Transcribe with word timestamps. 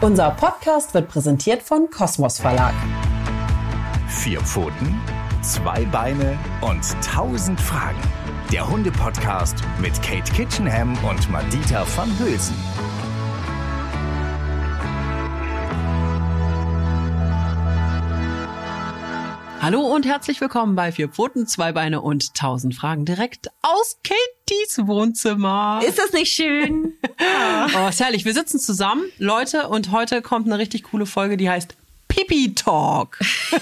Unser 0.00 0.30
Podcast 0.30 0.94
wird 0.94 1.08
präsentiert 1.08 1.60
von 1.60 1.90
Kosmos 1.90 2.38
Verlag. 2.38 2.72
Vier 4.06 4.40
Pfoten, 4.42 5.00
zwei 5.42 5.84
Beine 5.86 6.38
und 6.60 6.84
tausend 7.02 7.60
Fragen. 7.60 8.00
Der 8.52 8.68
Hunde-Podcast 8.70 9.56
mit 9.80 10.00
Kate 10.00 10.32
Kitchenham 10.32 10.96
und 11.04 11.28
Madita 11.32 11.84
van 11.96 12.16
Hülsen. 12.20 12.54
Hallo 19.68 19.82
und 19.82 20.06
herzlich 20.06 20.40
willkommen 20.40 20.76
bei 20.76 20.92
Vier 20.92 21.10
Pfoten, 21.10 21.46
zwei 21.46 21.72
Beine 21.72 22.00
und 22.00 22.32
tausend 22.32 22.74
Fragen 22.74 23.04
direkt 23.04 23.48
aus 23.60 23.98
Katys 24.02 24.78
Wohnzimmer. 24.86 25.82
Ist 25.86 25.98
das 25.98 26.14
nicht 26.14 26.32
schön? 26.32 26.94
Oh, 27.76 27.88
ist 27.88 28.00
herrlich. 28.00 28.24
Wir 28.24 28.32
sitzen 28.32 28.58
zusammen, 28.60 29.02
Leute, 29.18 29.68
und 29.68 29.90
heute 29.90 30.22
kommt 30.22 30.46
eine 30.46 30.56
richtig 30.56 30.84
coole 30.84 31.04
Folge, 31.04 31.36
die 31.36 31.50
heißt 31.50 31.76
Pipi 32.18 32.52
Talk. 32.52 33.16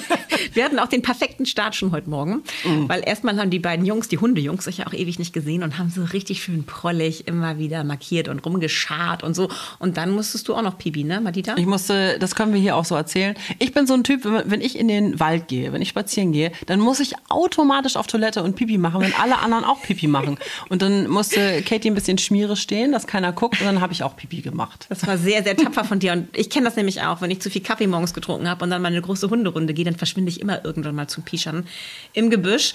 Wir 0.55 0.65
hatten 0.65 0.79
auch 0.79 0.89
den 0.89 1.03
perfekten 1.03 1.45
Start 1.45 1.75
schon 1.75 1.93
heute 1.93 2.09
Morgen, 2.09 2.43
Mhm. 2.65 2.89
weil 2.89 3.03
erstmal 3.07 3.39
haben 3.39 3.51
die 3.51 3.59
beiden 3.59 3.85
Jungs, 3.85 4.09
die 4.09 4.17
Hundejungs, 4.19 4.65
sich 4.65 4.79
ja 4.79 4.87
auch 4.87 4.95
ewig 4.95 5.19
nicht 5.19 5.35
gesehen 5.35 5.63
und 5.63 5.77
haben 5.79 5.91
so 5.91 6.03
richtig 6.05 6.43
schön 6.43 6.65
prollig 6.65 7.29
immer 7.29 7.59
wieder 7.59 7.85
markiert 7.85 8.29
und 8.29 8.45
rumgeschart 8.47 9.23
und 9.23 9.35
so. 9.35 9.51
Und 9.79 9.99
dann 9.99 10.11
musstest 10.11 10.49
du 10.49 10.55
auch 10.55 10.63
noch 10.63 10.79
Pipi, 10.79 11.05
ne, 11.05 11.21
Madita? 11.21 11.55
Ich 11.59 11.67
musste, 11.67 12.19
das 12.19 12.35
können 12.35 12.55
wir 12.55 12.61
hier 12.61 12.77
auch 12.77 12.87
so 12.87 12.95
erzählen. 12.95 13.35
Ich 13.59 13.75
bin 13.75 13.87
so 13.87 13.93
ein 13.93 14.05
Typ, 14.05 14.25
wenn 14.25 14.51
wenn 14.51 14.61
ich 14.63 14.79
in 14.79 14.89
den 14.89 15.21
Wald 15.21 15.49
gehe, 15.49 15.75
wenn 15.75 15.83
ich 15.83 15.91
spazieren 15.91 16.33
gehe, 16.33 16.51
dann 16.65 16.81
muss 16.81 17.01
ich 17.01 17.13
automatisch 17.29 17.97
auf 17.97 18.07
Toilette 18.07 18.43
und 18.43 18.57
Pipi 18.57 18.79
machen, 18.79 19.03
wenn 19.03 19.13
alle 19.15 19.39
anderen 19.41 19.65
auch 19.65 19.83
Pipi 19.83 20.07
machen. 20.07 20.39
Und 20.71 20.81
dann 20.81 21.09
musste 21.09 21.61
Katie 21.63 21.91
ein 21.91 21.95
bisschen 21.95 22.17
schmiere 22.17 22.57
stehen, 22.57 22.93
dass 22.93 23.07
keiner 23.07 23.33
guckt, 23.33 23.61
und 23.61 23.67
dann 23.67 23.83
habe 23.83 23.93
ich 23.93 24.03
auch 24.03 24.17
Pipi 24.17 24.41
gemacht. 24.41 24.87
Das 24.89 25.07
war 25.07 25.19
sehr, 25.19 25.43
sehr 25.43 25.57
tapfer 25.59 25.85
von 25.85 25.99
dir. 25.99 26.13
Und 26.13 26.29
ich 26.35 26.49
kenne 26.49 26.65
das 26.65 26.77
nämlich 26.77 27.03
auch, 27.03 27.21
wenn 27.21 27.31
ich 27.31 27.41
zu 27.41 27.51
viel 27.51 27.61
Kaffee 27.63 27.87
morgens 27.87 28.15
getrunken 28.15 28.46
habe 28.49 28.65
und 28.65 28.71
dann 28.71 28.83
mal 28.83 28.89
eine 28.89 29.03
große 29.03 29.31
Hunderunde 29.31 29.75
gehe, 29.75 29.85
dann 29.85 29.97
verschwinde 29.97 30.31
ich 30.31 30.41
immer 30.41 30.65
irgendwann 30.65 30.95
mal 30.95 31.09
zum 31.09 31.25
Pischern 31.25 31.67
im 32.13 32.31
Gebüsch. 32.31 32.75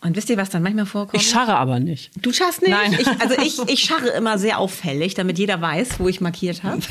Und 0.00 0.14
wisst 0.16 0.30
ihr, 0.30 0.36
was 0.36 0.48
dann 0.48 0.62
manchmal 0.62 0.86
vorkommt? 0.86 1.20
Ich 1.20 1.28
scharre 1.28 1.56
aber 1.56 1.80
nicht. 1.80 2.12
Du 2.22 2.32
scharrst 2.32 2.62
nicht? 2.62 2.70
Nein. 2.70 2.96
Ich, 3.00 3.08
also 3.20 3.34
ich, 3.42 3.58
ich 3.68 3.80
scharre 3.80 4.10
immer 4.10 4.38
sehr 4.38 4.58
auffällig, 4.58 5.14
damit 5.14 5.38
jeder 5.38 5.60
weiß, 5.60 5.98
wo 5.98 6.06
ich 6.08 6.20
markiert 6.20 6.62
habe. 6.62 6.80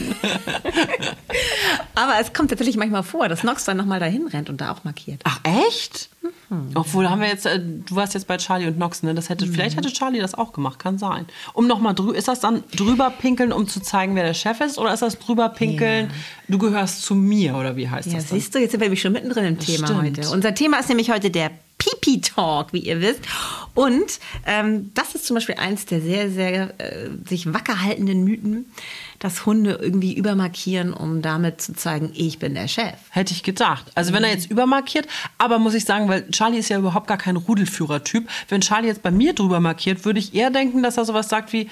Aber 1.96 2.14
es 2.20 2.34
kommt 2.34 2.50
tatsächlich 2.50 2.76
manchmal 2.78 3.04
vor, 3.04 3.30
dass 3.30 3.44
Nox 3.44 3.64
dann 3.64 3.78
nochmal 3.78 4.00
dahin 4.00 4.28
rennt 4.28 4.50
und 4.50 4.60
da 4.62 4.72
auch 4.72 4.84
markiert. 4.84 5.22
Ach 5.24 5.40
echt? 5.44 6.10
Obwohl 6.76 7.10
haben 7.10 7.20
wir 7.22 7.28
jetzt, 7.28 7.46
äh, 7.46 7.60
du 7.60 7.96
warst 7.96 8.14
jetzt 8.14 8.28
bei 8.28 8.38
Charlie 8.38 8.68
und 8.68 8.78
Nox, 8.78 9.04
ne? 9.04 9.14
Das 9.14 9.30
hätte, 9.30 9.46
vielleicht 9.48 9.76
hätte 9.76 9.92
Charlie 9.92 10.20
das 10.20 10.34
auch 10.34 10.54
gemacht, 10.54 10.80
kann 10.80 10.98
sein. 10.98 11.26
Um 11.54 11.68
noch 11.68 11.80
mal 11.80 11.94
drü 11.94 12.14
ist 12.14 12.28
das 12.30 12.40
dann 12.40 12.64
drüber 12.76 13.10
pinkeln, 13.12 13.52
um 13.52 13.68
zu 13.68 13.82
zeigen, 13.82 14.16
wer 14.16 14.24
der 14.24 14.34
Chef 14.34 14.62
ist, 14.62 14.78
oder 14.78 14.94
ist 14.94 15.02
das 15.02 15.20
drüber 15.20 15.50
pinkeln, 15.50 16.10
du 16.48 16.58
gehörst 16.58 17.02
zu 17.04 17.16
mir 17.16 17.56
oder 17.56 17.76
wie 17.76 17.90
heißt 17.90 18.08
Ja, 18.08 18.16
das? 18.16 18.28
Dann? 18.28 18.40
siehst 18.40 18.56
du, 18.56 18.60
jetzt 18.60 18.72
sind 18.72 18.80
wir 18.80 18.86
nämlich 18.86 19.02
schon 19.02 19.12
mittendrin 19.14 19.46
im 19.46 19.60
Thema 19.60 19.88
stimmt. 19.88 20.02
heute. 20.18 20.30
Unser 20.30 20.54
Thema 20.56 20.80
ist 20.80 20.88
nämlich 20.90 21.12
heute 21.12 21.30
der 21.30 21.52
Pipi-Talk, 21.88 22.74
wie 22.74 22.80
ihr 22.80 23.02
wisst. 23.02 23.22
Und 23.74 24.20
ähm, 24.46 24.92
das 24.94 25.16
ist 25.16 25.26
zum 25.26 25.36
Beispiel 25.36 25.56
eins 25.56 25.86
der 25.86 26.02
sehr, 26.02 26.30
sehr 26.32 26.80
äh, 26.80 27.10
sich 27.28 27.54
wacker 27.54 27.82
haltenden 27.82 28.24
Mythen, 28.24 28.66
dass 29.20 29.46
Hunde 29.46 29.80
irgendwie 29.82 30.14
übermarkieren, 30.14 30.94
um 30.94 31.22
damit 31.22 31.62
zu 31.62 31.74
zeigen, 31.74 32.12
ich 32.14 32.40
bin 32.40 32.56
der 32.56 32.68
Chef. 32.68 32.96
Hätte 33.10 33.34
ich 33.34 33.44
gedacht. 33.44 33.86
Also 33.96 34.14
wenn 34.14 34.24
er 34.24 34.32
jetzt 34.32 34.50
übermarkiert, 34.50 35.08
aber 35.38 35.60
muss 35.60 35.74
ich 35.74 35.86
sagen, 35.86 36.08
weil 36.10 36.30
Charlie 36.32 36.60
ist 36.60 36.70
ja 36.70 36.80
überhaupt 36.80 37.08
gar 37.08 37.18
kein 37.18 37.36
Rudelführer-Typ. 37.36 38.28
Wenn 38.50 38.62
Charlie 38.62 38.88
jetzt 38.88 39.04
bei 39.04 39.12
mir 39.12 39.34
drüber 39.34 39.60
markiert, 39.60 40.06
würde 40.06 40.20
ich 40.20 40.34
eher 40.34 40.50
denken, 40.50 40.84
dass 40.84 40.98
er 40.98 41.06
sowas 41.06 41.30
sagt 41.30 41.54
wie 41.54 41.70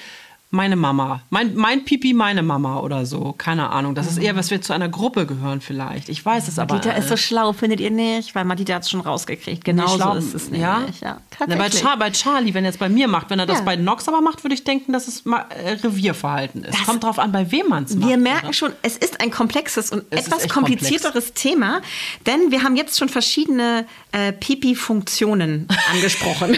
meine 0.50 0.76
Mama. 0.76 1.22
Mein, 1.30 1.54
mein 1.56 1.84
Pipi, 1.84 2.14
meine 2.14 2.42
Mama 2.42 2.78
oder 2.80 3.04
so. 3.04 3.34
Keine 3.36 3.70
Ahnung. 3.70 3.94
Das 3.94 4.06
ist 4.06 4.16
eher, 4.18 4.36
was 4.36 4.50
wir 4.50 4.62
zu 4.62 4.72
einer 4.72 4.88
Gruppe 4.88 5.26
gehören 5.26 5.60
vielleicht. 5.60 6.08
Ich 6.08 6.24
weiß 6.24 6.46
es 6.48 6.58
aber. 6.58 6.74
Madita 6.76 6.92
ist 6.96 7.08
so 7.08 7.16
schlau, 7.16 7.52
findet 7.52 7.80
ihr 7.80 7.90
nicht? 7.90 8.34
Weil 8.34 8.44
Madita 8.44 8.74
hat 8.74 8.82
es 8.82 8.90
schon 8.90 9.00
rausgekriegt. 9.00 9.64
Genau 9.64 9.86
so 9.88 9.96
schlau- 9.96 10.14
ist 10.16 10.34
es 10.34 10.44
nämlich. 10.44 10.60
Ja? 10.62 10.86
ja 11.02 11.20
Na, 11.46 11.56
bei. 11.56 11.68
Char 11.70 11.98
bei 11.98 12.10
Charlie, 12.10 12.54
wenn 12.54 12.64
er 12.64 12.70
es 12.70 12.78
bei 12.78 12.88
mir 12.88 13.08
macht, 13.08 13.28
wenn 13.30 13.38
er 13.40 13.46
das 13.46 13.58
Ja. 13.58 13.64
bei 13.64 13.76
Nox 13.76 14.06
aber 14.08 14.20
macht, 14.20 14.44
würde 14.44 14.54
ich 14.54 14.62
denken, 14.64 14.92
dass 14.92 15.08
es 15.08 15.24
mal, 15.24 15.44
äh, 15.50 15.72
Revierverhalten 15.72 16.64
ist. 16.64 16.78
Das- 16.78 16.86
Kommt 16.86 17.02
drauf 17.02 17.18
an, 17.18 17.32
bei 17.32 17.50
wem 17.50 17.68
man 17.68 17.84
es 17.84 17.94
macht. 17.96 18.08
Wir 18.08 18.16
merken 18.16 18.46
oder? 18.46 18.52
schon, 18.54 18.72
es 18.82 18.96
ist 18.96 19.20
ein 19.20 19.30
komplexes 19.30 19.90
und 19.90 20.04
Es 20.10 20.26
etwas 20.28 20.48
komplizierteres 20.48 21.34
Thema, 21.34 21.82
denn 22.26 22.50
wir 22.52 22.62
haben 22.62 22.76
jetzt 22.76 22.96
schon 22.98 23.08
verschiedene 23.08 23.84
äh, 24.12 24.32
Pipi-Funktionen 24.32 25.66
angesprochen 25.92 26.56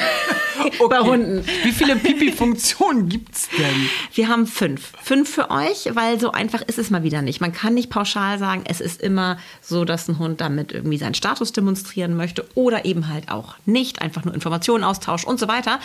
bei 0.90 0.98
Hunden. 1.00 1.44
Wie 1.62 1.72
viele 1.72 1.96
Pipi-Funktionen 1.96 3.08
gibt 3.08 3.34
es 3.34 3.48
denn? 3.48 3.88
Wir 4.14 4.28
haben 4.28 4.46
fünf. 4.46 4.92
Fünf 5.02 5.28
für 5.28 5.50
euch, 5.50 5.88
weil 5.94 6.20
so 6.20 6.32
einfach 6.32 6.62
ist 6.62 6.78
es 6.78 6.90
mal 6.90 7.02
wieder 7.02 7.22
nicht. 7.22 7.40
Man 7.40 7.52
kann 7.52 7.74
nicht 7.74 7.90
pauschal 7.90 8.38
sagen, 8.38 8.64
es 8.66 8.80
ist 8.80 9.00
immer 9.00 9.38
so, 9.60 9.84
dass 9.84 10.08
ein 10.08 10.18
Hund 10.18 10.40
damit 10.40 10.72
irgendwie 10.72 10.98
seinen 10.98 11.14
Status 11.14 11.52
demonstrieren 11.52 12.16
möchte 12.16 12.46
oder 12.54 12.84
eben 12.84 13.08
halt 13.08 13.30
auch 13.30 13.56
nicht, 13.66 14.02
einfach 14.02 14.24
nur 14.24 14.34
Informationen 14.34 14.84
austauscht 14.84 15.26
und 15.26 15.38
so 15.38 15.48
weiter. 15.48 15.80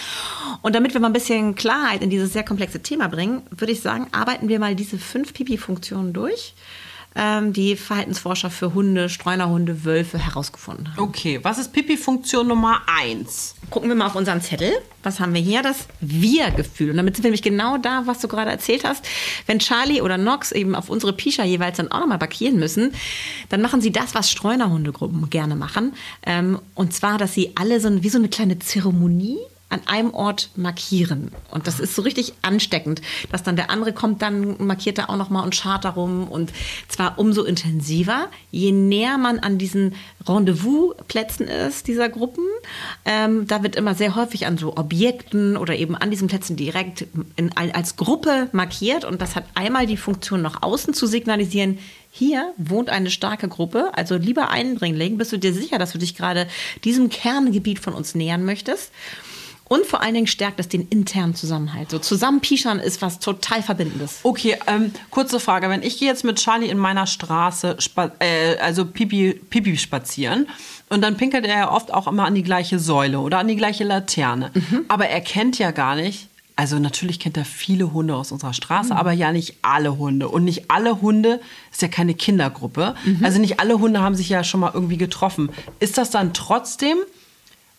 Und 0.62 0.76
damit 0.76 0.94
wir 0.94 1.02
mal 1.02 1.08
ein 1.08 1.14
bisschen 1.14 1.56
Klarheit 1.56 2.02
in 2.02 2.10
dieses 2.10 2.34
sehr 2.34 2.44
komplexe 2.44 2.82
Thema 2.82 3.08
bringen, 3.08 3.44
würde 3.52 3.72
ich 3.72 3.82
sagen, 3.82 4.08
arbeiten 4.12 4.48
wir 4.48 4.60
mal 4.60 4.76
diese 4.76 4.98
fünf 4.98 5.34
Pipi-Funktionen 5.34 6.14
durch, 6.14 6.54
ähm, 7.16 7.54
die 7.54 7.76
Verhaltensforscher 7.76 8.50
für 8.50 8.74
Hunde, 8.74 9.10
Streunerhunde, 9.10 9.86
Wölfe 9.86 10.18
herausgefunden 10.18 10.90
haben. 10.92 11.00
Okay, 11.04 11.40
was 11.44 11.58
ist 11.58 11.74
Pipi-Funktion 11.74 12.48
Nummer 12.48 12.82
eins? 12.88 13.56
Gucken 13.70 13.90
wir 13.90 13.96
mal 13.96 14.08
auf 14.08 14.16
unseren 14.16 14.42
Zettel. 14.42 14.72
Was 15.04 15.20
haben 15.20 15.34
wir 15.34 15.42
hier? 15.42 15.62
Das 15.62 15.88
Wir-Gefühl. 16.00 16.92
Und 16.92 16.98
damit 16.98 17.16
sind 17.16 17.24
wir 17.24 17.30
nämlich 17.30 17.42
genau 17.42 17.78
da, 17.78 18.04
was 18.06 18.20
du 18.20 18.28
gerade 18.28 18.52
erzählt 18.52 18.84
hast. 18.84 19.06
Wenn 19.48 19.60
Charlie 19.60 20.02
oder 20.02 20.18
Nox 20.18 20.52
eben 20.52 20.76
auf 20.76 20.90
unsere 20.90 21.14
Pischer 21.14 21.44
jeweils 21.44 21.78
dann 21.78 21.92
auch 21.92 22.00
nochmal 22.00 22.20
markieren 22.20 22.58
müssen, 22.58 22.94
dann 23.50 23.62
machen 23.62 23.82
sie 23.82 23.92
das, 23.92 24.16
was 24.16 24.32
Streunerhundegruppen 24.32 25.30
gerne 25.30 25.56
machen. 25.56 25.94
Ähm, 26.26 26.60
und 26.76 26.94
zwar, 26.94 27.18
dass 27.18 27.34
sie 27.34 27.52
alle 27.56 27.80
so 27.80 27.88
ein- 27.90 28.04
wie 28.04 28.10
so 28.10 28.18
eine 28.18 28.30
kleine 28.30 28.60
Zeremonie 28.60 29.38
an 29.74 29.82
einem 29.88 30.14
Ort 30.14 30.50
markieren. 30.56 31.32
Und 31.52 31.68
das 31.68 31.80
ist 31.80 31.96
so 31.96 32.02
richtig 32.02 32.34
ansteckend, 32.42 33.02
dass 33.32 33.44
dann 33.44 33.56
der 33.56 33.70
andere 33.70 33.92
kommt, 33.92 34.22
dann 34.22 34.56
markiert 34.64 34.98
er 34.98 35.10
auch 35.10 35.18
nochmal 35.18 35.44
und 35.44 35.56
schart 35.56 35.84
darum. 35.84 36.28
Und 36.28 36.54
zwar 36.88 37.20
umso 37.20 37.44
intensiver, 37.44 38.30
je 38.52 38.72
näher 38.72 39.18
man 39.18 39.40
an 39.40 39.58
diesen 39.58 39.96
Rendezvous-Plätzen 40.28 41.48
ist, 41.48 41.88
dieser 41.88 42.10
Gruppen. 42.10 42.46
Ähm, 43.06 43.48
da 43.48 43.64
wird 43.64 43.76
immer 43.76 43.96
sehr 43.96 44.16
häufig 44.16 44.46
an 44.46 44.58
so 44.58 44.78
Objekten 44.78 45.58
oder 45.58 45.76
eben 45.76 45.96
an 45.96 46.12
diesen 46.12 46.28
Plätzen 46.28 46.56
direkt 46.56 47.08
in, 47.36 47.52
als 47.58 47.96
Gruppe 47.96 48.50
markiert. 48.52 49.06
Und 49.06 49.22
das 49.22 49.36
hat 49.36 49.46
einmal 49.56 49.88
die 49.88 49.98
Funktion, 49.98 50.42
nach 50.42 50.62
außen 50.62 50.94
zu 50.94 51.08
signalisieren, 51.08 51.80
hier 52.16 52.54
wohnt 52.58 52.92
eine 52.92 53.10
starke 53.10 53.48
Gruppe, 53.48 53.90
also 53.96 54.18
lieber 54.18 54.52
Eindringling, 54.52 55.18
bist 55.18 55.32
du 55.32 55.38
dir 55.38 55.52
sicher, 55.52 55.80
dass 55.80 55.94
du 55.94 55.98
dich 55.98 56.16
gerade 56.16 56.48
diesem 56.84 57.10
Kerngebiet 57.10 57.80
von 57.80 57.96
uns 57.96 58.14
nähern 58.14 58.46
möchtest? 58.46 58.92
Und 59.66 59.86
vor 59.86 60.02
allen 60.02 60.14
Dingen 60.14 60.28
stärkt 60.28 60.60
es 60.60 60.68
den 60.68 60.88
internen 60.90 61.36
Zusammenhalt. 61.36 61.90
So 61.90 62.00
zusammen 62.00 62.42
pischern 62.42 62.80
ist 62.80 63.02
was 63.02 63.20
total 63.20 63.64
Verbindendes. 63.64 64.20
Okay, 64.24 64.58
ähm, 64.68 64.92
kurze 65.10 65.40
Frage. 65.40 65.70
Wenn 65.70 65.84
ich 65.84 65.98
gehe 66.00 66.08
jetzt 66.08 66.24
mit 66.24 66.38
Charlie 66.38 66.70
in 66.70 66.78
meiner 66.78 67.08
Straße, 67.08 67.78
äh, 68.20 68.58
also 68.58 68.86
Pipi, 68.86 69.40
Pipi 69.50 69.78
spazieren, 69.78 70.48
und 70.90 71.02
dann 71.02 71.18
pinkelt 71.18 71.46
er 71.46 71.58
ja 71.58 71.72
oft 71.72 71.92
auch 71.92 72.08
immer 72.08 72.26
an 72.26 72.36
die 72.36 72.44
gleiche 72.44 72.78
Säule 72.78 73.20
oder 73.20 73.40
an 73.40 73.48
die 73.48 73.56
gleiche 73.56 73.84
Laterne. 73.84 74.52
Aber 74.90 75.08
er 75.08 75.22
kennt 75.22 75.58
ja 75.58 75.72
gar 75.72 75.96
nicht, 75.96 76.28
also 76.56 76.78
natürlich 76.78 77.20
kennt 77.20 77.36
er 77.36 77.46
viele 77.46 77.94
Hunde 77.94 78.16
aus 78.16 78.32
unserer 78.32 78.54
Straße, 78.54 78.96
aber 78.96 79.12
ja 79.12 79.32
nicht 79.32 79.56
alle 79.64 79.98
Hunde. 79.98 80.30
Und 80.30 80.44
nicht 80.44 80.70
alle 80.70 81.02
Hunde, 81.02 81.42
ist 81.72 81.82
ja 81.82 81.88
keine 81.88 82.14
Kindergruppe, 82.14 82.94
also 83.24 83.40
nicht 83.40 83.60
alle 83.60 83.80
Hunde 83.80 84.02
haben 84.02 84.14
sich 84.14 84.30
ja 84.30 84.44
schon 84.44 84.60
mal 84.60 84.72
irgendwie 84.72 84.98
getroffen. 84.98 85.50
Ist 85.80 85.98
das 85.98 86.12
dann 86.12 86.34
trotzdem 86.34 86.98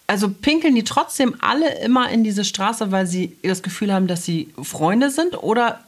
also 0.06 0.28
pinkeln 0.28 0.74
die 0.74 0.84
trotzdem 0.84 1.34
alle 1.40 1.78
immer 1.80 2.10
in 2.10 2.24
diese 2.24 2.44
Straße, 2.44 2.92
weil 2.92 3.06
sie 3.06 3.36
das 3.42 3.62
Gefühl 3.62 3.92
haben, 3.92 4.06
dass 4.06 4.24
sie 4.24 4.52
Freunde 4.62 5.10
sind? 5.10 5.42
Oder 5.42 5.80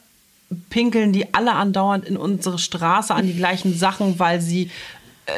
pinkeln 0.69 1.13
die 1.13 1.33
alle 1.33 1.53
andauernd 1.53 2.05
in 2.05 2.17
unsere 2.17 2.57
Straße 2.57 3.13
an 3.13 3.27
die 3.27 3.35
gleichen 3.35 3.77
Sachen, 3.77 4.17
weil 4.17 4.41
sie 4.41 4.71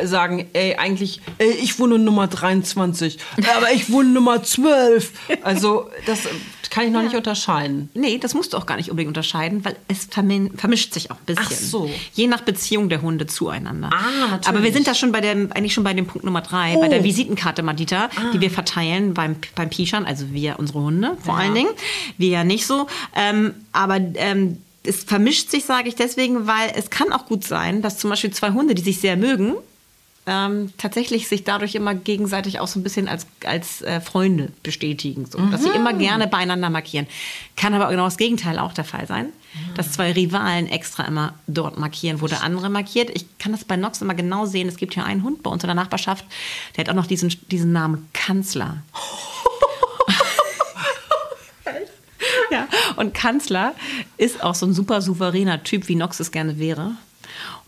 sagen, 0.04 0.48
ey, 0.54 0.76
eigentlich, 0.76 1.22
ey, 1.40 1.50
ich 1.52 1.80
wohne 1.80 1.98
Nummer 2.00 2.28
23, 2.28 3.18
aber 3.56 3.72
ich 3.74 3.92
wohne 3.92 4.10
Nummer 4.10 4.44
12. 4.44 5.12
Also, 5.42 5.90
das 6.06 6.26
äh, 6.26 6.30
kann 6.70 6.86
ich 6.86 6.92
noch 6.92 7.02
nicht 7.02 7.16
unterscheiden. 7.16 7.90
Nee, 7.96 8.20
das 8.20 8.36
musst 8.36 8.54
du 8.54 8.58
auch 8.58 8.66
gar 8.68 8.76
nicht 8.78 8.92
unbedingt 8.92 9.10
unterscheiden, 9.10 9.66
weil 9.66 9.76
es 9.88 10.08
vermischt 10.56 10.94
sich 10.94 11.10
auch 11.10 11.16
ein 11.16 11.26
bisschen. 11.26 11.46
Ach 11.48 11.52
so. 11.52 11.90
Je 12.14 12.28
nach 12.28 12.42
Beziehung 12.42 12.90
der 12.90 13.02
Hunde 13.02 13.26
zueinander. 13.26 13.90
Ah, 13.92 14.28
natürlich. 14.30 14.48
Aber 14.48 14.64
wir 14.64 14.72
sind 14.72 14.86
da 14.88 14.94
schon 14.94 15.12
bei 15.12 15.22
dem, 15.22 15.52
eigentlich 15.52 15.74
schon 15.74 15.84
bei 15.84 15.94
dem 15.96 16.06
Punkt 16.06 16.24
Nummer 16.24 16.42
drei, 16.42 16.76
bei 16.76 16.86
Oh. 16.88 16.90
der 16.90 17.04
Visitenkarte 17.04 17.64
Madita, 17.64 18.10
Ah. 18.16 18.32
die 18.34 18.42
wir 18.42 18.52
verteilen 18.52 19.14
beim, 19.16 19.38
beim 19.56 19.70
Pischern, 19.70 20.06
also 20.06 20.32
wir, 20.32 20.60
unsere 20.60 20.82
Hunde 20.82 21.18
vor 21.26 21.36
allen 21.38 21.56
Dingen. 21.56 21.70
Wir 22.18 22.30
ja 22.30 22.44
nicht 22.44 22.68
so. 22.68 22.86
Ähm, 23.16 23.54
aber 23.72 23.98
ähm, 24.16 24.58
es 24.84 25.04
vermischt 25.04 25.50
sich, 25.50 25.66
sage 25.66 25.90
ich 25.90 25.96
deswegen, 25.96 26.46
weil 26.48 26.72
es 26.76 26.90
kann 26.92 27.12
auch 27.12 27.26
gut 27.26 27.44
sein, 27.44 27.82
dass 27.82 27.98
zum 27.98 28.10
Beispiel 28.12 28.32
zwei 28.32 28.52
Hunde, 28.52 28.76
die 28.76 28.82
sich 28.82 29.00
sehr 29.00 29.18
mögen, 29.18 29.56
ähm, 30.30 30.72
tatsächlich 30.78 31.28
sich 31.28 31.44
dadurch 31.44 31.74
immer 31.74 31.96
gegenseitig 31.96 32.60
auch 32.60 32.68
so 32.68 32.80
ein 32.80 32.84
bisschen 32.84 33.08
als, 33.08 33.26
als 33.44 33.82
äh, 33.82 34.00
Freunde 34.00 34.52
bestätigen. 34.62 35.26
So. 35.26 35.40
Dass 35.48 35.64
sie 35.64 35.70
immer 35.70 35.94
gerne 35.94 36.28
beieinander 36.28 36.70
markieren. 36.70 37.08
Kann 37.58 37.74
aber 37.74 37.90
genau 37.90 38.06
das 38.06 38.18
Gegenteil 38.18 38.60
auch 38.60 38.72
der 38.72 38.84
Fall 38.84 39.08
sein. 39.08 39.30
Dass 39.76 39.92
zwei 39.92 40.12
Rivalen 40.12 40.68
extra 40.68 41.06
immer 41.06 41.34
dort 41.48 41.80
markieren, 41.80 42.22
wo 42.22 42.28
der 42.28 42.44
andere 42.44 42.70
markiert. 42.70 43.10
Ich 43.10 43.26
kann 43.40 43.52
das 43.52 43.66
bei 43.66 43.76
Nox 43.76 44.04
immer 44.04 44.14
genau 44.14 44.46
sehen. 44.46 44.68
Es 44.68 44.78
gibt 44.78 44.94
hier 44.94 45.04
einen 45.04 45.24
Hund 45.24 45.42
bei 45.42 45.50
uns 45.50 45.64
in 45.64 45.68
der 45.68 45.76
Nachbarschaft, 45.76 46.24
der 46.78 46.84
hat 46.84 46.92
auch 46.92 46.96
noch 46.96 47.08
diesen, 47.08 47.34
diesen 47.50 47.72
Namen 47.72 48.08
Kanzler. 48.14 48.84
ja, 52.52 52.68
und 52.98 53.16
Kanzler 53.16 53.74
ist 54.18 54.44
auch 54.44 54.54
so 54.54 54.68
ein 54.68 54.76
super 54.76 55.02
souveräner 55.02 55.64
Typ, 55.64 55.88
wie 55.88 55.96
Nox 55.96 56.20
es 56.20 56.32
gerne 56.32 56.60
wäre. 56.60 56.92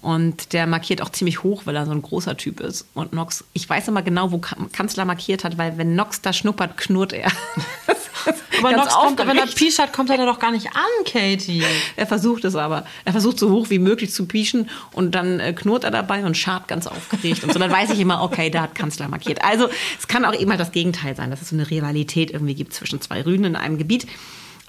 Und 0.01 0.53
der 0.53 0.65
markiert 0.65 1.01
auch 1.01 1.09
ziemlich 1.09 1.43
hoch, 1.43 1.63
weil 1.65 1.75
er 1.75 1.85
so 1.85 1.91
ein 1.91 2.01
großer 2.01 2.35
Typ 2.35 2.59
ist. 2.59 2.87
Und 2.95 3.13
Nox, 3.13 3.43
ich 3.53 3.69
weiß 3.69 3.87
immer 3.87 4.01
genau, 4.01 4.31
wo 4.31 4.39
Kanzler 4.39 5.05
markiert 5.05 5.43
hat, 5.43 5.59
weil 5.59 5.77
wenn 5.77 5.95
Nox 5.95 6.21
da 6.21 6.33
schnuppert, 6.33 6.75
knurrt 6.77 7.13
er. 7.13 7.31
Aber 8.59 8.71
Nox 8.71 8.93
kommt, 8.93 9.19
wenn 9.19 9.37
er 9.37 9.45
hat, 9.45 9.93
kommt 9.93 10.09
er 10.09 10.17
da 10.17 10.25
doch 10.25 10.39
gar 10.39 10.51
nicht 10.51 10.67
an, 10.67 11.05
Katie. 11.05 11.63
Er 11.95 12.07
versucht 12.07 12.45
es 12.45 12.55
aber. 12.55 12.85
Er 13.05 13.11
versucht 13.11 13.39
so 13.39 13.49
hoch 13.49 13.69
wie 13.69 13.79
möglich 13.79 14.11
zu 14.11 14.25
pieschen 14.25 14.69
und 14.93 15.13
dann 15.13 15.39
äh, 15.39 15.53
knurrt 15.53 15.83
er 15.83 15.91
dabei 15.91 16.25
und 16.25 16.37
scharrt 16.37 16.67
ganz 16.67 16.87
aufgeregt. 16.87 17.43
Und 17.43 17.53
so 17.53 17.59
dann 17.59 17.71
weiß 17.71 17.91
ich 17.91 17.99
immer, 17.99 18.21
okay, 18.21 18.49
da 18.49 18.61
hat 18.61 18.75
Kanzler 18.75 19.07
markiert. 19.07 19.43
Also 19.43 19.69
es 19.99 20.07
kann 20.07 20.25
auch 20.25 20.33
eben 20.33 20.49
halt 20.49 20.59
das 20.59 20.71
Gegenteil 20.71 21.15
sein, 21.15 21.29
dass 21.29 21.41
es 21.41 21.49
so 21.49 21.55
eine 21.55 21.69
Rivalität 21.69 22.31
irgendwie 22.31 22.55
gibt 22.55 22.73
zwischen 22.73 23.01
zwei 23.01 23.23
Rüden 23.23 23.45
in 23.45 23.55
einem 23.55 23.77
Gebiet. 23.77 24.07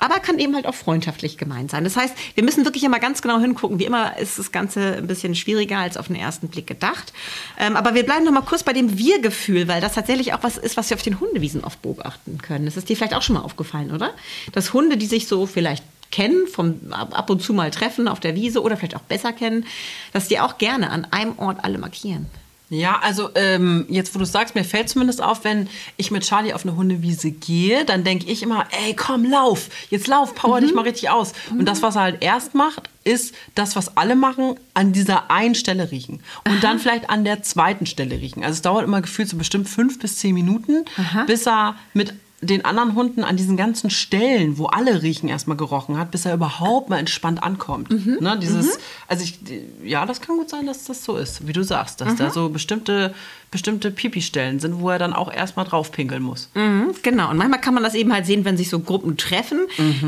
Aber 0.02 0.19
kann 0.19 0.40
eben 0.40 0.56
halt 0.56 0.66
auch 0.66 0.75
freundschaftlich 0.75 1.38
gemeint 1.38 1.70
sein. 1.70 1.84
Das 1.84 1.96
heißt, 1.96 2.12
wir 2.34 2.43
müssen 2.43 2.64
wirklich 2.64 2.82
immer 2.82 2.99
ganz 2.99 3.22
genau 3.22 3.38
hingucken. 3.38 3.78
Wie 3.78 3.84
immer 3.84 4.19
ist 4.19 4.37
das 4.37 4.50
Ganze 4.50 4.96
ein 4.96 5.06
bisschen 5.06 5.37
schwieriger 5.37 5.78
als 5.78 5.96
auf 5.96 6.08
den 6.08 6.16
ersten 6.16 6.49
Blick 6.49 6.66
gedacht. 6.66 7.12
Ähm, 7.56 7.76
aber 7.76 7.94
wir 7.94 8.02
bleiben 8.02 8.25
noch 8.25 8.32
mal 8.32 8.40
kurz 8.40 8.64
bei 8.64 8.72
dem 8.72 8.99
Wir-Gefühl, 8.99 9.69
weil 9.69 9.81
das 9.81 9.94
tatsächlich 9.94 10.34
auch 10.34 10.43
was 10.43 10.58
ist, 10.58 10.76
was 10.76 10.90
wir 10.90 10.96
auf 10.96 11.04
den 11.04 11.20
Hundewiesen 11.20 11.62
oft 11.62 11.81
beobachten 11.82 12.38
können. 12.38 12.64
Das 12.64 12.76
ist 12.76 12.88
dir 12.88 12.96
vielleicht 12.96 13.14
auch 13.14 13.22
schon 13.22 13.37
mal 13.37 13.43
aufgefallen, 13.43 13.93
oder? 13.93 14.12
Dass 14.50 14.72
Hunde, 14.72 14.96
die 14.96 15.06
sich 15.06 15.28
so 15.28 15.46
vielleicht 15.46 15.84
kennen, 16.10 16.49
vom 16.49 16.81
ab 16.90 17.16
ab 17.16 17.31
und 17.31 17.40
zu 17.40 17.54
mal 17.54 17.70
treffen 17.70 18.08
auf 18.08 18.19
der 18.19 18.34
Wiese 18.34 18.60
oder 18.60 18.76
vielleicht 18.76 18.96
auch 18.96 19.02
besser 19.02 19.32
kennen, 19.32 19.66
dass 20.12 20.26
die 20.26 20.40
auch 20.40 20.58
gerne 20.58 20.90
an 20.90 21.06
einem 21.12 21.38
Ort 21.38 21.58
alle 21.62 21.78
markieren. 21.78 22.26
Ja, 22.72 23.00
also 23.02 23.28
ähm, 23.34 23.84
jetzt, 23.90 24.14
wo 24.14 24.19
du 24.19 24.24
sagst, 24.24 24.54
mir 24.54 24.64
fällt 24.64 24.88
zumindest 24.88 25.22
auf, 25.22 25.44
wenn 25.44 25.69
ich 25.98 26.10
mit 26.10 26.22
Charlie 26.22 26.54
auf 26.54 26.64
eine 26.64 26.74
Hundewiese 26.74 27.30
gehe, 27.30 27.84
dann 27.84 28.02
denke 28.02 28.30
ich 28.30 28.42
immer, 28.42 28.66
ey, 28.70 28.94
komm, 28.94 29.30
lauf, 29.30 29.69
jetzt 29.90 30.06
lauf, 30.06 30.34
power 30.34 30.58
dich 30.62 30.72
mal 30.72 30.80
richtig 30.80 31.10
aus. 31.10 31.34
Und 31.50 31.66
das, 31.66 31.82
was 31.82 31.96
er 31.96 32.02
halt 32.02 32.22
erst 32.22 32.54
macht, 32.54 32.88
ist 33.04 33.34
das, 33.54 33.76
was 33.76 33.98
alle 33.98 34.16
machen, 34.16 34.54
an 34.72 34.94
dieser 34.94 35.30
einen 35.30 35.54
Stelle 35.54 35.90
riechen. 35.90 36.20
Und 36.48 36.64
dann 36.64 36.78
vielleicht 36.78 37.10
an 37.10 37.24
der 37.24 37.42
zweiten 37.42 37.84
Stelle 37.84 38.19
riechen. 38.19 38.42
Also 38.42 38.54
es 38.54 38.62
dauert 38.62 38.84
immer 38.84 39.02
gefühlt 39.02 39.28
so 39.28 39.36
bestimmt 39.36 39.68
fünf 39.68 39.98
bis 39.98 40.16
zehn 40.16 40.34
Minuten, 40.34 40.86
bis 41.26 41.46
er 41.46 41.76
mit 41.92 42.14
den 42.42 42.64
anderen 42.64 42.96
Hunden 42.96 43.22
an 43.22 43.36
diesen 43.36 43.56
ganzen 43.56 43.88
Stellen, 43.88 44.58
wo 44.58 44.66
alle 44.66 45.02
riechen, 45.02 45.28
erstmal 45.28 45.56
gerochen 45.56 45.96
hat, 45.96 46.10
bis 46.10 46.26
er 46.26 46.34
überhaupt 46.34 46.90
mal 46.90 46.98
entspannt 46.98 47.40
ankommt. 47.42 47.88
Ne, 48.20 48.36
dieses, 48.38 48.78
also 49.06 49.22
ich, 49.22 49.38
ja, 49.84 50.04
das 50.06 50.20
kann 50.20 50.36
gut 50.36 50.50
sein, 50.50 50.66
dass 50.66 50.84
das 50.84 51.04
so 51.04 51.16
ist, 51.16 51.46
wie 51.46 51.52
du 51.52 51.62
sagst, 51.62 52.00
dass 52.00 52.16
da 52.16 52.30
so 52.30 52.48
bestimmte, 52.48 53.14
bestimmte 53.52 53.90
Pipi-Stellen 53.93 54.58
sind, 54.58 54.81
wo 54.81 54.90
er 54.90 54.99
dann 54.99 55.12
auch 55.12 55.32
erstmal 55.32 55.64
drauf 55.66 55.93
pinkeln 55.93 56.22
muss. 56.22 56.49
Mhm, 56.54 56.94
genau. 57.02 57.31
Und 57.31 57.37
manchmal 57.37 57.60
kann 57.60 57.75
man 57.75 57.84
das 57.84 57.94
eben 57.94 58.12
halt 58.12 58.26
sehen, 58.26 58.44
wenn 58.44 58.56
sich 58.56 58.69
so 58.70 58.81
Gruppen 58.81 59.16
treffen, 59.16 59.60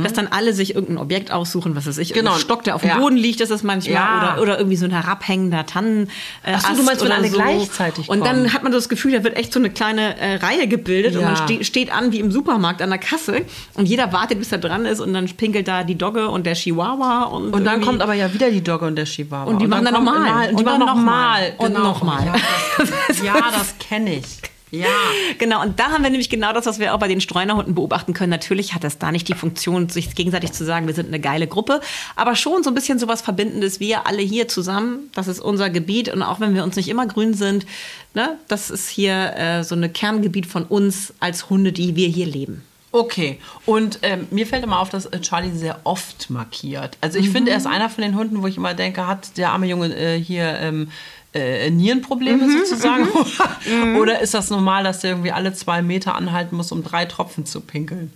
dass 0.02 0.14
dann 0.14 0.26
alle 0.26 0.52
sich 0.52 0.74
irgendein 0.74 0.98
Objekt 0.98 1.30
aussuchen, 1.30 1.76
was 1.76 1.86
weiß 1.86 1.98
ich, 1.98 2.12
Genau. 2.12 2.32
ein 2.34 2.40
Stock, 2.40 2.64
der 2.64 2.74
auf 2.74 2.80
dem 2.80 2.88
Ja. 2.90 2.98
Boden 2.98 3.16
liegt, 3.16 3.40
ist 3.40 3.50
es 3.50 3.62
manchmal, 3.62 3.94
Ja. 3.94 4.32
oder, 4.32 4.42
oder 4.42 4.58
irgendwie 4.58 4.76
so 4.76 4.86
ein 4.86 4.90
herabhängender 4.90 5.66
Tannen. 5.66 6.08
Äh, 6.42 6.54
Ach 6.56 6.70
so, 6.70 6.76
du 6.76 6.82
meinst, 6.82 7.04
wenn 7.04 7.12
alle 7.12 7.28
so. 7.28 7.36
gleichzeitig 7.36 8.08
Und 8.08 8.24
dann 8.26 8.36
kommen. 8.38 8.52
hat 8.54 8.62
man 8.62 8.72
das 8.72 8.88
Gefühl, 8.88 9.12
da 9.12 9.22
wird 9.22 9.36
echt 9.36 9.52
so 9.52 9.60
eine 9.60 9.68
kleine 9.70 10.18
äh, 10.18 10.36
Reihe 10.36 10.66
gebildet 10.66 11.14
und 11.14 11.20
Ja. 11.22 11.28
man 11.28 11.36
ste 11.36 11.62
steht 11.64 11.92
an 11.92 12.12
wie 12.12 12.20
im 12.20 12.32
Supermarkt 12.32 12.80
an 12.80 12.88
der 12.90 12.98
Kasse 12.98 13.42
und 13.74 13.86
jeder 13.86 14.12
wartet, 14.12 14.38
bis 14.38 14.50
er 14.52 14.58
dran 14.58 14.86
ist 14.86 15.00
und 15.00 15.12
dann 15.12 15.26
pinkelt 15.26 15.68
da 15.68 15.84
die 15.84 15.96
Dogge 15.96 16.28
und 16.30 16.46
der 16.46 16.54
Chihuahua 16.54 17.24
und, 17.24 17.52
Und 17.52 17.64
dann 17.64 17.82
kommt 17.82 18.00
aber 18.02 18.14
ja 18.14 18.32
wieder 18.32 18.50
die 18.50 18.62
Dogge 18.64 18.86
und 18.86 18.96
der 18.96 19.04
Chihuahua. 19.04 19.44
Und 19.44 19.60
die 19.60 19.66
machen 19.66 19.84
dann 19.84 19.94
nochmal. 19.94 20.48
Und 20.48 20.60
die 20.60 20.64
Und 20.64 20.64
machen 20.64 20.80
dann 20.80 20.88
nochmal. 20.96 21.52
Und 21.58 21.74
nochmal. 21.74 22.24
Ja, 22.26 22.34
das, 23.08 23.22
ja, 23.34 23.50
das 23.50 23.78
kenne 23.78 24.14
ich. 24.14 24.40
Ja. 24.74 24.88
Genau, 25.38 25.62
und 25.62 25.80
da 25.80 25.90
haben 25.90 26.02
wir 26.02 26.10
nämlich 26.10 26.30
genau 26.30 26.52
das, 26.52 26.66
was 26.66 26.78
wir 26.78 26.94
auch 26.94 26.98
bei 26.98 27.08
den 27.08 27.20
Streunerhunden 27.20 27.74
beobachten 27.74 28.12
können. 28.12 28.30
Natürlich 28.30 28.74
hat 28.74 28.84
das 28.84 28.98
da 28.98 29.10
nicht 29.10 29.28
die 29.28 29.34
Funktion, 29.34 29.88
sich 29.88 30.14
gegenseitig 30.14 30.52
zu 30.52 30.64
sagen, 30.64 30.86
wir 30.86 30.94
sind 30.94 31.08
eine 31.08 31.18
geile 31.18 31.46
Gruppe, 31.46 31.80
aber 32.14 32.36
schon 32.36 32.62
so 32.62 32.70
ein 32.70 32.74
bisschen 32.74 32.98
sowas 32.98 33.20
Verbindendes. 33.20 33.80
Wir 33.80 34.06
alle 34.06 34.22
hier 34.22 34.46
zusammen, 34.48 35.10
das 35.14 35.28
ist 35.28 35.40
unser 35.40 35.70
Gebiet 35.70 36.08
und 36.08 36.22
auch 36.22 36.40
wenn 36.40 36.54
wir 36.54 36.62
uns 36.62 36.76
nicht 36.76 36.88
immer 36.88 37.06
grün 37.06 37.34
sind, 37.34 37.66
ne, 38.14 38.38
das 38.48 38.70
ist 38.70 38.88
hier 38.88 39.34
äh, 39.36 39.64
so 39.64 39.74
ein 39.74 39.92
Kerngebiet 39.92 40.46
von 40.46 40.64
uns 40.64 41.12
als 41.20 41.50
Hunde, 41.50 41.72
die 41.72 41.96
wir 41.96 42.08
hier 42.08 42.26
leben. 42.26 42.62
Okay, 42.92 43.40
und 43.66 43.98
ähm, 44.02 44.28
mir 44.30 44.46
fällt 44.46 44.62
immer 44.62 44.78
auf, 44.78 44.88
dass 44.88 45.06
äh, 45.06 45.20
Charlie 45.20 45.50
sehr 45.50 45.80
oft 45.82 46.30
markiert. 46.30 46.96
Also 47.00 47.18
ich 47.18 47.28
finde, 47.28 47.50
er 47.50 47.56
ist 47.56 47.66
einer 47.66 47.90
von 47.90 48.02
den 48.02 48.16
Hunden, 48.16 48.40
wo 48.40 48.46
ich 48.46 48.56
immer 48.56 48.72
denke, 48.72 49.08
hat 49.08 49.36
der 49.36 49.50
arme 49.50 49.66
Junge 49.66 49.92
äh, 49.96 50.16
hier 50.16 50.60
ähm, 50.60 50.90
äh, 51.34 51.70
Nierenprobleme 51.70 52.50
sozusagen? 52.50 53.08
Oder 53.98 54.20
ist 54.20 54.34
das 54.34 54.50
normal, 54.50 54.84
dass 54.84 55.00
der 55.00 55.10
irgendwie 55.10 55.32
alle 55.32 55.52
zwei 55.54 55.82
Meter 55.82 56.14
anhalten 56.14 56.56
muss, 56.56 56.72
um 56.72 56.82
drei 56.84 57.04
Tropfen 57.04 57.44
zu 57.46 57.60
pinkeln? 57.60 58.12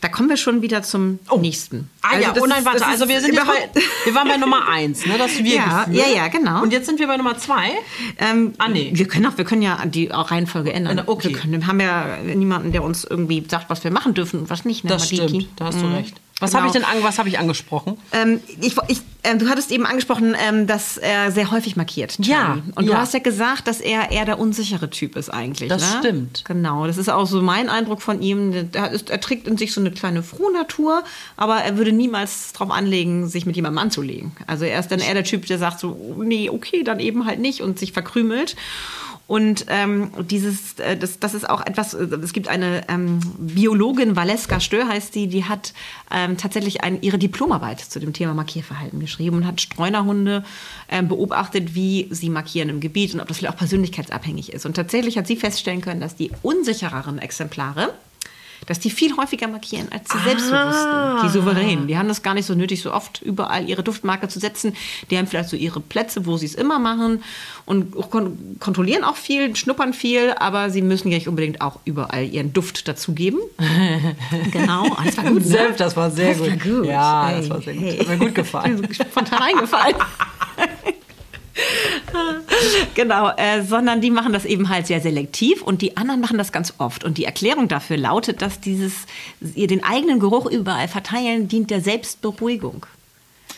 Da 0.00 0.08
kommen 0.08 0.28
wir 0.28 0.36
schon 0.36 0.62
wieder 0.62 0.82
zum 0.82 1.18
nächsten. 1.40 1.88
Ah 2.02 2.18
ja, 2.18 2.32
das 2.32 2.42
oh 2.42 2.46
nein, 2.46 2.64
warte, 2.64 2.86
also 2.86 3.08
wir 3.08 3.20
sind 3.20 3.34
jetzt 3.34 3.46
bei, 3.46 3.80
wir 4.04 4.14
waren 4.14 4.28
bei 4.28 4.36
Nummer 4.36 4.68
eins, 4.68 5.06
ne, 5.06 5.14
das 5.18 5.38
wir 5.38 5.44
Ja, 5.54 5.86
ja, 5.90 6.06
ja, 6.14 6.28
genau. 6.28 6.62
Und 6.62 6.72
jetzt 6.72 6.86
sind 6.86 6.98
wir 6.98 7.06
bei 7.06 7.16
Nummer 7.16 7.38
zwei. 7.38 7.70
Ähm, 8.18 8.52
Ah, 8.58 8.68
nee. 8.68 8.90
Wir 8.94 9.06
können 9.08 9.26
auch, 9.26 9.36
wir 9.38 9.44
können 9.44 9.62
ja 9.62 9.78
die 9.86 10.12
auch 10.12 10.30
Reihenfolge 10.30 10.72
ändern. 10.72 11.02
Okay. 11.06 11.28
Wir 11.30 11.36
können, 11.38 11.66
haben 11.66 11.80
ja 11.80 12.18
niemanden, 12.22 12.72
der 12.72 12.82
uns 12.82 13.04
irgendwie 13.04 13.44
sagt, 13.48 13.70
was 13.70 13.84
wir 13.84 13.90
machen 13.90 14.14
dürfen 14.14 14.40
und 14.40 14.50
was 14.50 14.64
nicht. 14.64 14.84
Ne, 14.84 14.90
Das 14.90 15.10
Madiki? 15.10 15.28
stimmt, 15.28 15.48
da 15.56 15.66
hast 15.66 15.80
du 15.80 15.86
Mhm. 15.86 15.94
recht. 15.94 16.20
Was 16.44 16.50
Genau. 16.50 16.60
habe 16.62 16.66
ich 16.68 16.72
denn 16.74 16.84
an, 16.84 17.02
was 17.02 17.18
habe 17.18 17.28
ich 17.28 17.38
angesprochen? 17.38 17.96
Ähm, 18.12 18.40
ich, 18.60 18.76
ich, 18.88 19.00
ähm, 19.22 19.38
du 19.38 19.48
hattest 19.48 19.72
eben 19.72 19.86
angesprochen, 19.86 20.36
ähm, 20.38 20.66
dass 20.66 20.98
er 20.98 21.32
sehr 21.32 21.50
häufig 21.50 21.74
markiert. 21.76 22.16
Ja, 22.18 22.46
Charlie. 22.46 22.62
Und 22.74 22.86
du 22.86 22.92
ja. 22.92 22.98
hast 22.98 23.14
ja 23.14 23.20
gesagt, 23.20 23.66
dass 23.66 23.80
er 23.80 24.10
eher 24.10 24.26
der 24.26 24.38
unsichere 24.38 24.90
Typ 24.90 25.16
ist 25.16 25.30
eigentlich. 25.30 25.70
Das 25.70 25.80
ne? 25.80 25.98
stimmt. 26.00 26.44
Genau, 26.44 26.86
das 26.86 26.98
ist 26.98 27.08
auch 27.08 27.26
so 27.26 27.40
mein 27.40 27.70
Eindruck 27.70 28.02
von 28.02 28.20
ihm. 28.20 28.68
Er, 28.72 28.90
ist, 28.90 29.08
er 29.08 29.20
trägt 29.20 29.48
in 29.48 29.56
sich 29.56 29.72
so 29.72 29.80
eine 29.80 29.90
kleine 29.90 30.22
Frohnatur, 30.22 31.02
aber 31.36 31.56
er 31.56 31.78
würde 31.78 31.92
niemals 31.92 32.52
darauf 32.52 32.70
anlegen, 32.70 33.26
sich 33.26 33.46
mit 33.46 33.56
jemandem 33.56 33.78
anzulegen. 33.78 34.32
Also 34.46 34.66
er 34.66 34.78
ist 34.80 34.88
dann 34.90 35.00
eher 35.00 35.14
der 35.14 35.24
Typ, 35.24 35.46
der 35.46 35.58
sagt 35.58 35.80
so, 35.80 36.16
nee, 36.18 36.50
okay, 36.50 36.82
dann 36.84 37.00
eben 37.00 37.24
halt 37.24 37.40
nicht 37.40 37.62
und 37.62 37.78
sich 37.78 37.92
verkrümelt. 37.92 38.56
Und 39.26 39.66
ähm, 39.68 40.10
dieses, 40.28 40.78
äh, 40.78 40.96
das, 40.98 41.18
das 41.18 41.32
ist 41.32 41.48
auch 41.48 41.64
etwas, 41.64 41.94
äh, 41.94 42.04
es 42.22 42.34
gibt 42.34 42.48
eine 42.48 42.86
ähm, 42.88 43.20
Biologin, 43.38 44.16
Valeska 44.16 44.60
Stör 44.60 44.86
heißt 44.86 45.14
die, 45.14 45.28
die 45.28 45.44
hat 45.44 45.72
ähm, 46.10 46.36
tatsächlich 46.36 46.84
ein, 46.84 47.00
ihre 47.00 47.16
Diplomarbeit 47.16 47.80
zu 47.80 48.00
dem 48.00 48.12
Thema 48.12 48.34
Markierverhalten 48.34 49.00
geschrieben 49.00 49.36
und 49.36 49.46
hat 49.46 49.62
Streunerhunde 49.62 50.44
ähm, 50.90 51.08
beobachtet, 51.08 51.74
wie 51.74 52.08
sie 52.10 52.28
markieren 52.28 52.68
im 52.68 52.80
Gebiet 52.80 53.14
und 53.14 53.20
ob 53.20 53.28
das 53.28 53.38
vielleicht 53.38 53.54
auch 53.54 53.58
persönlichkeitsabhängig 53.58 54.52
ist. 54.52 54.66
Und 54.66 54.74
tatsächlich 54.74 55.16
hat 55.16 55.26
sie 55.26 55.36
feststellen 55.36 55.80
können, 55.80 56.00
dass 56.00 56.16
die 56.16 56.30
unsichereren 56.42 57.18
Exemplare, 57.18 57.94
dass 58.66 58.80
die 58.80 58.90
viel 58.90 59.16
häufiger 59.16 59.48
markieren 59.48 59.88
als 59.90 60.08
die 60.10 60.18
Selbstbewussten, 60.18 61.22
die 61.24 61.28
Souveränen. 61.28 61.86
Die 61.86 61.98
haben 61.98 62.08
das 62.08 62.22
gar 62.22 62.34
nicht 62.34 62.46
so 62.46 62.54
nötig, 62.54 62.82
so 62.82 62.92
oft 62.92 63.22
überall 63.22 63.68
ihre 63.68 63.82
Duftmarke 63.82 64.28
zu 64.28 64.38
setzen. 64.40 64.74
Die 65.10 65.18
haben 65.18 65.26
vielleicht 65.26 65.48
so 65.50 65.56
ihre 65.56 65.80
Plätze, 65.80 66.26
wo 66.26 66.36
sie 66.36 66.46
es 66.46 66.54
immer 66.54 66.78
machen 66.78 67.22
und 67.66 67.92
kon 68.10 68.56
kontrollieren 68.60 69.04
auch 69.04 69.16
viel, 69.16 69.54
schnuppern 69.56 69.92
viel, 69.92 70.32
aber 70.38 70.70
sie 70.70 70.82
müssen 70.82 71.08
ja 71.08 71.16
nicht 71.16 71.28
unbedingt 71.28 71.60
auch 71.60 71.80
überall 71.84 72.24
ihren 72.24 72.52
Duft 72.52 72.86
dazugeben. 72.88 73.38
genau, 74.52 74.84
ah, 74.96 75.02
das 75.04 75.16
war 75.16 75.24
gut. 75.24 75.42
Ne? 75.42 75.48
Selbst, 75.48 75.80
das 75.80 75.96
war 75.96 76.10
sehr 76.10 76.34
das 76.34 76.38
gut. 76.38 76.48
War 76.48 76.56
gut. 76.56 76.86
Ja, 76.86 77.26
Hey, 77.28 77.40
das 77.40 77.50
war 77.50 77.62
sehr 77.62 77.74
gut. 77.74 77.82
hey. 77.82 77.98
Hat 77.98 78.08
mir 78.08 78.18
gut 78.18 78.34
gefallen. 78.34 78.88
Spontan 78.92 79.42
eingefallen. 79.42 79.96
genau, 82.94 83.30
äh, 83.36 83.62
sondern 83.62 84.00
die 84.00 84.10
machen 84.10 84.32
das 84.32 84.44
eben 84.44 84.68
halt 84.68 84.86
sehr 84.86 85.00
selektiv 85.00 85.62
und 85.62 85.82
die 85.82 85.96
anderen 85.96 86.20
machen 86.20 86.38
das 86.38 86.52
ganz 86.52 86.74
oft. 86.78 87.04
Und 87.04 87.18
die 87.18 87.24
Erklärung 87.24 87.68
dafür 87.68 87.96
lautet, 87.96 88.42
dass 88.42 88.60
dieses 88.60 88.92
ihr 89.54 89.66
den 89.66 89.84
eigenen 89.84 90.20
Geruch 90.20 90.46
überall 90.46 90.88
verteilen 90.88 91.48
dient 91.48 91.70
der 91.70 91.80
Selbstberuhigung. 91.80 92.86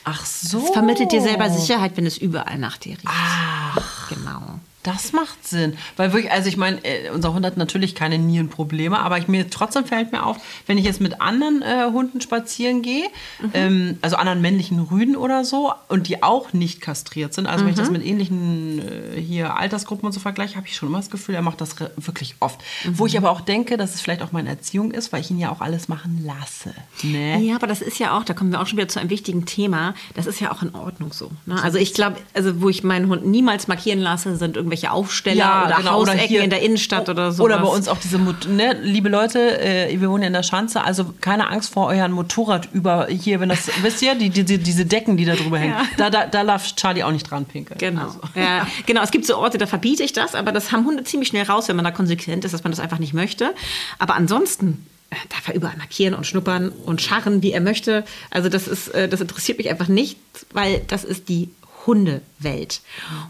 Ach 0.05 0.25
so. 0.25 0.59
Es 0.59 0.71
vermittelt 0.71 1.11
dir 1.11 1.21
selber 1.21 1.51
Sicherheit, 1.51 1.93
wenn 1.97 2.07
es 2.07 2.19
überall 2.19 2.59
nach 2.59 2.77
dir 2.77 2.93
riecht. 2.93 3.07
Ach. 3.07 4.09
Genau. 4.09 4.61
Das 4.87 5.13
macht 5.13 5.47
Sinn. 5.47 5.77
Weil 5.97 6.13
wirklich, 6.13 6.31
also 6.31 6.49
ich 6.49 6.57
meine, 6.57 6.79
äh, 6.85 7.11
unser 7.11 7.35
Hund 7.35 7.45
hat 7.45 7.57
natürlich 7.57 7.97
keine 7.97 8.19
Nierenprobleme, 8.19 8.97
aber 8.97 9.19
ich, 9.19 9.27
mir 9.27 9.51
trotzdem 9.51 9.85
fällt 9.85 10.13
mir 10.13 10.25
auf, 10.25 10.37
wenn 10.69 10.79
ich 10.79 10.85
jetzt 10.85 11.01
mit 11.01 11.21
anderen 11.21 11.61
äh, 11.63 11.91
Hunden 11.93 12.21
spazieren 12.21 12.83
gehe, 12.83 13.09
ähm, 13.53 13.99
also 14.01 14.15
anderen 14.15 14.41
männlichen 14.41 14.79
Rüden 14.79 15.17
oder 15.17 15.45
so, 15.45 15.73
und 15.89 16.07
die 16.07 16.23
auch 16.23 16.53
nicht 16.53 16.81
kastriert 16.81 17.35
sind, 17.35 17.49
also 17.49 17.65
wenn 17.65 17.73
ich 17.73 17.79
das 17.79 17.91
mit 17.91 18.07
ähnlichen 18.07 18.79
äh, 18.79 19.21
hier 19.21 19.57
Altersgruppen 19.57 20.07
und 20.07 20.13
so 20.13 20.21
vergleiche, 20.21 20.55
habe 20.55 20.69
ich 20.69 20.77
schon 20.77 20.89
immer 20.89 20.99
das 20.99 21.11
Gefühl, 21.11 21.35
er 21.35 21.43
macht 21.43 21.61
das 21.61 21.75
wirklich 21.97 22.37
oft. 22.39 22.61
Wo 22.93 23.07
ich 23.07 23.19
aber 23.19 23.33
auch 23.33 23.41
denke, 23.41 23.77
dass 23.77 23.97
es 23.97 24.01
vielleicht 24.01 24.23
auch 24.23 24.31
meine 24.31 24.51
Erziehung 24.51 24.93
ist, 24.93 25.13
weil 25.13 25.21
ich 25.21 25.33
ihn 25.33 25.41
ja 25.41 25.51
auch 25.51 25.63
alles 25.63 25.89
machen 25.89 26.25
lasse. 26.25 26.73
Ne? 27.03 27.41
Ja, 27.41 27.57
aber 27.57 27.67
das 27.67 27.83
ist 27.83 27.99
ja 27.99 28.17
auch, 28.17 28.23
da 28.23 28.35
kommen 28.35 28.53
wir 28.53 28.61
auch 28.61 28.69
schon 28.69 28.79
wieder 28.79 28.87
zu 28.87 29.01
einem 29.01 29.11
wichtigen 29.11 29.47
Thema, 29.47 29.97
das 30.15 30.27
ist 30.27 30.39
ja 30.39 30.53
auch 30.53 30.63
in 30.63 30.77
Ordnung 30.77 31.13
so. 31.13 31.33
Ne? 31.45 31.61
Also 31.61 31.79
ich 31.79 31.93
glaube, 31.93 32.19
also 32.35 32.61
wo 32.61 32.69
ich 32.69 32.85
meinen 32.85 33.09
Hund 33.09 33.27
niemals 33.27 33.67
markieren 33.67 33.99
lasse, 33.99 34.37
sind 34.37 34.57
irgendwelche 34.57 34.76
irgendwelche 34.77 34.91
Aufsteller 34.93 35.65
oder 35.67 35.77
genau, 35.77 35.91
Hausecken 35.93 36.21
hier- 36.21 36.43
in 36.45 36.51
der 36.51 36.61
Innenstadt 36.63 37.09
oder 37.09 37.33
so. 37.33 37.43
Oder 37.43 37.59
bei 37.59 37.69
uns 37.69 37.89
auch 37.89 37.99
diese, 37.99 38.19
Mot- 38.19 38.47
ne, 38.49 38.75
liebe 38.83 39.09
Leute, 39.09 39.61
äh, 39.61 40.01
wir 40.01 40.11
wohnen 40.11 40.23
ja 40.23 40.27
in 40.29 40.33
der 40.33 40.43
Schanze, 40.43 40.83
also 40.85 41.13
keine 41.21 41.49
Angst 41.49 41.73
vor 41.73 41.87
euren 41.89 42.13
Motorrad 42.13 42.69
über 42.73 43.07
hier, 43.09 43.41
wenn 43.41 43.49
das, 43.49 43.69
wisst 43.83 44.03
ihr, 44.03 44.15
die, 44.15 44.31
die, 44.31 44.59
diese 44.59 44.85
Decken, 44.87 45.17
die 45.17 45.25
da 45.25 45.35
drüber 45.35 45.59
hängen. 45.59 45.75
Da, 45.97 46.11
da, 46.11 46.27
da 46.27 46.45
darf 46.45 46.75
Charlie 46.77 47.03
auch 47.03 47.13
nicht 47.13 47.31
dran 47.31 47.45
pinkeln. 47.45 47.79
Genau. 47.79 48.03
Also. 48.03 48.21
Ja, 48.35 48.67
genau, 48.87 49.03
es 49.03 49.11
gibt 49.11 49.25
so 49.27 49.37
Orte, 49.37 49.59
da 49.59 49.67
verbiete 49.67 50.03
ich 50.03 50.13
das, 50.13 50.35
aber 50.35 50.53
das 50.53 50.73
haben 50.73 50.85
Hunde 50.85 51.05
ziemlich 51.05 51.29
schnell 51.29 51.45
raus, 51.45 51.69
wenn 51.69 51.77
man 51.77 51.85
da 51.85 51.91
konsequent 51.91 52.45
ist, 52.45 52.53
dass 52.53 52.65
man 52.65 52.71
das 52.73 52.81
einfach 52.81 52.99
nicht 52.99 53.15
möchte. 53.15 53.55
Aber 53.99 54.15
ansonsten 54.15 54.87
äh, 55.11 55.17
darf 55.31 55.49
er 55.49 55.55
überall 55.55 55.77
markieren 55.77 56.15
und 56.15 56.27
schnuppern 56.27 56.71
und 56.71 57.01
scharren, 57.01 57.43
wie 57.43 57.53
er 57.53 57.61
möchte. 57.61 58.05
Also 58.31 58.49
das 58.49 58.69
ist, 58.69 58.89
äh, 58.89 59.09
das 59.09 59.21
interessiert 59.21 59.59
mich 59.59 59.71
einfach 59.71 59.89
nicht, 59.89 60.19
weil 60.53 60.83
das 60.89 61.05
ist 61.05 61.29
die 61.29 61.51
Hundewelt. 61.87 62.81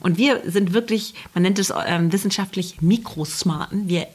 Und 0.01 0.19
wir 0.19 0.43
sind 0.47 0.73
wirklich, 0.73 1.15
man 1.35 1.43
nennt 1.43 1.59
es 1.59 1.73
ähm, 1.87 2.13
wissenschaftlich 2.13 2.81
Mikrosmarten. 2.81 3.89
Wir 3.89 4.07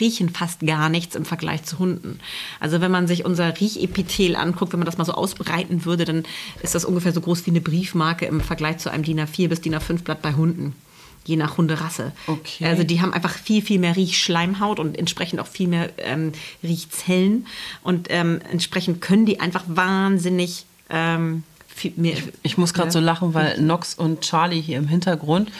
riechen 0.00 0.30
fast 0.30 0.60
gar 0.60 0.88
nichts 0.88 1.14
im 1.14 1.24
Vergleich 1.24 1.64
zu 1.64 1.78
Hunden. 1.78 2.18
Also 2.58 2.80
wenn 2.80 2.90
man 2.90 3.06
sich 3.06 3.24
unser 3.24 3.60
Riechepithel 3.60 4.36
anguckt, 4.36 4.72
wenn 4.72 4.80
man 4.80 4.86
das 4.86 4.98
mal 4.98 5.04
so 5.04 5.12
ausbreiten 5.12 5.84
würde, 5.84 6.04
dann 6.04 6.24
ist 6.62 6.74
das 6.74 6.84
ungefähr 6.84 7.12
so 7.12 7.20
groß 7.20 7.46
wie 7.46 7.50
eine 7.50 7.60
Briefmarke 7.60 8.26
im 8.26 8.40
Vergleich 8.40 8.78
zu 8.78 8.90
einem 8.90 9.04
DIN 9.04 9.20
A4 9.20 9.48
bis 9.48 9.60
DIN 9.60 9.74
A5 9.74 10.02
Blatt 10.02 10.22
bei 10.22 10.34
Hunden. 10.34 10.74
Je 11.26 11.36
nach 11.36 11.58
Hunderasse. 11.58 12.12
Okay. 12.26 12.64
Also 12.64 12.82
die 12.82 13.02
haben 13.02 13.12
einfach 13.12 13.36
viel, 13.36 13.60
viel 13.60 13.78
mehr 13.78 13.94
Riechschleimhaut 13.94 14.80
und 14.80 14.96
entsprechend 14.96 15.38
auch 15.40 15.46
viel 15.46 15.68
mehr 15.68 15.90
ähm, 15.98 16.32
Riechzellen. 16.62 17.46
Und 17.82 18.08
ähm, 18.08 18.40
entsprechend 18.50 19.02
können 19.02 19.26
die 19.26 19.38
einfach 19.38 19.64
wahnsinnig 19.66 20.64
ähm, 20.88 21.44
mehr. 21.96 22.16
Ich 22.42 22.58
muss 22.58 22.72
gerade 22.74 22.88
Ja. 22.88 22.92
so 22.92 23.00
lachen, 23.00 23.34
weil 23.34 23.60
Nox 23.60 23.94
und 23.94 24.20
Charlie 24.22 24.60
hier 24.60 24.78
im 24.78 24.88
Hintergrund. 24.88 25.50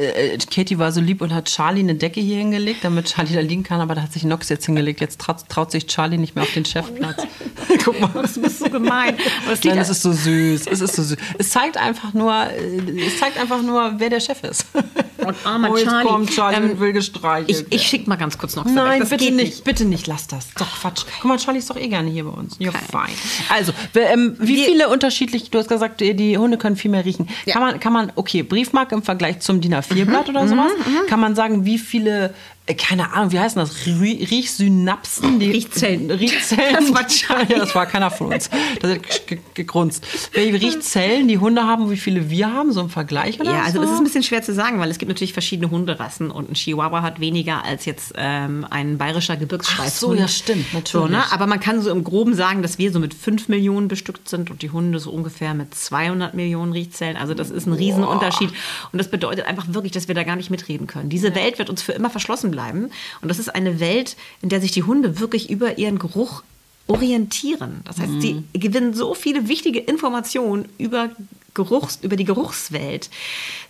Äh, 0.00 0.38
Katie 0.48 0.78
war 0.78 0.92
so 0.92 1.00
lieb 1.00 1.20
und 1.22 1.34
hat 1.34 1.46
Charlie 1.46 1.80
eine 1.80 1.96
Decke 1.96 2.20
hier 2.20 2.36
hingelegt, 2.38 2.84
damit 2.84 3.06
Charlie 3.06 3.34
da 3.34 3.40
liegen 3.40 3.64
kann, 3.64 3.80
aber 3.80 3.96
da 3.96 4.02
hat 4.02 4.12
sich 4.12 4.22
Nox 4.22 4.48
jetzt 4.48 4.64
hingelegt. 4.66 5.00
Jetzt 5.00 5.20
traut, 5.20 5.48
traut 5.48 5.72
sich 5.72 5.88
Charlie 5.88 6.18
nicht 6.18 6.36
mehr 6.36 6.44
auf 6.44 6.52
den 6.52 6.64
Chefplatz. 6.64 7.24
Guck 7.84 8.00
mal. 8.00 8.10
Das 8.14 8.36
ist 8.36 8.60
so 8.60 8.70
gemein. 8.70 9.16
Es 9.50 9.64
Nein, 9.64 9.78
es 9.78 9.88
ist 9.88 10.02
so 10.02 10.12
süß. 10.12 10.68
Es 10.68 10.80
ist 10.80 10.94
so 10.94 11.02
süß. 11.02 11.18
Es 11.38 11.50
zeigt 11.50 11.76
einfach 11.76 12.14
nur, 12.14 12.32
äh, 12.32 13.06
es 13.06 13.18
zeigt 13.18 13.38
einfach 13.38 13.60
nur, 13.60 13.94
wer 13.98 14.08
der 14.10 14.20
Chef 14.20 14.42
ist. 14.44 14.66
Und 15.28 15.36
armer 15.44 15.70
oh, 15.70 15.76
jetzt 15.76 15.88
Charlie, 15.88 16.08
kommt 16.08 16.30
Charlie 16.30 16.56
ähm, 16.58 16.70
und 16.70 16.80
will 16.80 16.92
gestreichelt. 16.92 17.66
ich, 17.70 17.74
ich 17.80 17.82
schicke 17.86 18.08
mal 18.08 18.16
ganz 18.16 18.36
kurz 18.38 18.56
noch 18.56 18.64
Nein. 18.64 19.00
Das 19.00 19.10
bitte 19.10 19.30
nicht, 19.32 19.64
bitte 19.64 19.84
nicht, 19.84 20.06
lass 20.06 20.26
das. 20.26 20.48
Doch 20.58 20.80
Quatsch. 20.80 21.04
Guck 21.20 21.24
mal, 21.28 21.38
Charlie 21.38 21.58
ist 21.60 21.70
doch 21.70 21.76
eh 21.76 21.88
gerne 21.88 22.10
hier 22.10 22.24
bei 22.24 22.30
uns. 22.30 22.56
Ja, 22.58 22.70
Okay. 22.70 22.78
fein. 22.90 23.10
Also, 23.48 23.72
ähm, 23.94 24.36
wie 24.40 24.56
Wir- 24.56 24.64
viele 24.66 24.88
unterschiedliche, 24.88 25.50
du 25.50 25.58
hast 25.58 25.68
gesagt, 25.68 26.00
die 26.00 26.14
die 26.14 26.36
Hunde 26.38 26.58
können 26.58 26.76
viel 26.76 26.90
mehr 26.90 27.04
riechen. 27.04 27.28
Ja. 27.46 27.54
Kann 27.54 27.62
man, 27.62 27.80
kann 27.80 27.92
man, 27.92 28.12
okay, 28.16 28.42
Briefmarke 28.42 28.94
im 28.94 29.02
Vergleich 29.02 29.40
zum 29.40 29.60
DIN 29.60 29.74
A4-Blatt 29.74 30.28
oder 30.28 30.46
sowas, 30.48 30.72
kann 31.08 31.20
man 31.20 31.34
sagen, 31.34 31.64
wie 31.64 31.78
viele, 31.78 32.34
äh, 32.66 32.74
keine 32.74 33.12
Ahnung, 33.12 33.32
wie 33.32 33.38
heißen 33.38 33.58
das, 33.58 33.86
Rie- 33.86 34.24
Riechsynapsen? 34.30 35.38
Die, 35.38 35.50
Riechzellen. 35.50 36.10
Riechzellen. 36.10 36.74
Das 36.74 36.92
war 36.94 37.06
Charlie. 37.06 37.46
ja, 37.52 37.58
das 37.58 37.74
war 37.74 37.86
keiner 37.86 38.10
von 38.10 38.32
uns. 38.32 38.50
Das 38.80 38.90
hat 38.92 39.26
ge- 39.26 39.38
gegrunzt. 39.54 40.04
Welche 40.32 40.60
Riechzellen 40.60 41.28
die 41.28 41.38
Hunde 41.38 41.64
haben, 41.64 41.90
wie 41.90 41.96
viele 41.96 42.28
wir 42.30 42.52
haben, 42.52 42.72
so 42.72 42.80
im 42.80 42.90
Vergleich 42.90 43.40
oder 43.40 43.52
Ja, 43.52 43.62
also 43.62 43.78
so? 43.78 43.84
es 43.84 43.90
ist 43.92 43.98
ein 43.98 44.04
bisschen 44.04 44.22
schwer 44.22 44.42
zu 44.42 44.52
sagen, 44.54 44.78
weil 44.80 44.90
es 44.90 44.98
gibt 44.98 45.08
natürlich 45.18 45.32
verschiedene 45.32 45.70
Hunderassen 45.70 46.30
und 46.30 46.48
ein 46.48 46.54
Chihuahua 46.54 47.02
hat 47.02 47.18
weniger 47.18 47.64
als 47.64 47.86
jetzt 47.86 48.12
ähm, 48.16 48.64
ein 48.70 48.98
bayerischer 48.98 49.36
Gebirgsschweißhund. 49.36 50.12
Ach 50.12 50.16
so, 50.16 50.22
ja, 50.22 50.28
stimmt, 50.28 50.66
So, 50.86 51.06
ne? 51.06 51.12
natürlich. 51.12 51.32
Aber 51.32 51.46
man 51.48 51.58
kann 51.58 51.82
so 51.82 51.90
im 51.90 52.04
Groben 52.04 52.34
sagen, 52.34 52.62
dass 52.62 52.78
wir 52.78 52.92
so 52.92 53.00
mit 53.00 53.14
5 53.14 53.48
Millionen 53.48 53.88
bestückt 53.88 54.28
sind 54.28 54.48
und 54.50 54.62
die 54.62 54.70
Hunde 54.70 55.00
so 55.00 55.10
ungefähr 55.10 55.54
mit 55.54 55.74
200 55.74 56.34
Millionen 56.34 56.72
Riechzellen. 56.72 57.16
Also 57.16 57.34
das 57.34 57.50
ist 57.50 57.66
ein 57.66 57.72
Riesenunterschied. 57.72 58.50
Und 58.92 58.98
das 58.98 59.10
bedeutet 59.10 59.46
einfach 59.46 59.66
wirklich, 59.74 59.92
dass 59.92 60.06
wir 60.06 60.14
da 60.14 60.22
gar 60.22 60.36
nicht 60.36 60.50
mitreden 60.50 60.86
können. 60.86 61.08
Diese 61.08 61.34
Welt 61.34 61.58
wird 61.58 61.68
uns 61.68 61.82
für 61.82 61.92
immer 61.92 62.10
verschlossen 62.10 62.52
bleiben. 62.52 62.90
Und 63.20 63.28
das 63.28 63.40
ist 63.40 63.52
eine 63.52 63.80
Welt, 63.80 64.16
in 64.40 64.50
der 64.50 64.60
sich 64.60 64.70
die 64.70 64.84
Hunde 64.84 65.18
wirklich 65.18 65.50
über 65.50 65.78
ihren 65.78 65.98
Geruch 65.98 66.42
orientieren. 66.88 67.82
Das 67.84 67.98
heißt, 67.98 68.20
sie 68.20 68.44
gewinnen 68.54 68.94
so 68.94 69.14
viele 69.14 69.48
wichtige 69.48 69.78
Informationen 69.78 70.68
über 70.78 71.10
Geruchs, 71.54 71.98
über 72.02 72.16
die 72.16 72.24
Geruchswelt. 72.24 73.10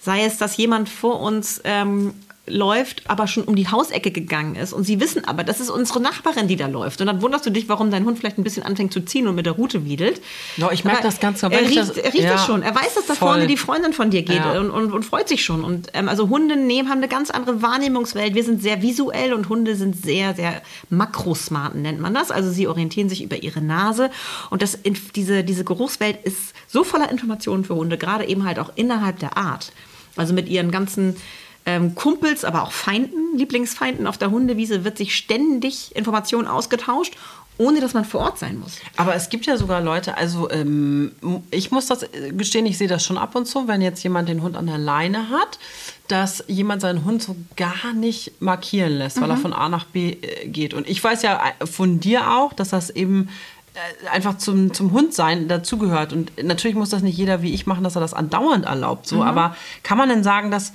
Sei 0.00 0.24
es, 0.24 0.38
dass 0.38 0.56
jemand 0.56 0.88
vor 0.88 1.20
uns 1.20 1.60
ähm, 1.64 2.14
läuft, 2.48 3.08
aber 3.08 3.26
schon 3.26 3.44
um 3.44 3.54
die 3.56 3.68
Hausecke 3.68 4.10
gegangen 4.10 4.54
ist 4.56 4.72
und 4.72 4.84
sie 4.84 5.00
wissen 5.00 5.24
aber, 5.24 5.44
das 5.44 5.60
ist 5.60 5.70
unsere 5.70 6.00
Nachbarin, 6.00 6.48
die 6.48 6.56
da 6.56 6.66
läuft. 6.66 7.00
Und 7.00 7.06
dann 7.06 7.22
wunderst 7.22 7.46
du 7.46 7.50
dich, 7.50 7.68
warum 7.68 7.90
dein 7.90 8.04
Hund 8.04 8.18
vielleicht 8.18 8.38
ein 8.38 8.44
bisschen 8.44 8.62
anfängt 8.62 8.92
zu 8.92 9.00
ziehen 9.04 9.26
und 9.28 9.34
mit 9.34 9.46
der 9.46 9.52
Rute 9.54 9.84
wiedelt. 9.84 10.20
Ja, 10.56 10.70
ich 10.72 10.84
merke 10.84 11.02
das 11.02 11.20
ganz 11.20 11.40
genau. 11.40 11.54
Er 11.54 11.62
riecht, 11.62 11.76
das- 11.76 11.90
er 11.96 12.12
riecht 12.12 12.24
ja, 12.24 12.32
das 12.32 12.46
schon. 12.46 12.62
Er 12.62 12.74
weiß, 12.74 12.94
dass 12.94 13.06
da 13.06 13.14
voll. 13.14 13.28
vorne 13.28 13.46
die 13.46 13.56
Freundin 13.56 13.92
von 13.92 14.10
dir 14.10 14.22
geht 14.22 14.36
Ja. 14.36 14.58
und, 14.60 14.70
und, 14.70 14.92
und 14.92 15.04
freut 15.04 15.28
sich 15.28 15.44
schon. 15.44 15.64
Und 15.64 15.88
ähm, 15.94 16.08
also 16.08 16.28
Hunde 16.28 16.56
nehmen, 16.56 16.88
haben 16.88 16.98
eine 16.98 17.08
ganz 17.08 17.30
andere 17.30 17.62
Wahrnehmungswelt. 17.62 18.34
Wir 18.34 18.44
sind 18.44 18.62
sehr 18.62 18.82
visuell 18.82 19.32
und 19.32 19.48
Hunde 19.48 19.76
sind 19.76 19.94
sehr, 20.02 20.34
sehr 20.34 20.62
makrosmarten, 20.90 21.82
nennt 21.82 22.00
man 22.00 22.14
das. 22.14 22.30
Also 22.30 22.50
sie 22.50 22.66
orientieren 22.68 23.08
sich 23.08 23.22
über 23.22 23.42
ihre 23.42 23.60
Nase. 23.60 24.10
Und 24.50 24.62
das, 24.62 24.78
diese, 25.14 25.44
diese 25.44 25.64
Geruchswelt 25.64 26.18
ist 26.24 26.54
so 26.66 26.84
voller 26.84 27.10
Informationen 27.10 27.64
für 27.64 27.74
Hunde, 27.74 27.98
gerade 27.98 28.26
eben 28.26 28.44
halt 28.44 28.58
auch 28.58 28.70
innerhalb 28.74 29.18
der 29.18 29.36
Art. 29.36 29.72
Also 30.16 30.34
mit 30.34 30.48
ihren 30.48 30.70
ganzen 30.70 31.16
ähm, 31.68 31.94
Kumpels, 31.94 32.46
aber 32.46 32.62
auch 32.62 32.72
Feinden, 32.72 33.36
Lieblingsfeinden 33.36 34.06
auf 34.06 34.16
der 34.16 34.30
Hundewiese 34.30 34.84
wird 34.84 34.96
sich 34.96 35.14
ständig 35.14 35.94
Informationen 35.94 36.48
ausgetauscht, 36.48 37.14
ohne 37.58 37.82
dass 37.82 37.92
man 37.92 38.06
vor 38.06 38.22
Ort 38.22 38.38
sein 38.38 38.58
muss. 38.58 38.76
Aber 38.96 39.14
es 39.14 39.28
gibt 39.28 39.44
ja 39.44 39.58
sogar 39.58 39.82
Leute, 39.82 40.16
also 40.16 40.50
ähm, 40.50 41.12
ich 41.50 41.70
muss 41.70 41.86
das 41.86 42.04
äh, 42.04 42.32
gestehen, 42.32 42.64
ich 42.64 42.78
sehe 42.78 42.88
das 42.88 43.04
schon 43.04 43.18
ab 43.18 43.34
und 43.34 43.44
zu, 43.44 43.68
wenn 43.68 43.82
jetzt 43.82 44.02
jemand 44.02 44.30
den 44.30 44.42
Hund 44.42 44.56
an 44.56 44.66
der 44.66 44.78
Leine 44.78 45.28
hat, 45.28 45.58
dass 46.06 46.42
jemand 46.46 46.80
seinen 46.80 47.04
Hund 47.04 47.22
so 47.22 47.36
gar 47.56 47.92
nicht 47.92 48.40
markieren 48.40 48.92
lässt, 48.92 49.20
weil 49.20 49.28
er 49.28 49.36
von 49.36 49.52
A 49.52 49.68
nach 49.68 49.84
B 49.84 50.12
äh, 50.12 50.48
geht. 50.48 50.72
Und 50.72 50.88
ich 50.88 51.04
weiß 51.04 51.20
ja 51.20 51.38
äh, 51.60 51.66
von 51.66 52.00
dir 52.00 52.30
auch, 52.30 52.54
dass 52.54 52.70
das 52.70 52.88
eben 52.88 53.28
einfach 54.10 54.38
zum, 54.38 54.72
zum 54.72 54.92
Hundsein 54.92 55.48
dazugehört. 55.48 56.12
Und 56.12 56.42
natürlich 56.42 56.76
muss 56.76 56.90
das 56.90 57.02
nicht 57.02 57.16
jeder 57.16 57.42
wie 57.42 57.52
ich 57.52 57.66
machen, 57.66 57.84
dass 57.84 57.94
er 57.96 58.00
das 58.00 58.14
andauernd 58.14 58.64
erlaubt. 58.64 59.06
So. 59.06 59.22
Aber 59.22 59.54
kann 59.82 59.98
man 59.98 60.08
denn 60.08 60.24
sagen, 60.24 60.50
dass, 60.50 60.72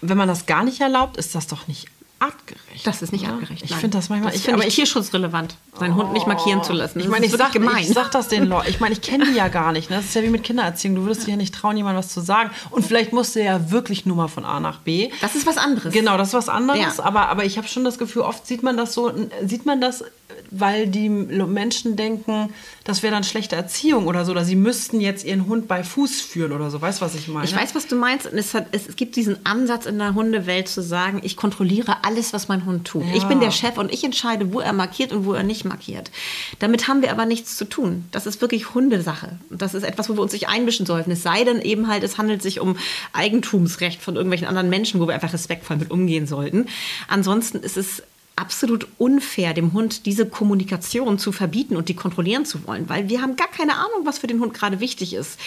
wenn 0.00 0.16
man 0.16 0.28
das 0.28 0.46
gar 0.46 0.64
nicht 0.64 0.80
erlaubt, 0.80 1.16
ist 1.16 1.34
das 1.34 1.46
doch 1.46 1.66
nicht 1.68 1.88
artgerecht? 2.20 2.86
Das 2.86 3.02
ist 3.02 3.12
nicht 3.12 3.24
oder? 3.24 3.34
artgerecht. 3.34 3.62
Ich 3.64 3.74
finde 3.74 3.96
das 3.98 4.08
manchmal. 4.08 4.32
Das 4.32 4.40
ich, 4.40 4.44
finde 4.44 4.60
aber 4.60 4.68
ich 4.68 4.74
tierschutzrelevant, 4.74 5.56
seinen 5.78 5.94
Hund 5.94 6.12
nicht 6.12 6.26
markieren 6.26 6.62
zu 6.62 6.72
lassen. 6.72 6.98
Das 6.98 7.04
ich 7.04 7.10
meine, 7.10 7.26
ich 7.26 7.32
sag, 7.32 7.52
gemein. 7.52 7.78
ich 7.78 7.88
sag 7.88 8.10
das 8.10 8.28
den 8.28 8.46
Leuten. 8.46 8.68
Ich 8.70 8.80
meine, 8.80 8.92
ich 8.94 9.00
kenne 9.00 9.26
die 9.26 9.34
ja 9.34 9.48
gar 9.48 9.72
nicht. 9.72 9.90
Ne? 9.90 9.96
Das 9.96 10.06
ist 10.06 10.14
ja 10.14 10.22
wie 10.22 10.28
mit 10.28 10.42
Kindererziehung. 10.42 10.96
Du 10.96 11.02
würdest 11.02 11.22
dich 11.22 11.28
ja 11.28 11.36
nicht 11.36 11.54
trauen, 11.54 11.76
jemandem 11.76 11.98
was 11.98 12.08
zu 12.08 12.20
sagen. 12.20 12.50
Und 12.70 12.84
vielleicht 12.84 13.12
musst 13.12 13.36
du 13.36 13.42
ja 13.42 13.70
wirklich 13.70 14.06
nur 14.06 14.16
mal 14.16 14.28
von 14.28 14.44
A 14.44 14.60
nach 14.60 14.78
B. 14.80 15.10
das 15.20 15.34
ist 15.34 15.46
was 15.46 15.58
anderes. 15.58 15.92
Genau, 15.92 16.16
das 16.16 16.28
ist 16.28 16.34
was 16.34 16.48
anderes. 16.48 16.98
Ja. 16.98 17.04
Aber, 17.04 17.28
aber 17.28 17.44
ich 17.44 17.56
habe 17.56 17.68
schon 17.68 17.84
das 17.84 17.98
Gefühl, 17.98 18.22
oft 18.22 18.46
sieht 18.46 18.62
man 18.62 18.76
das 18.76 18.94
so, 18.94 19.12
sieht 19.44 19.66
man 19.66 19.80
das, 19.80 20.04
weil 20.50 20.86
die 20.86 21.08
Menschen 21.08 21.96
denken, 21.96 22.50
das 22.84 23.02
wäre 23.02 23.12
dann 23.12 23.24
schlechte 23.24 23.56
Erziehung 23.56 24.06
oder 24.06 24.24
so. 24.24 24.32
Oder 24.32 24.44
sie 24.44 24.56
müssten 24.56 25.00
jetzt 25.00 25.24
ihren 25.24 25.46
Hund 25.46 25.68
bei 25.68 25.84
Fuß 25.84 26.20
führen 26.20 26.52
oder 26.52 26.70
so. 26.70 26.80
Weißt 26.80 27.00
du, 27.00 27.04
was 27.04 27.14
ich 27.14 27.28
meine? 27.28 27.44
Ich 27.44 27.54
weiß, 27.54 27.74
was 27.74 27.86
du 27.86 27.96
meinst. 27.96 28.26
Und 28.26 28.38
es, 28.38 28.54
hat, 28.54 28.66
es, 28.72 28.88
es 28.88 28.96
gibt 28.96 29.16
diesen 29.16 29.44
Ansatz 29.44 29.86
in 29.86 29.98
der 29.98 30.14
Hundewelt 30.14 30.68
zu 30.68 30.82
sagen, 30.82 31.20
ich 31.22 31.36
kontrolliere 31.36 32.04
alles, 32.04 32.32
was 32.32 32.48
mein 32.48 32.64
Hund 32.64 32.86
tut. 32.86 33.04
Ich 33.14 33.24
bin 33.24 33.40
der 33.40 33.50
Chef 33.50 33.76
und 33.76 33.92
ich 33.92 34.04
entscheide, 34.04 34.52
wo 34.52 34.60
er 34.60 34.72
markiert 34.72 35.12
und 35.12 35.26
wo 35.26 35.34
er 35.34 35.42
nicht 35.42 35.64
markiert. 35.64 36.10
Damit 36.58 36.88
haben 36.88 37.02
wir 37.02 37.10
aber 37.10 37.26
nichts 37.26 37.56
zu 37.56 37.64
tun. 37.64 38.04
Das 38.10 38.26
ist 38.26 38.40
wirklich 38.40 38.74
Hundesache. 38.74 39.38
Und 39.50 39.60
Das 39.60 39.74
ist 39.74 39.82
etwas, 39.82 40.08
wo 40.08 40.14
wir 40.14 40.22
uns 40.22 40.32
nicht 40.32 40.48
einmischen 40.48 40.86
sollten. 40.86 41.10
Es 41.10 41.22
sei 41.22 41.44
denn 41.44 41.60
eben 41.60 41.88
halt, 41.88 42.02
es 42.02 42.18
handelt 42.18 42.42
sich 42.42 42.60
um 42.60 42.76
Eigentumsrecht 43.12 44.00
von 44.00 44.16
irgendwelchen 44.16 44.48
anderen 44.48 44.70
Menschen, 44.70 45.00
wo 45.00 45.06
wir 45.06 45.14
einfach 45.14 45.32
respektvoll 45.32 45.76
mit 45.76 45.90
umgehen 45.90 46.26
sollten. 46.26 46.66
Ansonsten 47.08 47.58
ist 47.58 47.76
es 47.76 48.02
absolut 48.38 48.86
unfair, 48.98 49.52
dem 49.52 49.72
Hund 49.72 50.06
diese 50.06 50.24
Kommunikation 50.24 51.18
zu 51.18 51.32
verbieten 51.32 51.76
und 51.76 51.88
die 51.88 51.94
kontrollieren 51.94 52.44
zu 52.44 52.66
wollen, 52.66 52.88
weil 52.88 53.08
wir 53.08 53.20
haben 53.20 53.36
gar 53.36 53.48
keine 53.48 53.74
Ahnung, 53.74 54.04
was 54.04 54.18
für 54.18 54.28
den 54.28 54.40
Hund 54.40 54.54
gerade 54.54 54.80
wichtig 54.80 55.12
ist. 55.12 55.38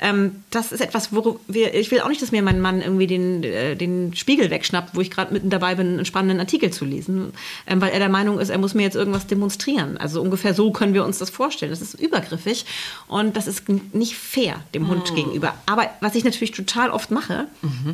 Ähm, 0.00 0.42
das 0.50 0.72
ist 0.72 0.80
etwas, 0.80 1.12
wo 1.12 1.38
wir, 1.46 1.74
ich 1.74 1.90
will 1.90 2.00
auch 2.00 2.08
nicht, 2.08 2.22
dass 2.22 2.32
mir 2.32 2.42
mein 2.42 2.60
Mann 2.60 2.80
irgendwie 2.80 3.06
den, 3.06 3.44
äh, 3.44 3.76
den 3.76 4.14
Spiegel 4.16 4.50
wegschnappt, 4.50 4.94
wo 4.94 5.00
ich 5.00 5.10
gerade 5.10 5.32
mitten 5.32 5.50
dabei 5.50 5.74
bin, 5.74 5.94
einen 5.94 6.04
spannenden 6.06 6.40
Artikel 6.40 6.70
zu 6.70 6.84
lesen, 6.84 7.32
ähm, 7.66 7.80
weil 7.80 7.90
er 7.90 7.98
der 7.98 8.08
Meinung 8.08 8.38
ist, 8.40 8.48
er 8.48 8.58
muss 8.58 8.74
mir 8.74 8.82
jetzt 8.82 8.96
irgendwas 8.96 9.26
demonstrieren. 9.26 9.98
Also 9.98 10.22
ungefähr 10.22 10.54
so 10.54 10.70
können 10.72 10.94
wir 10.94 11.04
uns 11.04 11.18
das 11.18 11.30
vorstellen. 11.30 11.70
Das 11.70 11.82
ist 11.82 11.94
übergriffig 12.00 12.64
und 13.08 13.36
das 13.36 13.46
ist 13.46 13.68
nicht 13.92 14.16
fair 14.16 14.62
dem 14.74 14.88
Hund 14.88 15.14
gegenüber. 15.14 15.54
Aber 15.66 15.90
was 16.00 16.14
ich 16.14 16.24
natürlich 16.24 16.52
total 16.52 16.90
oft 16.90 17.10
mache, 17.10 17.46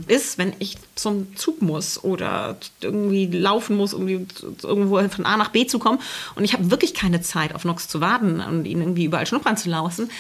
ist, 0.07 0.39
wenn 0.39 0.53
ich 0.59 0.77
zum 0.95 1.35
Zug 1.37 1.63
muss 1.63 2.03
oder 2.03 2.57
irgendwie 2.81 3.27
laufen 3.27 3.77
muss, 3.77 3.95
um 3.95 4.07
die, 4.07 4.27
irgendwo 4.63 5.07
von 5.09 5.27
A 5.27 5.37
nach 5.37 5.51
B 5.51 5.67
zu 5.67 5.79
kommen 5.79 5.99
und 6.35 6.45
ich 6.45 6.53
habe 6.53 6.71
wirklich 6.71 6.95
keine 6.95 7.21
Zeit, 7.21 7.55
auf 7.55 7.65
Nox 7.65 7.89
zu 7.89 8.01
warten 8.01 8.41
und 8.41 8.65
ihn 8.65 8.81
irgendwie 8.81 9.05
überall 9.05 9.27
schnuppern 9.27 9.57
zu 9.57 9.69
lassen, 9.69 10.11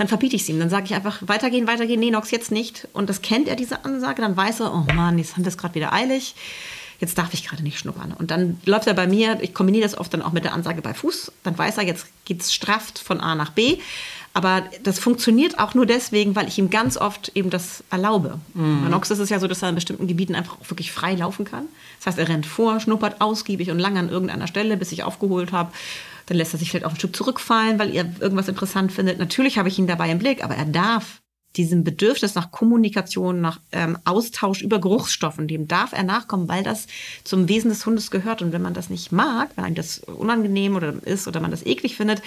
dann 0.00 0.08
verbiete 0.08 0.34
ich 0.34 0.42
es 0.42 0.48
ihm. 0.48 0.58
Dann 0.58 0.70
sage 0.70 0.86
ich 0.86 0.94
einfach, 0.94 1.18
weitergehen, 1.20 1.66
weitergehen, 1.66 2.00
nee, 2.00 2.10
Nox 2.10 2.30
jetzt 2.30 2.50
nicht. 2.50 2.88
Und 2.94 3.10
das 3.10 3.20
kennt 3.20 3.48
er, 3.48 3.54
diese 3.54 3.84
Ansage. 3.84 4.22
Dann 4.22 4.34
weiß 4.34 4.60
er, 4.60 4.72
oh 4.72 4.90
Mann, 4.94 5.18
jetzt 5.18 5.36
haben 5.36 5.44
wir 5.44 5.50
es 5.50 5.58
gerade 5.58 5.74
wieder 5.74 5.92
eilig. 5.92 6.34
Jetzt 7.00 7.18
darf 7.18 7.34
ich 7.34 7.46
gerade 7.46 7.62
nicht 7.62 7.78
schnuppern. 7.78 8.14
Und 8.14 8.30
dann 8.30 8.58
läuft 8.64 8.86
er 8.86 8.94
bei 8.94 9.06
mir, 9.06 9.38
ich 9.42 9.52
kombiniere 9.52 9.82
das 9.82 9.98
oft 9.98 10.14
dann 10.14 10.22
auch 10.22 10.32
mit 10.32 10.44
der 10.44 10.54
Ansage 10.54 10.80
bei 10.80 10.94
Fuß. 10.94 11.32
Dann 11.42 11.56
weiß 11.56 11.76
er, 11.76 11.84
jetzt 11.84 12.06
geht 12.24 12.40
es 12.40 12.54
strafft 12.54 12.98
von 12.98 13.20
A 13.20 13.34
nach 13.34 13.50
B. 13.50 13.76
Aber 14.32 14.62
das 14.84 15.00
funktioniert 15.00 15.58
auch 15.58 15.74
nur 15.74 15.86
deswegen, 15.86 16.36
weil 16.36 16.46
ich 16.46 16.58
ihm 16.58 16.70
ganz 16.70 16.96
oft 16.96 17.32
eben 17.34 17.50
das 17.50 17.82
erlaube. 17.90 18.38
Mhm. 18.54 18.82
Bei 18.84 18.88
Nox 18.88 19.10
ist 19.10 19.18
es 19.18 19.28
ja 19.28 19.40
so, 19.40 19.48
dass 19.48 19.62
er 19.62 19.70
in 19.70 19.74
bestimmten 19.74 20.06
Gebieten 20.06 20.36
einfach 20.36 20.60
auch 20.60 20.70
wirklich 20.70 20.92
frei 20.92 21.14
laufen 21.14 21.44
kann. 21.44 21.64
Das 21.98 22.06
heißt, 22.06 22.18
er 22.18 22.28
rennt 22.28 22.46
vor, 22.46 22.78
schnuppert 22.78 23.20
ausgiebig 23.20 23.70
und 23.70 23.80
lang 23.80 23.98
an 23.98 24.08
irgendeiner 24.08 24.46
Stelle, 24.46 24.76
bis 24.76 24.92
ich 24.92 25.02
aufgeholt 25.02 25.50
habe. 25.50 25.72
Dann 26.26 26.36
lässt 26.36 26.54
er 26.54 26.58
sich 26.58 26.70
vielleicht 26.70 26.86
auf 26.86 26.92
ein 26.92 26.98
Stück 26.98 27.16
zurückfallen, 27.16 27.80
weil 27.80 27.94
er 27.94 28.06
irgendwas 28.20 28.46
interessant 28.46 28.92
findet. 28.92 29.18
Natürlich 29.18 29.58
habe 29.58 29.68
ich 29.68 29.78
ihn 29.80 29.88
dabei 29.88 30.10
im 30.10 30.20
Blick, 30.20 30.44
aber 30.44 30.54
er 30.54 30.66
darf 30.66 31.20
diesem 31.56 31.82
Bedürfnis 31.82 32.36
nach 32.36 32.52
Kommunikation, 32.52 33.40
nach 33.40 33.58
ähm, 33.72 33.98
Austausch 34.04 34.62
über 34.62 34.80
Geruchsstoffen, 34.80 35.48
dem 35.48 35.66
darf 35.66 35.92
er 35.92 36.04
nachkommen, 36.04 36.48
weil 36.48 36.62
das 36.62 36.86
zum 37.24 37.48
Wesen 37.48 37.70
des 37.70 37.84
Hundes 37.84 38.12
gehört. 38.12 38.42
Und 38.42 38.52
wenn 38.52 38.62
man 38.62 38.74
das 38.74 38.88
nicht 38.90 39.10
mag, 39.10 39.50
wenn 39.56 39.64
einem 39.64 39.74
das 39.74 39.98
unangenehm 39.98 40.76
oder 40.76 40.94
ist 41.04 41.26
oder 41.26 41.40
man 41.40 41.50
das 41.50 41.66
eklig 41.66 41.96
findet, 41.96 42.22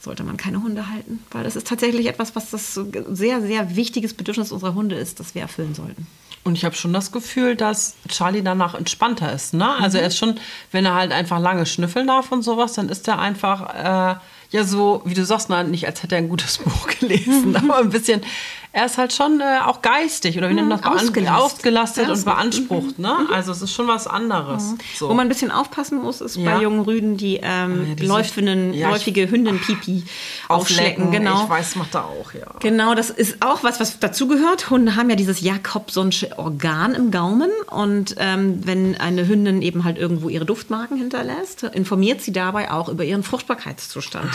sollte 0.00 0.22
man 0.22 0.36
keine 0.36 0.62
Hunde 0.62 0.88
halten. 0.90 1.24
Weil 1.30 1.44
das 1.44 1.56
ist 1.56 1.66
tatsächlich 1.66 2.06
etwas, 2.06 2.36
was 2.36 2.50
das 2.50 2.74
sehr, 3.10 3.40
sehr 3.42 3.76
wichtiges 3.76 4.14
Bedürfnis 4.14 4.52
unserer 4.52 4.74
Hunde 4.74 4.94
ist, 4.96 5.18
das 5.20 5.34
wir 5.34 5.42
erfüllen 5.42 5.74
sollten. 5.74 6.06
Und 6.44 6.54
ich 6.54 6.64
habe 6.64 6.74
schon 6.74 6.92
das 6.92 7.12
Gefühl, 7.12 7.56
dass 7.56 7.96
Charlie 8.08 8.42
danach 8.42 8.74
entspannter 8.74 9.32
ist. 9.32 9.54
Ne? 9.54 9.68
Also 9.68 9.98
Mhm. 9.98 10.02
er 10.02 10.06
ist 10.08 10.16
schon, 10.16 10.40
wenn 10.72 10.84
er 10.86 10.94
halt 10.94 11.12
einfach 11.12 11.40
lange 11.40 11.66
schnüffeln 11.66 12.06
darf 12.06 12.30
und 12.32 12.42
sowas, 12.42 12.74
dann 12.74 12.88
ist 12.88 13.06
er 13.08 13.18
einfach 13.18 13.74
äh, 13.74 14.18
ja 14.50 14.64
so, 14.64 15.02
wie 15.04 15.14
du 15.14 15.24
sagst, 15.26 15.50
na, 15.50 15.62
nicht 15.64 15.86
als 15.86 16.02
hätte 16.02 16.14
er 16.14 16.22
ein 16.22 16.28
gutes 16.28 16.58
Buch 16.64 16.86
gelesen, 17.00 17.54
aber 17.56 17.78
ein 17.78 17.90
bisschen. 17.90 18.22
Er 18.72 18.84
ist 18.86 18.98
halt 18.98 19.12
schon 19.12 19.40
äh, 19.40 19.60
auch 19.64 19.80
geistig 19.82 20.36
oder 20.36 20.50
wie 20.50 20.54
nennt 20.54 20.68
man 20.68 20.80
das? 20.80 20.86
Ausgelastet. 21.04 21.42
ausgelastet 21.42 22.08
und 22.10 22.24
beansprucht. 22.24 22.98
Ne? 22.98 23.12
Also 23.32 23.50
es 23.52 23.62
ist 23.62 23.72
schon 23.72 23.88
was 23.88 24.06
anderes. 24.06 24.74
So. 24.96 25.08
Wo 25.08 25.14
man 25.14 25.26
ein 25.26 25.28
bisschen 25.28 25.50
aufpassen 25.50 26.00
muss, 26.02 26.20
ist 26.20 26.36
Ja. 26.36 26.54
bei 26.56 26.62
jungen 26.62 26.80
Rüden, 26.80 27.16
die 27.16 27.40
ähm, 27.42 27.86
ja, 27.88 27.94
diese- 27.94 28.06
läufigen, 28.12 28.74
ja, 28.74 28.90
läufige 28.90 29.30
Hündenpipi 29.30 30.04
aufschlecken. 30.48 31.10
Genau. 31.10 31.44
Ich 31.44 31.50
weiß, 31.50 31.76
macht 31.76 31.94
er 31.94 32.04
auch, 32.04 32.32
ja. 32.34 32.46
Genau, 32.60 32.94
das 32.94 33.10
ist 33.10 33.42
auch 33.42 33.62
was, 33.64 33.80
was 33.80 33.98
dazugehört. 33.98 34.70
Hunde 34.70 34.96
haben 34.96 35.08
ja 35.10 35.16
dieses 35.16 35.40
Jakobsonsche 35.40 36.38
Organ 36.38 36.94
im 36.94 37.10
Gaumen 37.10 37.50
und 37.70 38.14
ähm, 38.18 38.60
wenn 38.66 39.00
eine 39.00 39.26
Hündin 39.26 39.62
eben 39.62 39.84
halt 39.84 39.98
irgendwo 39.98 40.28
ihre 40.28 40.44
Duftmarken 40.44 40.96
hinterlässt, 40.98 41.62
informiert 41.62 42.20
sie 42.20 42.32
dabei 42.32 42.70
auch 42.70 42.88
über 42.88 43.04
ihren 43.04 43.22
Fruchtbarkeitszustand. 43.22 44.30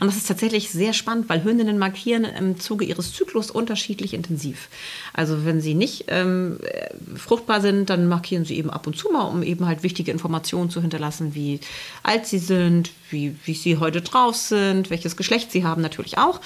Und 0.00 0.06
das 0.06 0.16
ist 0.16 0.28
tatsächlich 0.28 0.70
sehr 0.70 0.92
spannend, 0.92 1.28
weil 1.28 1.42
Hündinnen 1.44 1.78
markieren 1.78 2.24
im 2.24 2.60
Zuge 2.60 2.84
ihres 2.84 3.12
Zyklus 3.12 3.50
unterschiedlich 3.72 4.12
intensiv. 4.12 4.68
Also 5.14 5.46
wenn 5.46 5.62
sie 5.62 5.74
nicht 5.74 6.04
ähm, 6.08 6.58
äh, 6.62 6.90
fruchtbar 7.16 7.62
sind, 7.62 7.88
dann 7.88 8.06
markieren 8.06 8.44
sie 8.44 8.58
eben 8.58 8.68
ab 8.68 8.86
und 8.86 8.96
zu 8.96 9.10
mal, 9.10 9.22
um 9.22 9.42
eben 9.42 9.66
halt 9.66 9.82
wichtige 9.82 10.10
Informationen 10.10 10.68
zu 10.68 10.82
hinterlassen, 10.82 11.34
wie 11.34 11.58
alt 12.02 12.26
sie 12.26 12.38
sind, 12.38 12.90
wie, 13.08 13.34
wie 13.44 13.54
sie 13.54 13.78
heute 13.78 14.02
drauf 14.02 14.36
sind, 14.36 14.90
welches 14.90 15.16
Geschlecht 15.16 15.50
sie 15.50 15.64
haben, 15.64 15.80
natürlich 15.80 16.18
auch. 16.18 16.40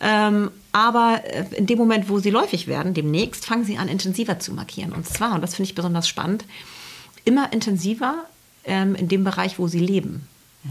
Ähm, 0.00 0.50
aber 0.72 1.20
äh, 1.24 1.44
in 1.54 1.66
dem 1.66 1.78
Moment, 1.78 2.08
wo 2.08 2.18
sie 2.18 2.30
läufig 2.30 2.66
werden, 2.66 2.94
demnächst, 2.94 3.46
fangen 3.46 3.64
sie 3.64 3.78
an, 3.78 3.86
intensiver 3.86 4.40
zu 4.40 4.52
markieren. 4.52 4.92
Und 4.92 5.06
zwar, 5.06 5.36
und 5.36 5.40
das 5.40 5.54
finde 5.54 5.68
ich 5.68 5.76
besonders 5.76 6.08
spannend, 6.08 6.44
immer 7.24 7.52
intensiver 7.52 8.24
ähm, 8.64 8.96
in 8.96 9.06
dem 9.06 9.22
Bereich, 9.22 9.60
wo 9.60 9.68
sie 9.68 9.78
leben. 9.78 10.26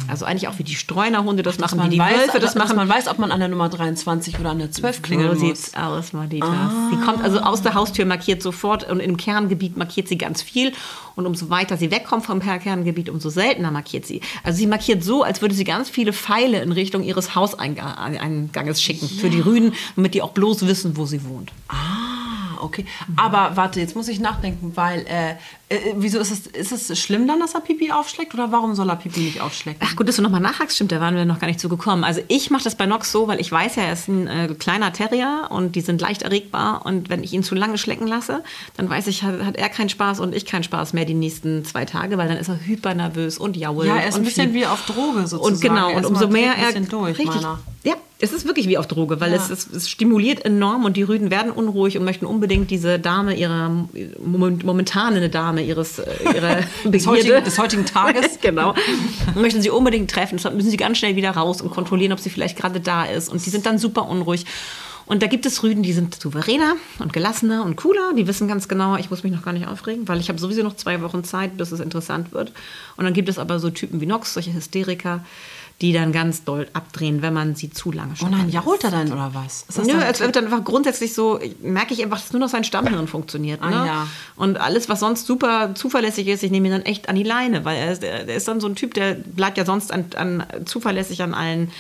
Also 0.07 0.24
eigentlich 0.24 0.48
auch 0.48 0.57
wie 0.57 0.63
die 0.63 0.75
Streunerhunde 0.75 1.43
das 1.43 1.60
machen, 1.60 1.83
wie 1.83 1.89
die 1.89 2.00
weiß, 2.00 2.17
Wölfe 2.17 2.39
das 2.39 2.55
machen. 2.55 2.77
man 2.77 2.88
weiß, 2.88 3.10
ob 3.10 3.19
man 3.19 3.29
an 3.29 3.39
der 3.41 3.50
Nummer 3.50 3.67
23 3.67 4.39
oder 4.39 4.51
an 4.51 4.60
der 4.60 4.71
12 4.71 5.01
klingeln 5.01 5.38
So 5.38 5.45
muss. 5.45 5.63
sieht's 5.63 5.74
aus, 5.75 6.13
Madita. 6.13 6.71
Sie 6.89 6.95
kommt 7.05 7.21
also 7.21 7.39
aus 7.39 7.62
der 7.62 7.74
Haustür, 7.74 8.05
markiert 8.05 8.41
sofort 8.41 8.89
und 8.89 9.01
im 9.01 9.17
Kerngebiet 9.17 9.75
markiert 9.75 10.07
sie 10.07 10.17
ganz 10.17 10.41
viel. 10.41 10.71
Und 11.15 11.25
umso 11.25 11.50
weiter 11.50 11.75
sie 11.75 11.91
wegkommt 11.91 12.25
vom 12.25 12.39
Kerngebiet, 12.39 13.10
umso 13.10 13.29
seltener 13.29 13.69
markiert 13.71 14.05
sie. 14.05 14.21
Also 14.43 14.60
sie 14.60 14.67
markiert 14.67 15.03
so, 15.03 15.24
als 15.24 15.41
würde 15.41 15.55
sie 15.55 15.65
ganz 15.65 15.89
viele 15.89 16.13
Pfeile 16.13 16.62
in 16.62 16.71
Richtung 16.71 17.03
ihres 17.03 17.36
Hauseinganges 17.36 18.81
schicken 18.81 19.10
für 19.10 19.29
die 19.29 19.41
Rüden, 19.41 19.74
damit 19.98 20.13
die 20.13 20.21
auch 20.21 20.31
bloß 20.31 20.65
wissen, 20.67 20.95
wo 20.95 21.05
sie 21.05 21.25
wohnt. 21.25 21.51
Ah, 21.67 21.74
okay. 22.61 22.85
Aber 23.15 23.51
warte, 23.55 23.79
jetzt 23.79 23.95
muss 23.95 24.07
ich 24.07 24.19
nachdenken, 24.19 24.71
weil, 24.75 25.05
äh, 25.07 25.31
äh, 25.69 25.93
wieso 25.95 26.19
ist 26.19 26.31
es, 26.31 26.71
ist 26.71 26.89
es 26.89 26.99
schlimm 26.99 27.27
dann, 27.27 27.39
dass 27.39 27.55
er 27.55 27.61
Pipi 27.61 27.91
aufschlägt? 27.91 28.33
Oder 28.33 28.51
warum 28.51 28.75
soll 28.75 28.89
er 28.89 28.95
Pipi 28.95 29.21
nicht 29.21 29.41
aufschlecken? 29.41 29.81
Ach 29.85 29.95
gut, 29.95 30.07
dass 30.07 30.17
du 30.17 30.21
nochmal 30.21 30.41
nachhakst, 30.41 30.75
stimmt, 30.75 30.91
da 30.91 30.99
waren 30.99 31.15
wir 31.15 31.25
noch 31.25 31.39
gar 31.39 31.47
nicht 31.47 31.59
zu 31.59 31.69
gekommen. 31.69 32.03
Also 32.03 32.21
ich 32.27 32.49
mache 32.51 32.63
das 32.63 32.75
bei 32.75 32.85
Nox 32.85 33.11
so, 33.11 33.27
weil 33.27 33.39
ich 33.39 33.51
weiß 33.51 33.75
ja, 33.75 33.83
er 33.83 33.93
ist 33.93 34.07
ein 34.07 34.27
äh, 34.27 34.55
kleiner 34.57 34.93
Terrier 34.93 35.47
und 35.49 35.75
die 35.75 35.81
sind 35.81 36.01
leicht 36.01 36.21
erregbar. 36.21 36.85
Und 36.85 37.09
wenn 37.09 37.23
ich 37.23 37.33
ihn 37.33 37.43
zu 37.43 37.55
lange 37.55 37.77
schlecken 37.77 38.07
lasse, 38.07 38.43
dann 38.77 38.89
weiß 38.89 39.07
ich, 39.07 39.23
hat, 39.23 39.43
hat 39.43 39.55
er 39.55 39.69
keinen 39.69 39.89
Spaß 39.89 40.19
und 40.19 40.35
ich 40.35 40.45
keinen 40.45 40.63
Spaß 40.63 40.93
mehr 40.93 41.05
die 41.05 41.13
nächsten 41.13 41.65
zwei 41.65 41.85
Tage, 41.85 42.17
weil 42.17 42.27
dann 42.27 42.37
ist 42.37 42.50
er 42.50 42.59
hypernervös 42.65 43.37
und 43.37 43.57
jault. 43.57 43.87
Ja, 43.87 43.97
er 43.97 44.09
ist 44.09 44.15
ein 44.15 44.24
bisschen 44.24 44.51
fiebt. 44.51 44.55
wie 44.55 44.65
auf 44.65 44.85
Droge 44.85 45.27
sozusagen. 45.27 45.55
Und 45.55 45.61
genau, 45.61 45.95
und 45.95 46.05
umso 46.05 46.27
mehr 46.27 46.53
er. 46.55 46.71
durch, 46.81 47.17
richtig, 47.17 47.41
meiner. 47.41 47.59
ja, 47.83 47.95
es 48.22 48.31
ist 48.34 48.46
wirklich 48.46 48.68
wie 48.68 48.77
auf 48.77 48.88
Droge, 48.88 49.20
weil 49.20 49.31
Ja. 49.31 49.38
es, 49.38 49.50
es, 49.50 49.68
es 49.68 49.90
stimuliert 49.90 50.46
enorm 50.46 50.86
und 50.86 50.96
die 50.98 51.03
Rüden 51.03 51.31
werden 51.31 51.51
unruhig 51.51 51.98
und 51.98 52.05
möchten 52.05 52.25
unbedingt 52.25 52.70
diese 52.72 53.00
Dame, 53.00 53.36
ihre 53.36 53.88
moment- 54.24 54.64
momentane 54.64 55.29
Dame 55.29 55.64
ihres 55.64 56.00
äh, 56.00 56.05
ihrer 56.36 56.57
Des 56.92 57.07
heutigen, 57.07 57.44
des 57.44 57.57
heutigen 57.57 57.86
Tages. 57.86 58.40
genau. 58.42 58.75
Möchten 59.36 59.62
sie 59.62 59.70
unbedingt 59.70 60.10
treffen. 60.12 60.38
Deshalb 60.38 60.55
müssen 60.55 60.70
sie 60.70 60.77
ganz 60.77 60.98
schnell 60.98 61.16
wieder 61.16 61.31
raus 61.31 61.62
und 61.62 61.72
kontrollieren, 61.72 62.14
ob 62.14 62.20
sie 62.20 62.29
vielleicht 62.29 62.57
gerade 62.57 62.79
da 62.79 63.05
ist. 63.05 63.29
Und 63.29 63.46
die 63.46 63.50
sind 63.50 63.66
dann 63.66 63.77
super 63.77 64.07
unruhig. 64.07 64.46
Und 65.07 65.22
da 65.24 65.27
gibt 65.27 65.46
es 65.46 65.62
Rüden, 65.62 65.84
die 65.84 65.92
sind 65.92 66.16
souveräner 66.22 66.75
und 67.00 67.12
gelassener 67.12 67.66
und 67.66 67.75
cooler. 67.75 68.14
Die 68.16 68.27
wissen 68.27 68.48
ganz 68.48 68.70
genau, 68.70 68.96
ich 68.96 69.10
muss 69.10 69.24
mich 69.24 69.34
noch 69.34 69.42
gar 69.44 69.51
nicht 69.51 69.68
aufregen, 69.68 70.07
weil 70.07 70.20
ich 70.22 70.29
habe 70.29 70.40
sowieso 70.40 70.64
noch 70.64 70.75
zwei 70.77 71.01
Wochen 71.01 71.24
Zeit, 71.25 71.57
bis 71.57 71.74
es 71.74 71.81
interessant 71.81 72.31
wird. 72.31 72.53
Und 72.96 73.03
dann 73.03 73.14
gibt 73.14 73.27
es 73.27 73.38
aber 73.38 73.60
so 73.60 73.70
Typen 73.72 74.00
wie 74.00 74.05
Nox, 74.05 74.34
solche 74.36 74.53
Hysteriker, 74.53 75.25
die 75.81 75.94
dann 75.94 76.11
ganz 76.11 76.44
doll 76.44 76.67
abdrehen, 76.74 77.24
wenn 77.24 77.33
man 77.33 77.55
sie 77.55 77.72
zu 77.72 77.91
lange 77.91 78.13
Oh 78.13 78.15
schon 78.15 78.31
nein, 78.31 78.50
jault 78.50 78.83
er 78.83 78.91
dann 78.91 79.11
oder 79.11 79.31
was? 79.33 79.65
Ist 79.67 79.83
Nö, 79.85 79.94
es 80.00 80.20
wird 80.20 80.35
dann 80.35 80.46
einfach 80.46 80.63
grundsätzlich 80.63 81.13
so, 81.13 81.39
merke 81.59 81.94
ich 81.94 82.03
einfach, 82.03 82.20
dass 82.20 82.31
nur 82.31 82.39
noch 82.39 82.50
sein 82.50 82.63
Stammhirn 82.63 83.07
funktioniert. 83.07 83.61
Ne? 83.61 83.75
Ah, 83.75 83.85
ja. 83.85 84.07
Und 84.35 84.61
alles, 84.61 84.89
was 84.89 85.00
sonst 85.00 85.25
super 85.25 85.74
zuverlässig 85.74 86.27
ist, 86.27 86.44
ich 86.44 86.51
nehme 86.51 86.67
ihn 86.67 86.74
dann 86.74 86.83
echt 86.83 87.09
an 87.09 87.15
die 87.15 87.24
Leine, 87.24 87.65
weil 87.65 87.77
er 87.77 87.91
ist, 87.91 88.03
der 88.03 88.27
ist 88.27 88.48
dann 88.48 88.59
so 88.59 88.67
ein 88.67 88.75
Typ, 88.75 88.94
der 88.94 89.15
bleibt 89.15 89.57
ja 89.57 89.65
sonst 89.65 89.91
an, 89.91 90.05
an, 90.15 90.46
zuverlässig 90.65 91.24
an 91.24 91.33
allen 91.33 91.72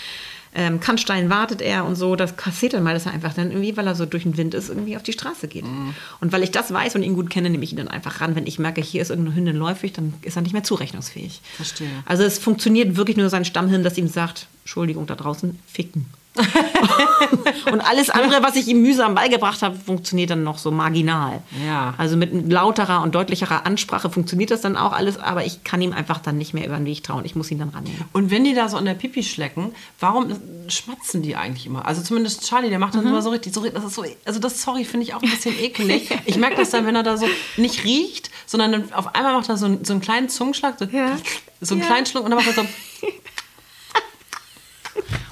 ähm, 0.53 0.79
Kannsteinen 0.79 1.29
wartet 1.29 1.61
er 1.61 1.85
und 1.85 1.95
so. 1.95 2.15
Das 2.15 2.35
kassiert 2.35 2.73
dann 2.73 2.83
mal, 2.83 2.93
dass 2.93 3.05
er 3.05 3.13
einfach 3.13 3.33
dann 3.33 3.51
irgendwie, 3.51 3.77
weil 3.77 3.87
er 3.87 3.95
so 3.95 4.05
durch 4.05 4.23
den 4.23 4.37
Wind 4.37 4.53
ist, 4.53 4.69
irgendwie 4.69 4.97
auf 4.97 5.03
die 5.03 5.13
Straße 5.13 5.47
geht. 5.47 5.65
Mhm. 5.65 5.93
Und 6.19 6.31
weil 6.31 6.43
ich 6.43 6.51
das 6.51 6.73
weiß 6.73 6.95
und 6.95 7.03
ihn 7.03 7.15
gut 7.15 7.29
kenne, 7.29 7.49
nehme 7.49 7.63
ich 7.63 7.71
ihn 7.71 7.77
dann 7.77 7.87
einfach 7.87 8.21
ran. 8.21 8.35
Wenn 8.35 8.47
ich 8.47 8.59
merke, 8.59 8.81
hier 8.81 9.01
ist 9.01 9.09
irgendeine 9.09 9.37
Hündin 9.37 9.55
läufig, 9.55 9.93
dann 9.93 10.13
ist 10.21 10.35
er 10.35 10.41
nicht 10.41 10.53
mehr 10.53 10.63
zurechnungsfähig. 10.63 11.41
Verstehe. 11.55 11.87
Also 12.05 12.23
es 12.23 12.37
funktioniert 12.37 12.97
wirklich 12.97 13.17
nur 13.17 13.29
sein 13.29 13.45
Stammhirn, 13.45 13.83
das 13.83 13.97
ihm 13.97 14.07
sagt, 14.07 14.47
Entschuldigung, 14.63 15.07
da 15.07 15.15
draußen, 15.15 15.57
ficken. 15.67 16.05
und 17.71 17.81
alles 17.81 18.09
andere, 18.09 18.41
was 18.43 18.55
ich 18.55 18.67
ihm 18.67 18.81
mühsam 18.81 19.15
beigebracht 19.15 19.61
habe, 19.61 19.75
funktioniert 19.77 20.29
dann 20.29 20.43
noch 20.43 20.57
so 20.57 20.71
marginal. 20.71 21.41
Ja. 21.65 21.93
Also 21.97 22.15
mit 22.17 22.49
lauterer 22.51 23.01
und 23.03 23.13
deutlicherer 23.15 23.65
Ansprache 23.65 24.09
funktioniert 24.09 24.51
das 24.51 24.61
dann 24.61 24.77
auch 24.77 24.93
alles, 24.93 25.17
aber 25.19 25.45
ich 25.45 25.63
kann 25.63 25.81
ihm 25.81 25.93
einfach 25.93 26.19
dann 26.19 26.37
nicht 26.37 26.53
mehr 26.53 26.65
über 26.65 26.77
den 26.77 26.85
Weg 26.85 27.03
trauen. 27.03 27.25
Ich 27.25 27.35
muss 27.35 27.51
ihn 27.51 27.59
dann 27.59 27.69
rannehmen. 27.69 28.05
Und 28.13 28.31
wenn 28.31 28.43
die 28.43 28.53
da 28.53 28.69
so 28.69 28.77
an 28.77 28.85
der 28.85 28.93
Pipi 28.93 29.23
schlecken, 29.23 29.73
warum 29.99 30.33
schmatzen 30.67 31.21
die 31.21 31.35
eigentlich 31.35 31.65
immer? 31.65 31.85
Also 31.85 32.01
zumindest 32.01 32.47
Charlie, 32.47 32.69
der 32.69 32.79
macht 32.79 32.95
das 32.95 33.01
Mhm. 33.03 33.09
immer 33.09 33.21
so 33.21 33.29
richtig, 33.29 33.53
so, 33.53 33.67
das 33.67 33.83
ist 33.83 33.95
so, 33.95 34.05
also 34.25 34.39
das, 34.39 34.61
sorry, 34.61 34.85
finde 34.85 35.05
ich 35.05 35.13
auch 35.13 35.21
ein 35.21 35.29
bisschen 35.29 35.57
ekelig. 35.59 36.09
Ich 36.25 36.37
merke 36.37 36.55
das 36.55 36.69
dann, 36.69 36.85
wenn 36.85 36.95
er 36.95 37.03
da 37.03 37.17
so 37.17 37.25
nicht 37.57 37.83
riecht, 37.83 38.29
sondern 38.45 38.71
dann 38.71 38.93
auf 38.93 39.15
einmal 39.15 39.33
macht 39.33 39.49
er 39.49 39.57
so, 39.57 39.65
einen- 39.65 39.83
so 39.83 39.91
einen 39.93 40.01
kleinen 40.01 40.29
Zungenschlag, 40.29 40.75
so, 40.79 40.85
Ja. 40.85 41.17
so 41.59 41.73
einen 41.73 41.81
Ja. 41.81 41.87
kleinen 41.87 42.05
Schluck 42.05 42.23
und 42.23 42.31
dann 42.31 42.37
macht 42.39 42.47
er 42.55 42.63
so. 42.63 42.69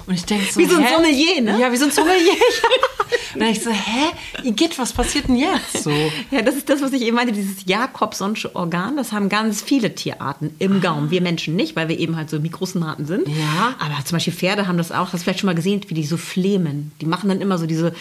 Und 0.09 0.15
ich 0.15 0.25
denke 0.25 0.51
so, 0.51 0.59
Wie 0.59 0.65
so 0.65 0.75
ein 0.75 0.83
hä? 0.83 0.89
Sommelier, 0.95 1.41
ne? 1.41 1.61
Ja, 1.61 1.71
wie 1.71 1.77
so 1.77 1.85
ein 1.85 1.91
Sommelier. 1.91 2.33
und 3.35 3.41
dann 3.41 3.49
ich 3.49 3.61
so, 3.61 3.69
hä? 3.69 4.09
Igitt, 4.43 4.79
was 4.79 4.91
passiert 4.91 5.27
denn 5.27 5.35
jetzt 5.35 5.83
so? 5.83 5.91
Ja, 6.31 6.41
das 6.41 6.55
ist 6.55 6.67
das, 6.67 6.81
was 6.81 6.91
ich 6.93 7.03
eben 7.03 7.15
meinte, 7.15 7.31
dieses 7.31 7.65
Jakobsonsche 7.67 8.55
Organ, 8.55 8.97
das 8.97 9.11
haben 9.11 9.29
ganz 9.29 9.61
viele 9.61 9.93
Tierarten 9.93 10.55
im 10.57 10.81
Gaumen. 10.81 11.11
Wir 11.11 11.21
Menschen 11.21 11.55
nicht, 11.55 11.75
weil 11.75 11.89
wir 11.89 11.99
eben 11.99 12.15
halt 12.15 12.31
so 12.31 12.39
Mikrosmaten 12.39 13.05
sind. 13.05 13.27
Ja. 13.27 13.75
Aber 13.77 14.03
zum 14.03 14.15
Beispiel 14.15 14.33
Pferde 14.33 14.67
haben 14.67 14.79
das 14.79 14.91
auch, 14.91 15.13
hast 15.13 15.13
du 15.13 15.17
vielleicht 15.19 15.41
schon 15.41 15.47
mal 15.47 15.53
gesehen, 15.53 15.81
wie 15.87 15.93
die 15.93 16.05
so 16.05 16.17
flemen. 16.17 16.91
Die 17.01 17.05
machen 17.05 17.29
dann 17.29 17.39
immer 17.39 17.59
so 17.59 17.67
diese, 17.67 17.93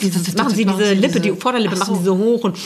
dieses, 0.00 0.36
machen 0.36 0.54
sie 0.54 0.66
diese 0.66 0.92
Lippe, 0.92 1.18
die 1.18 1.32
Vorderlippe 1.32 1.74
so. 1.74 1.80
machen 1.80 1.98
sie 1.98 2.04
so 2.04 2.16
hoch 2.16 2.44
und 2.44 2.56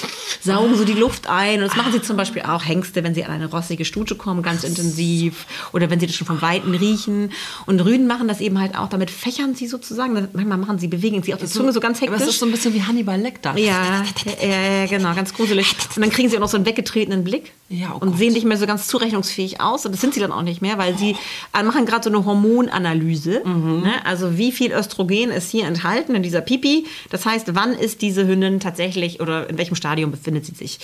saugen 0.43 0.77
so 0.77 0.85
die 0.85 0.93
Luft 0.93 1.27
ein. 1.27 1.63
Und 1.63 1.69
das 1.69 1.77
machen 1.77 1.93
sie 1.93 2.03
zum 2.03 2.19
Beispiel 2.19 2.43
auch 2.43 2.67
Hengste, 2.67 3.03
wenn 3.03 3.15
sie 3.15 3.25
an 3.25 3.33
eine 3.33 3.47
rossige 3.47 3.87
Stute 3.87 4.15
kommen, 4.15 4.43
ganz 4.43 4.63
intensiv. 4.63 5.47
Oder 5.73 5.89
wenn 5.89 6.01
sie 6.01 6.07
das 6.07 6.17
schon 6.17 6.27
vom 6.27 6.43
Weiten 6.43 6.75
riechen. 6.75 7.33
Und 7.65 7.81
Rüden 7.81 8.07
machen 8.07 8.29
das 8.29 8.41
eben 8.41 8.59
halt 8.59 8.77
auch, 8.77 8.89
damit 8.92 9.11
fächern 9.11 9.55
sie 9.55 9.66
sozusagen. 9.66 10.12
Manchmal 10.33 10.59
machen 10.59 10.79
sie, 10.79 10.88
bewegen 10.88 11.22
sie 11.22 11.35
auch 11.35 11.38
die 11.38 11.46
Zunge 11.46 11.72
so 11.72 11.81
ganz 11.81 11.98
Aber 11.98 12.12
hektisch. 12.12 12.29
es 12.29 12.35
ist 12.35 12.40
so 12.40 12.46
ein 12.46 12.53
bisschen 12.53 12.74
wie 12.74 12.83
Hannibal 12.83 13.20
Lecter. 13.20 13.57
Ja, 13.57 14.05
ja, 14.42 14.87
genau, 14.87 15.14
ganz 15.14 15.35
gruselig. 15.35 15.74
Und 15.96 16.03
dann 16.03 16.11
kriegen 16.11 16.29
sie 16.29 16.37
auch 16.37 16.40
noch 16.40 16.48
so 16.48 16.57
einen 16.57 16.66
weggetretenen 16.66 17.24
Blick. 17.24 17.53
Ja, 17.68 17.92
oh 17.94 17.98
und 17.98 18.11
Gott. 18.11 18.18
sehen 18.18 18.33
nicht 18.33 18.44
mehr 18.44 18.57
so 18.57 18.66
ganz 18.66 18.88
zurechnungsfähig 18.88 19.61
aus. 19.61 19.87
Und 19.87 19.92
das 19.92 20.00
sind 20.00 20.14
sie 20.14 20.20
dann 20.20 20.33
auch 20.33 20.42
nicht 20.42 20.61
mehr, 20.61 20.76
weil 20.76 20.98
sie 20.98 21.16
äh, 21.57 21.62
machen 21.62 21.87
gerade 21.87 22.05
so 22.05 22.11
eine 22.11 22.24
Hormonanalyse. 22.24 23.42
Mhm. 23.44 23.83
Ne? 23.83 23.92
Also 24.05 24.37
wie 24.37 24.53
viel 24.53 24.72
Östrogen 24.72 25.31
ist 25.31 25.50
hier 25.50 25.66
enthalten 25.66 26.14
in 26.14 26.22
dieser 26.22 26.40
Pipi. 26.40 26.87
Das 27.11 27.26
heißt, 27.26 27.55
wann 27.55 27.72
ist 27.72 28.03
diese 28.03 28.26
Hündin 28.26 28.61
tatsächlich 28.61 29.20
oder 29.20 29.48
in 29.48 29.59
welchem 29.59 29.76
Stadium 29.76 30.11
befindet 30.11 30.46
sie 30.46 30.55
sich. 30.55 30.81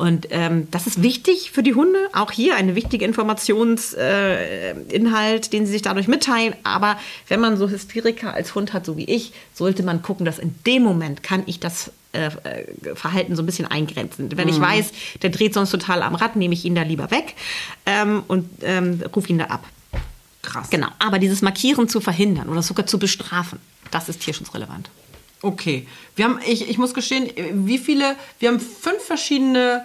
Und 0.00 0.28
ähm, 0.30 0.66
das 0.70 0.86
ist 0.86 1.02
wichtig 1.02 1.50
für 1.50 1.62
die 1.62 1.74
Hunde. 1.74 1.98
Auch 2.14 2.32
hier 2.32 2.56
eine 2.56 2.74
wichtige 2.74 3.04
Informationsinhalt, 3.04 3.98
äh, 3.98 5.50
den 5.50 5.66
sie 5.66 5.72
sich 5.72 5.82
dadurch 5.82 6.08
mitteilen. 6.08 6.54
Aber 6.62 6.96
wenn 7.28 7.38
man 7.38 7.58
so 7.58 7.68
Hysteriker 7.68 8.32
als 8.32 8.54
Hund 8.54 8.72
hat, 8.72 8.86
so 8.86 8.96
wie 8.96 9.04
ich, 9.04 9.34
sollte 9.52 9.82
man 9.82 10.00
gucken, 10.00 10.24
dass 10.24 10.38
in 10.38 10.54
dem 10.66 10.84
Moment 10.84 11.22
kann 11.22 11.42
ich 11.44 11.60
das 11.60 11.92
äh, 12.14 12.28
äh, 12.28 12.94
Verhalten 12.94 13.36
so 13.36 13.42
ein 13.42 13.46
bisschen 13.46 13.66
eingrenzen. 13.66 14.34
Wenn 14.38 14.48
ich 14.48 14.58
weiß, 14.58 14.90
der 15.20 15.28
dreht 15.28 15.52
sonst 15.52 15.68
total 15.70 16.00
am 16.02 16.14
Rad, 16.14 16.34
nehme 16.34 16.54
ich 16.54 16.64
ihn 16.64 16.74
da 16.74 16.80
lieber 16.80 17.10
weg 17.10 17.34
ähm, 17.84 18.22
und 18.26 18.48
ähm, 18.62 19.02
rufe 19.14 19.28
ihn 19.28 19.36
da 19.36 19.48
ab. 19.48 19.66
Krass. 20.40 20.70
Genau. 20.70 20.88
Aber 20.98 21.18
dieses 21.18 21.42
Markieren 21.42 21.90
zu 21.90 22.00
verhindern 22.00 22.48
oder 22.48 22.62
sogar 22.62 22.86
zu 22.86 22.98
bestrafen, 22.98 23.58
das 23.90 24.08
ist 24.08 24.22
tierschutzrelevant. 24.22 24.88
Okay. 25.42 25.86
Wir 26.16 26.26
haben, 26.26 26.38
ich, 26.46 26.68
ich 26.68 26.78
muss 26.78 26.94
gestehen, 26.94 27.30
wie 27.66 27.78
viele, 27.78 28.16
wir 28.38 28.50
haben 28.50 28.60
fünf 28.60 29.02
verschiedene 29.02 29.84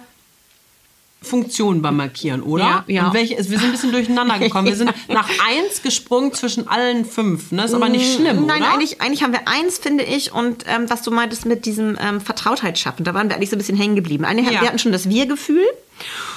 Funktionen 1.22 1.82
beim 1.82 1.96
Markieren, 1.96 2.42
oder? 2.42 2.64
Ja, 2.64 2.84
ja. 2.86 3.06
Und 3.06 3.14
welche, 3.14 3.36
wir 3.36 3.42
sind 3.42 3.64
ein 3.64 3.72
bisschen 3.72 3.90
durcheinander 3.90 4.38
gekommen. 4.38 4.68
Wir 4.68 4.76
sind 4.76 4.92
nach 5.08 5.28
eins 5.28 5.82
gesprungen 5.82 6.32
zwischen 6.32 6.68
allen 6.68 7.04
fünf. 7.04 7.52
Ne? 7.52 7.64
Ist 7.64 7.74
aber 7.74 7.88
nicht 7.88 8.14
schlimm, 8.14 8.46
Nein, 8.46 8.62
oder? 8.62 8.72
eigentlich, 8.72 9.00
eigentlich 9.00 9.22
haben 9.22 9.32
wir 9.32 9.48
eins, 9.48 9.78
finde 9.78 10.04
ich, 10.04 10.32
und 10.32 10.64
ähm, 10.68 10.88
was 10.88 11.02
du 11.02 11.10
meintest 11.10 11.46
mit 11.46 11.64
diesem 11.64 11.98
ähm, 12.00 12.20
Vertrautheit 12.20 12.78
schaffen, 12.78 13.04
da 13.04 13.14
waren 13.14 13.28
wir 13.28 13.36
eigentlich 13.36 13.50
so 13.50 13.56
ein 13.56 13.58
bisschen 13.58 13.76
hängen 13.76 13.96
geblieben. 13.96 14.24
Eine, 14.24 14.42
Ja. 14.42 14.60
Wir 14.60 14.68
hatten 14.68 14.78
schon 14.78 14.92
das 14.92 15.08
Wir-Gefühl. 15.08 15.66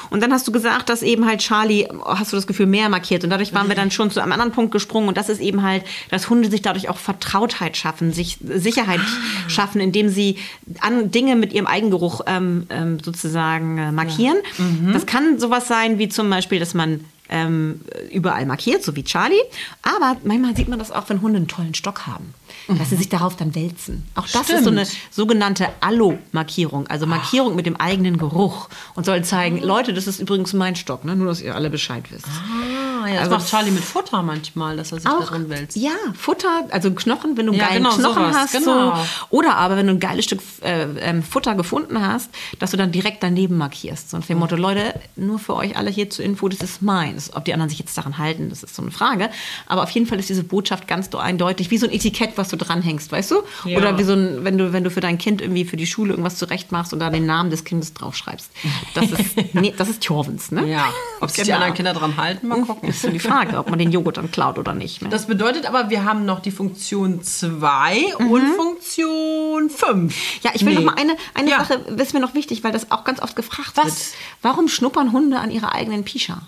Und 0.10 0.22
dann 0.22 0.32
hast 0.34 0.48
du 0.48 0.52
gesagt, 0.52 0.90
dass 0.90 1.02
eben 1.04 1.26
halt 1.26 1.40
Charlie, 1.42 1.88
hast 2.06 2.32
du 2.32 2.36
das 2.38 2.48
Gefühl, 2.48 2.66
mehr 2.66 2.90
markiert. 2.90 3.24
Und 3.24 3.30
dadurch 3.30 3.54
waren 3.54 3.68
wir 3.68 3.76
dann 3.76 3.92
schon 3.92 4.12
zu 4.12 4.22
einem 4.22 4.32
anderen 4.32 4.52
Punkt 4.52 4.72
gesprungen. 4.72 5.08
Und 5.08 5.18
das 5.18 5.30
ist 5.30 5.40
eben 5.42 5.62
halt, 5.64 5.84
dass 6.10 6.30
Hunde 6.30 6.50
sich 6.50 6.62
dadurch 6.62 6.90
auch 6.90 6.98
Vertrautheit 6.98 7.78
schaffen, 7.78 8.12
sich 8.14 8.38
Sicherheit 8.44 9.00
Ah. 9.00 9.50
schaffen, 9.50 9.82
indem 9.82 10.10
sie 10.10 10.38
an 10.82 11.12
Dinge 11.12 11.36
mit 11.36 11.54
ihrem 11.54 11.68
Eigengeruch 11.68 12.22
ähm, 12.28 12.66
ähm, 12.70 13.00
sozusagen 13.04 13.78
äh, 13.78 13.92
markieren. 13.92 14.38
Mhm. 14.58 14.94
Das 14.94 15.06
kann 15.06 15.40
sowas 15.40 15.68
sein, 15.68 16.00
wie 16.00 16.10
zum 16.10 16.30
Beispiel, 16.30 16.60
dass 16.60 16.74
man 16.74 17.06
ähm, 17.30 17.82
überall 18.12 18.46
markiert, 18.46 18.84
so 18.84 18.96
wie 18.96 19.04
Charlie. 19.04 19.36
Aber 19.84 20.18
manchmal 20.24 20.56
sieht 20.56 20.68
man 20.68 20.80
das 20.80 20.92
auch, 20.92 21.08
wenn 21.10 21.22
Hunde 21.22 21.38
einen 21.38 21.48
tollen 21.48 21.76
Stock 21.76 22.08
haben, 22.08 22.34
dass 22.78 22.90
sie 22.90 22.96
sich 22.98 23.10
darauf 23.10 23.36
dann 23.36 23.56
wälzen. 23.56 24.04
Auch 24.16 24.28
das 24.28 24.50
ist 24.50 24.64
so 24.64 24.70
eine 24.70 24.86
Stimmt. 24.86 25.02
sogenannte 25.14 25.68
Allo-Markierung, 25.82 26.88
also 26.88 27.06
Markierung 27.06 27.56
mit 27.56 27.66
dem 27.66 27.76
eigenen 27.78 28.18
Geruch 28.18 28.70
und 28.96 29.06
soll 29.06 29.24
zeigen, 29.24 29.62
Leute, 29.62 29.94
das 29.94 30.08
ist 30.08 30.20
übrigens 30.20 30.54
mein 30.54 30.76
Stock, 30.76 31.06
ne? 31.06 31.16
nur 31.16 31.28
dass 31.28 31.42
ihr 31.42 31.56
alle 31.56 31.70
Bescheid 31.70 32.04
wisst. 32.10 32.26
Ah, 32.28 33.08
ja, 33.08 33.14
das 33.14 33.20
Also- 33.24 33.32
macht 33.38 33.50
Charlie 33.50 33.72
mit 33.72 33.84
Futter 33.84 34.22
manchmal, 34.24 34.78
dass 34.78 34.92
er 34.92 35.00
sich 35.00 35.10
Auch, 35.10 35.26
drin 35.30 35.50
wälzt. 35.50 35.78
ja, 35.78 35.92
Futter, 36.18 36.66
also 36.72 36.92
Knochen, 36.92 37.38
wenn 37.38 37.46
du 37.48 37.52
einen 37.54 37.62
Ja, 37.62 37.68
geilen 37.70 37.84
genau, 37.84 37.96
Knochen 37.96 38.24
sowas, 38.26 38.36
hast. 38.36 38.52
genau. 38.52 38.96
So, 38.96 39.02
oder 39.30 39.56
aber, 39.56 39.78
wenn 39.78 39.88
du 39.88 39.94
ein 39.94 40.00
geiles 40.00 40.26
Stück 40.26 40.42
äh, 40.62 40.84
ähm, 41.00 41.24
Futter 41.24 41.56
gefunden 41.56 42.00
hast, 42.02 42.30
dass 42.60 42.72
du 42.72 42.78
dann 42.78 42.92
direkt 42.92 43.24
daneben 43.24 43.58
markierst. 43.58 44.10
So 44.10 44.18
nach 44.18 44.26
dem 44.26 44.38
Mhm. 44.38 44.42
Motto, 44.42 44.56
Leute, 44.56 44.94
nur 45.16 45.40
für 45.40 45.56
euch 45.56 45.78
alle 45.78 45.90
hier 45.90 46.10
zur 46.10 46.26
Info, 46.26 46.48
das 46.50 46.60
ist 46.62 46.82
meins. 46.82 47.32
Ob 47.36 47.46
die 47.46 47.54
anderen 47.54 47.70
sich 47.70 47.80
jetzt 47.80 47.98
daran 47.98 48.18
halten, 48.18 48.50
das 48.50 48.64
ist 48.64 48.76
so 48.76 48.82
eine 48.82 48.92
Frage. 48.92 49.30
Aber 49.68 49.84
auf 49.84 49.90
jeden 49.92 50.06
Fall 50.06 50.20
ist 50.20 50.30
diese 50.30 50.44
Botschaft 50.44 50.88
ganz 50.88 51.10
so 51.12 51.18
eindeutig, 51.18 51.72
wie 51.72 51.78
so 51.78 51.88
ein 51.88 51.94
Etikett, 51.94 52.32
was 52.38 52.50
du 52.50 52.56
dranhängst, 52.60 53.12
weißt 53.12 53.32
du? 53.32 53.36
Ja. 53.66 53.78
Oder 53.78 53.98
wie 53.98 54.04
so 54.04 54.14
ein, 54.14 54.44
wenn 54.44 54.58
du, 54.60 54.72
wenn 54.74 54.84
du 54.84 54.92
für 54.92 55.02
dein 55.02 55.18
Kind 55.18 55.42
irgendwie 55.42 55.66
für 55.66 55.78
die 55.78 55.88
Schule 55.88 56.12
irgendwas 56.12 56.36
zurecht 56.38 56.72
machst 56.72 56.94
und 56.94 57.00
da 57.00 57.10
den 57.10 57.26
Namen 57.26 57.50
des 57.50 57.64
Kindes 57.64 57.94
draufschreibst. 57.96 58.52
Das 58.94 59.10
ist, 59.12 59.36
nee, 59.54 59.74
das 59.76 59.90
ist 59.90 60.02
Tjorvens, 60.02 60.52
ne? 60.52 60.68
Ja, 60.70 60.86
ob 61.22 61.30
sich 61.32 61.40
die 61.40 61.46
Genau. 61.46 61.56
anderen 61.56 61.74
Kinder 61.74 61.94
dran 61.94 62.18
halten, 62.18 62.48
mal 62.48 62.62
gucken. 62.62 62.90
Ist 62.90 63.02
so 63.02 63.10
die 63.10 63.20
Frage, 63.20 63.58
ob 63.58 63.70
man 63.70 63.80
den 63.80 63.92
Joghurt 63.92 64.18
dann 64.18 64.30
klaut 64.32 64.60
oder 64.60 64.76
nicht. 64.76 65.02
Ne? 65.02 65.10
Das 65.10 65.26
bedeutet 65.26 65.66
aber, 65.66 65.90
wir 65.90 66.04
haben 66.04 66.26
noch 66.26 66.40
die 66.42 66.52
Funktion 66.52 67.24
2 67.24 68.16
und 68.18 68.42
Funktion 68.56 69.70
5. 69.70 70.44
Ja, 70.44 70.52
ich 70.54 70.66
will 70.66 70.74
noch 70.76 70.84
mal 70.84 70.96
eine, 70.96 71.16
eine 71.34 71.50
Ja. 71.50 71.60
Sache, 71.64 71.76
ist 71.98 72.14
mir 72.14 72.20
noch 72.20 72.34
wichtig, 72.34 72.64
weil 72.64 72.72
das 72.72 72.92
auch 72.92 73.04
ganz 73.04 73.22
oft 73.22 73.36
gefragt 73.36 73.72
Was? 73.76 73.86
wird. 73.86 73.96
Warum 74.42 74.68
schnuppern 74.68 75.12
Hunde 75.12 75.40
an 75.40 75.52
ihrer 75.52 75.74
eigenen 75.74 76.04
Pischa? 76.04 76.42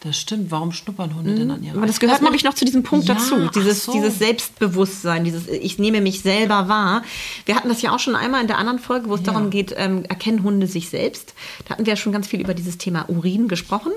Das 0.00 0.16
stimmt. 0.16 0.52
Warum 0.52 0.70
schnuppern 0.70 1.12
Hunde 1.16 1.34
denn 1.34 1.50
an 1.50 1.62
ihrer 1.62 1.76
Aber 1.76 1.86
das 1.86 1.98
gehört 1.98 2.22
nämlich 2.22 2.44
noch 2.44 2.54
zu 2.54 2.64
diesem 2.64 2.84
Punkt 2.84 3.08
Ja, 3.08 3.14
dazu. 3.14 3.48
Dieses, 3.52 3.84
so. 3.84 3.92
dieses 3.92 4.18
Selbstbewusstsein, 4.18 5.24
dieses 5.24 5.48
Ich 5.48 5.78
nehme 5.80 6.00
mich 6.00 6.20
selber 6.22 6.68
wahr. 6.68 7.02
Wir 7.46 7.56
hatten 7.56 7.68
das 7.68 7.82
ja 7.82 7.92
auch 7.92 7.98
schon 7.98 8.14
einmal 8.14 8.40
in 8.40 8.46
der 8.46 8.58
anderen 8.58 8.78
Folge, 8.78 9.08
wo 9.08 9.14
es 9.14 9.20
Ja. 9.22 9.32
darum 9.32 9.50
geht, 9.50 9.74
ähm, 9.76 10.04
erkennen 10.04 10.44
Hunde 10.44 10.68
sich 10.68 10.88
selbst. 10.88 11.34
Da 11.64 11.70
hatten 11.70 11.84
wir 11.84 11.94
ja 11.94 11.96
schon 11.96 12.12
ganz 12.12 12.28
viel 12.28 12.40
über 12.40 12.54
dieses 12.54 12.78
Thema 12.78 13.06
Urin 13.08 13.48
gesprochen. 13.48 13.90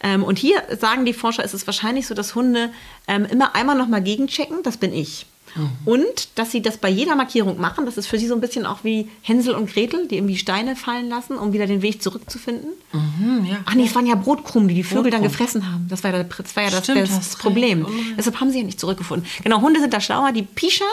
Ähm, 0.00 0.22
und 0.22 0.38
hier 0.38 0.62
sagen 0.78 1.04
die 1.04 1.12
Forscher, 1.12 1.44
ist 1.44 1.54
es 1.54 1.66
wahrscheinlich 1.66 2.06
so, 2.06 2.14
dass 2.14 2.36
Hunde 2.36 2.70
ähm, 3.08 3.24
immer 3.24 3.56
einmal 3.56 3.76
nochmal 3.76 4.02
gegenchecken, 4.02 4.58
das 4.62 4.76
bin 4.76 4.92
ich. 4.92 5.26
Mhm. 5.58 5.70
Und 5.84 6.28
dass 6.38 6.50
sie 6.52 6.62
das 6.62 6.78
bei 6.78 6.88
jeder 6.88 7.16
Markierung 7.16 7.60
machen, 7.60 7.84
das 7.84 7.96
ist 7.96 8.06
für 8.06 8.18
sie 8.18 8.26
so 8.26 8.34
ein 8.34 8.40
bisschen 8.40 8.64
auch 8.66 8.84
wie 8.84 9.08
Hänsel 9.22 9.54
und 9.54 9.70
Gretel, 9.72 10.08
die 10.08 10.16
irgendwie 10.16 10.36
Steine 10.36 10.76
fallen 10.76 11.08
lassen, 11.08 11.36
um 11.36 11.52
wieder 11.52 11.66
den 11.66 11.82
Weg 11.82 12.02
zurückzufinden. 12.02 12.70
Hm, 12.92 13.44
ja. 13.44 13.58
Ach 13.66 13.74
nee, 13.74 13.84
es 13.84 13.94
waren 13.94 14.06
ja 14.06 14.14
Brotkrumen, 14.14 14.68
die 14.68 14.74
die 14.74 14.84
Vögel 14.84 15.10
dann 15.10 15.22
gefressen 15.22 15.70
haben. 15.70 15.86
Das 15.88 16.02
war 16.04 16.12
ja, 16.12 16.22
das 16.22 16.56
war 16.56 16.62
ja 16.62 16.70
das, 16.70 16.84
Stimmt, 16.84 17.02
das. 17.10 17.36
Problem. 17.36 17.84
Oh. 17.86 17.92
Deshalb 18.16 18.40
haben 18.40 18.50
sie 18.50 18.58
ja 18.58 18.64
nicht 18.64 18.80
zurückgefunden. 18.80 19.28
Genau, 19.42 19.60
Hunde 19.60 19.80
sind 19.80 19.92
da 19.92 20.00
schlauer, 20.00 20.32
die 20.32 20.42
pischern. 20.42 20.86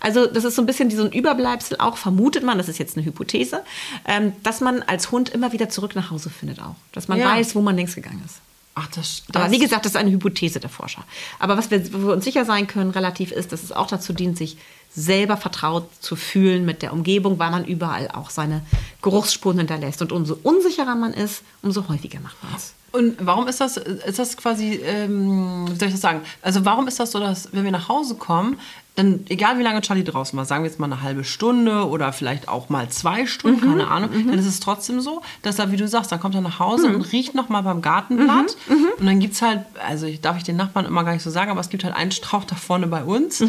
Also 0.00 0.26
das 0.26 0.44
ist 0.44 0.56
so 0.56 0.62
ein 0.62 0.66
bisschen 0.66 0.90
so 0.90 1.04
ein 1.04 1.12
Überbleibsel 1.12 1.76
auch, 1.78 1.96
vermutet 1.96 2.42
man, 2.42 2.58
das 2.58 2.68
ist 2.68 2.78
jetzt 2.78 2.96
eine 2.96 3.06
Hypothese, 3.06 3.62
ähm, 4.06 4.32
dass 4.42 4.60
man 4.60 4.82
als 4.82 5.10
Hund 5.12 5.28
immer 5.28 5.52
wieder 5.52 5.68
zurück 5.68 5.94
nach 5.94 6.10
Hause 6.10 6.30
findet 6.30 6.60
auch. 6.60 6.74
Dass 6.92 7.08
man 7.08 7.18
Ja. 7.18 7.26
weiß, 7.32 7.54
wo 7.54 7.60
man 7.60 7.76
längst 7.76 7.94
gegangen 7.94 8.22
ist. 8.24 8.36
Ach, 8.78 8.86
das, 8.94 9.22
Aber 9.32 9.44
das 9.44 9.52
wie 9.52 9.58
gesagt, 9.58 9.86
das 9.86 9.92
ist 9.92 9.96
eine 9.96 10.10
Hypothese 10.10 10.60
der 10.60 10.68
Forscher. 10.68 11.02
Aber 11.38 11.56
was 11.56 11.70
wir, 11.70 11.92
wir 11.92 12.12
uns 12.12 12.24
sicher 12.24 12.44
sein 12.44 12.66
können, 12.66 12.90
relativ 12.90 13.32
ist, 13.32 13.50
dass 13.50 13.62
es 13.62 13.72
auch 13.72 13.86
dazu 13.86 14.12
dient, 14.12 14.36
sich 14.36 14.58
selber 14.94 15.38
vertraut 15.38 15.88
zu 16.00 16.14
fühlen 16.14 16.66
mit 16.66 16.82
der 16.82 16.92
Umgebung, 16.92 17.38
weil 17.38 17.50
man 17.50 17.64
überall 17.64 18.10
auch 18.10 18.28
seine 18.28 18.60
Geruchsspuren 19.00 19.56
hinterlässt. 19.58 20.02
Und 20.02 20.12
umso 20.12 20.38
unsicherer 20.42 20.94
man 20.94 21.14
ist, 21.14 21.42
umso 21.62 21.88
häufiger 21.88 22.20
macht 22.20 22.36
man 22.44 22.52
es. 22.54 22.74
Und 22.92 23.16
warum 23.18 23.48
ist 23.48 23.62
das, 23.62 23.78
ist 23.78 24.18
das 24.18 24.36
quasi, 24.36 24.74
ähm, 24.84 25.66
wie 25.70 25.76
soll 25.76 25.88
ich 25.88 25.94
das 25.94 26.02
sagen? 26.02 26.20
Also 26.42 26.66
warum 26.66 26.86
ist 26.86 27.00
das 27.00 27.12
so, 27.12 27.18
dass 27.18 27.48
wenn 27.52 27.64
wir 27.64 27.72
nach 27.72 27.88
Hause 27.88 28.14
kommen, 28.16 28.58
dann, 28.96 29.20
egal 29.28 29.58
wie 29.58 29.62
lange 29.62 29.80
Charlie 29.82 30.04
draußen 30.04 30.36
war, 30.36 30.44
sagen 30.46 30.64
wir 30.64 30.70
jetzt 30.70 30.80
mal 30.80 30.86
eine 30.86 31.02
halbe 31.02 31.22
Stunde 31.22 31.86
oder 31.86 32.12
vielleicht 32.12 32.48
auch 32.48 32.68
mal 32.70 32.88
zwei 32.88 33.26
Stunden, 33.26 33.60
keine 33.60 33.88
Ahnung, 33.88 34.10
dann 34.28 34.38
ist 34.38 34.46
es 34.46 34.58
trotzdem 34.58 35.00
so, 35.00 35.22
dass 35.42 35.58
er, 35.58 35.70
wie 35.70 35.76
du 35.76 35.86
sagst, 35.86 36.10
dann 36.10 36.18
kommt 36.18 36.34
er 36.34 36.40
nach 36.40 36.58
Hause 36.58 36.88
und 36.94 37.12
riecht 37.12 37.34
noch 37.34 37.48
mal 37.50 37.60
beim 37.60 37.82
Gartenblatt. 37.82 38.56
Und 38.98 39.06
dann 39.06 39.20
gibt 39.20 39.34
es 39.34 39.42
halt, 39.42 39.60
also 39.86 40.06
ich 40.06 40.20
darf 40.22 40.38
ich 40.38 40.44
den 40.44 40.56
Nachbarn 40.56 40.86
immer 40.86 41.04
gar 41.04 41.12
nicht 41.12 41.22
so 41.22 41.30
sagen, 41.30 41.50
aber 41.50 41.60
es 41.60 41.68
gibt 41.68 41.84
halt 41.84 41.94
einen 41.94 42.10
Strauch 42.10 42.44
da 42.44 42.56
vorne 42.56 42.86
bei 42.86 43.04
uns. 43.04 43.42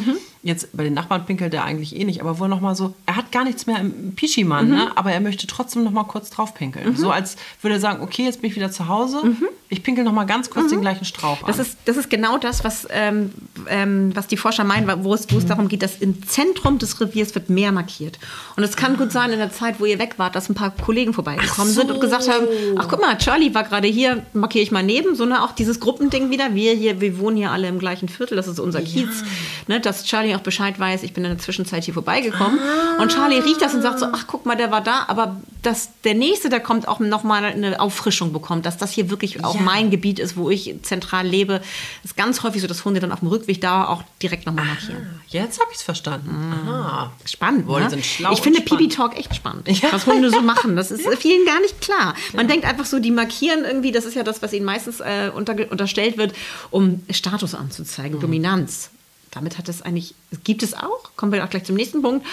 Jetzt 0.44 0.76
bei 0.76 0.84
den 0.84 0.94
Nachbarn 0.94 1.26
pinkelt 1.26 1.54
der 1.54 1.64
eigentlich 1.64 1.96
eh 1.96 2.04
nicht, 2.04 2.22
aber 2.22 2.40
wo 2.40 2.46
er 2.46 2.48
noch 2.48 2.62
mal 2.62 2.76
so, 2.76 2.94
er 3.06 3.16
hat 3.16 3.32
gar 3.32 3.44
nichts 3.44 3.66
mehr 3.66 3.80
im 3.80 4.14
Pischimann, 4.16 4.70
ne? 4.70 4.92
aber 4.96 5.12
er 5.12 5.20
möchte 5.20 5.48
trotzdem 5.48 5.84
noch 5.84 5.92
mal 5.92 6.04
kurz 6.04 6.30
drauf 6.30 6.54
pinkeln. 6.54 6.96
So 6.96 7.12
als 7.12 7.36
würde 7.62 7.76
er 7.76 7.80
sagen, 7.80 8.02
okay, 8.02 8.24
jetzt 8.24 8.42
bin 8.42 8.50
ich 8.50 8.56
wieder 8.56 8.72
zu 8.72 8.88
Hause, 8.88 9.22
ich 9.70 9.84
pinkel 9.84 10.04
noch 10.04 10.14
mal 10.14 10.26
ganz 10.26 10.50
kurz 10.50 10.70
den 10.70 10.82
gleichen 10.82 11.06
Strauch 11.06 11.42
an. 11.42 11.48
Das 11.48 11.60
ist, 11.60 11.78
das 11.86 11.98
ist 11.98 12.10
genau 12.10 12.38
das, 12.38 12.64
was, 12.64 12.88
ähm, 12.90 13.32
ähm, 13.68 14.16
was 14.16 14.28
die 14.28 14.38
Forscher 14.38 14.64
meinen, 14.64 15.04
wo 15.04 15.14
es, 15.14 15.28
wo 15.32 15.38
es 15.38 15.46
darum 15.46 15.68
geht, 15.68 15.82
dass 15.82 15.98
im 15.98 16.26
Zentrum 16.26 16.78
des 16.78 17.02
Reviers 17.02 17.36
wird 17.36 17.50
mehr 17.50 17.72
markiert. 17.72 18.20
Und 18.56 18.64
es 18.64 18.76
kann 18.78 18.98
gut 18.98 19.12
sein, 19.12 19.32
in 19.32 19.40
der 19.40 19.52
Zeit, 19.52 19.80
wo 19.80 19.86
ihr 19.86 20.00
weg 20.00 20.16
wart, 20.18 20.36
dass 20.36 20.50
ein 20.50 20.56
paar 20.56 20.72
Kollegen 20.72 21.14
vorbeigekommen 21.14 21.74
Ach 21.74 21.80
sind 21.80 21.92
und 21.92 22.00
gesagt 22.00 22.30
haben, 22.30 22.46
so. 22.46 22.76
ach 22.78 22.88
guck 22.88 23.02
mal, 23.02 23.18
Charlie 23.18 23.54
war 23.54 23.64
gerade 23.64 23.88
hier, 23.88 24.24
markiere 24.34 24.64
ich 24.64 24.72
mal 24.72 24.84
neben, 24.84 25.16
so 25.16 25.26
ne, 25.26 25.44
auch 25.44 25.52
dieses 25.52 25.80
Gruppending 25.80 26.30
wieder. 26.30 26.54
Wir 26.56 26.74
hier, 26.74 27.02
wir 27.02 27.20
wohnen 27.20 27.38
hier 27.38 27.52
alle 27.52 27.68
im 27.68 27.80
gleichen 27.80 28.08
Viertel, 28.08 28.36
das 28.36 28.48
ist 28.48 28.60
unser 28.60 28.82
Kiez. 28.82 29.24
Ne, 29.68 29.82
dass 29.82 30.06
Charlie 30.06 30.27
auch 30.36 30.42
Bescheid 30.42 30.78
weiß, 30.80 31.04
ich 31.04 31.14
bin 31.14 31.24
in 31.24 31.32
der 31.32 31.40
Zwischenzeit 31.40 31.84
hier 31.84 31.94
vorbeigekommen. 31.94 32.60
Und 33.00 33.12
Charlie 33.12 33.40
riecht 33.40 33.62
das 33.62 33.74
und 33.74 33.82
sagt 33.82 34.00
so, 34.00 34.08
ach 34.12 34.26
guck 34.28 34.46
mal, 34.46 34.56
der 34.56 34.72
war 34.72 34.82
da, 34.82 35.06
aber 35.08 35.38
dass 35.62 35.90
der 36.04 36.14
Nächste, 36.14 36.50
der 36.50 36.60
kommt, 36.60 36.88
auch 36.88 37.00
nochmal 37.00 37.44
eine 37.46 37.80
Auffrischung 37.80 38.32
bekommt, 38.34 38.66
dass 38.66 38.78
das 38.78 38.92
hier 38.92 39.10
wirklich 39.10 39.44
auch 39.44 39.56
Ja. 39.56 39.62
mein 39.62 39.90
Gebiet 39.92 40.20
ist, 40.20 40.38
wo 40.38 40.50
ich 40.50 40.76
zentral 40.84 41.26
lebe. 41.28 41.62
ist 42.04 42.16
ganz 42.18 42.44
häufig 42.44 42.62
so, 42.62 42.68
dass 42.68 42.86
Hunde 42.86 43.00
dann 43.00 43.12
auf 43.12 43.20
dem 43.20 43.28
Rückweg 43.30 43.60
da 43.62 43.86
auch 43.88 44.04
direkt 44.22 44.46
nochmal 44.46 44.66
markieren. 44.66 45.20
Jetzt 45.28 45.60
habe 45.60 45.70
ich 45.72 45.78
es 45.78 45.84
verstanden. 45.84 46.54
Aha. 46.70 47.12
Spannend, 47.26 47.68
Boah, 47.68 47.80
ne? 47.80 47.90
sind 47.90 48.06
schlau 48.06 48.32
Ich 48.34 48.42
finde. 48.42 48.62
Pipi 48.62 48.88
Talk 48.88 49.18
echt 49.18 49.36
spannend, 49.36 49.68
Ja. 49.70 49.90
was 49.92 50.06
Hunde 50.06 50.30
so 50.30 50.42
machen. 50.42 50.76
Das 50.76 50.92
ist 50.92 51.08
vielen 51.20 51.46
gar 51.46 51.60
nicht 51.62 51.80
klar. 51.82 52.16
Man 52.34 52.48
denkt 52.48 52.66
einfach 52.66 52.86
so, 52.86 53.00
die 53.00 53.12
markieren 53.12 53.64
irgendwie, 53.66 53.92
das 53.92 54.06
ist 54.06 54.16
ja 54.16 54.24
das, 54.24 54.42
was 54.42 54.54
ihnen 54.54 54.66
meistens 54.66 55.00
äh, 55.00 55.32
unter, 55.34 55.56
unterstellt 55.70 56.18
wird, 56.18 56.34
um 56.72 57.04
Status 57.12 57.54
Mhm. 57.54 57.60
anzuzeigen, 57.60 58.20
Dominanz. 58.20 58.90
Damit 59.32 59.58
hat 59.58 59.70
es 59.70 59.82
eigentlich, 59.82 60.16
gibt 60.44 60.64
es 60.64 60.74
auch, 60.74 61.12
kommen 61.16 61.32
wir 61.32 61.44
auch 61.44 61.50
gleich 61.50 61.66
zum 61.66 61.76
nächsten 61.76 62.02
Punkt, 62.02 62.26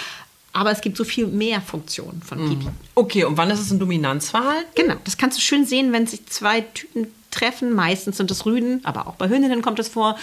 aber 0.52 0.70
es 0.70 0.80
gibt 0.80 0.96
so 0.96 1.04
viel 1.04 1.26
mehr 1.26 1.60
Funktionen 1.60 2.22
von 2.22 2.38
Pipi. 2.48 2.68
Okay, 2.94 3.24
und 3.24 3.36
wann 3.36 3.50
ist 3.50 3.60
es 3.60 3.72
ein 3.72 3.80
Dominanzverhalten? 3.80 4.70
Genau, 4.76 4.94
das 5.04 5.16
kannst 5.16 5.36
du 5.36 5.42
schön 5.42 5.66
sehen, 5.66 5.92
wenn 5.92 6.06
sich 6.06 6.26
zwei 6.26 6.60
Typen 6.60 7.08
treffen, 7.34 7.74
meistens 7.74 8.16
sind 8.16 8.30
es 8.30 8.46
Rüden, 8.46 8.80
aber 8.84 9.08
auch 9.08 9.16
bei 9.16 9.28
Hündinnen 9.28 9.62
kommt 9.62 9.78
es 9.80 9.88
vor, 9.88 10.16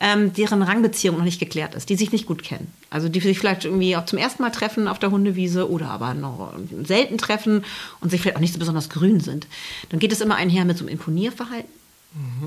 ähm, 0.00 0.32
deren 0.32 0.62
Rangbeziehung 0.62 1.16
noch 1.16 1.24
nicht 1.24 1.38
geklärt 1.38 1.74
ist, 1.74 1.88
die 1.88 1.96
sich 1.96 2.12
nicht 2.12 2.26
gut 2.26 2.42
kennen. 2.42 2.72
Also 2.90 3.08
die 3.08 3.20
sich 3.20 3.38
vielleicht 3.38 3.64
irgendwie 3.64 3.96
auch 3.96 4.04
zum 4.04 4.18
ersten 4.18 4.42
Mal 4.42 4.50
treffen 4.50 4.88
auf 4.88 4.98
der 4.98 5.12
Hundewiese 5.12 5.70
oder 5.70 5.88
aber 5.88 6.14
noch 6.14 6.52
selten 6.82 7.18
treffen 7.18 7.64
und 8.00 8.10
sich 8.10 8.20
vielleicht 8.20 8.36
auch 8.36 8.40
nicht 8.40 8.52
so 8.52 8.58
besonders 8.58 8.90
grün 8.90 9.20
sind. 9.20 9.46
Dann 9.90 10.00
geht 10.00 10.12
es 10.12 10.20
immer 10.20 10.34
einher 10.34 10.64
mit 10.64 10.76
so 10.76 10.84
einem 10.84 10.92
Imponierverhalten. 10.94 11.70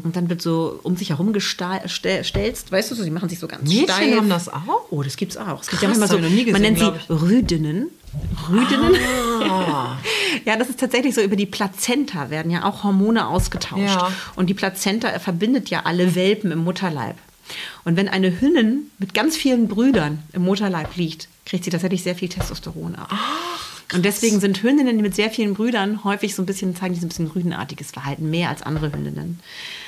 Und 0.04 0.16
dann 0.16 0.30
wird 0.30 0.42
so 0.42 0.80
um 0.84 0.96
sich 0.96 1.10
herum 1.10 1.34
gestelzt, 1.34 2.72
weißt 2.72 2.92
du, 2.92 2.96
so, 2.96 3.04
die 3.04 3.12
machen 3.12 3.30
sich 3.30 3.40
so 3.40 3.48
ganz 3.48 3.64
Mädchen 3.64 3.84
steif. 3.86 4.18
haben 4.18 4.30
das 4.30 4.50
auch? 4.50 4.86
Oh, 4.92 5.04
das 5.04 5.18
gibt's 5.18 5.38
auch. 5.38 5.62
Es 5.62 5.68
gibt 5.68 5.82
Krass, 5.82 5.82
ja 5.82 5.88
manchmal 6.00 6.22
das 6.22 6.30
so, 6.30 6.36
nie 6.36 6.52
man 6.52 6.62
gesehen, 6.62 6.94
nennt 6.94 7.08
sie 7.08 7.14
Rüdinnen. 7.14 7.88
Rüdinnen. 8.50 8.96
Ah. 9.44 9.98
Ja, 10.46 10.56
das 10.56 10.70
ist 10.70 10.80
tatsächlich 10.80 11.16
so, 11.16 11.22
über 11.22 11.36
die 11.36 11.46
Plazenta 11.46 12.30
werden 12.30 12.52
ja 12.52 12.64
auch 12.64 12.84
Hormone 12.84 13.28
ausgetauscht. 13.28 13.82
Ja. 13.82 14.12
Und 14.36 14.48
die 14.48 14.54
Plazenta 14.54 15.20
verbindet 15.20 15.70
ja 15.70 15.82
alle 15.84 16.16
Welpen 16.16 16.52
im 16.52 16.60
Mutterleib. 16.60 17.16
Und 17.84 17.98
wenn 17.98 18.08
eine 18.08 18.40
Hündin 18.40 18.92
mit 19.00 19.14
ganz 19.14 19.36
vielen 19.36 19.68
Brüdern 19.68 20.24
im 20.34 20.44
Mutterleib 20.44 20.96
liegt, 20.96 21.28
kriegt 21.46 21.64
sie 21.64 21.72
tatsächlich 21.72 22.04
sehr 22.04 22.16
viel 22.16 22.30
Testosteron 22.30 22.96
ab. 22.96 23.12
Und 23.94 24.04
deswegen 24.06 24.40
sind 24.40 24.62
Hündinnen 24.64 24.98
mit 25.02 25.16
sehr 25.16 25.30
vielen 25.32 25.54
Brüdern 25.56 26.04
häufig 26.04 26.36
so 26.36 26.42
ein 26.42 26.46
bisschen, 26.46 26.76
zeigen 26.76 26.94
die 26.94 27.00
so 27.00 27.06
ein 27.06 27.10
bisschen 27.10 27.28
rüdenartiges 27.28 27.92
Verhalten, 27.92 28.30
mehr 28.30 28.50
als 28.50 28.62
andere 28.62 28.92
Hündinnen. 28.92 29.40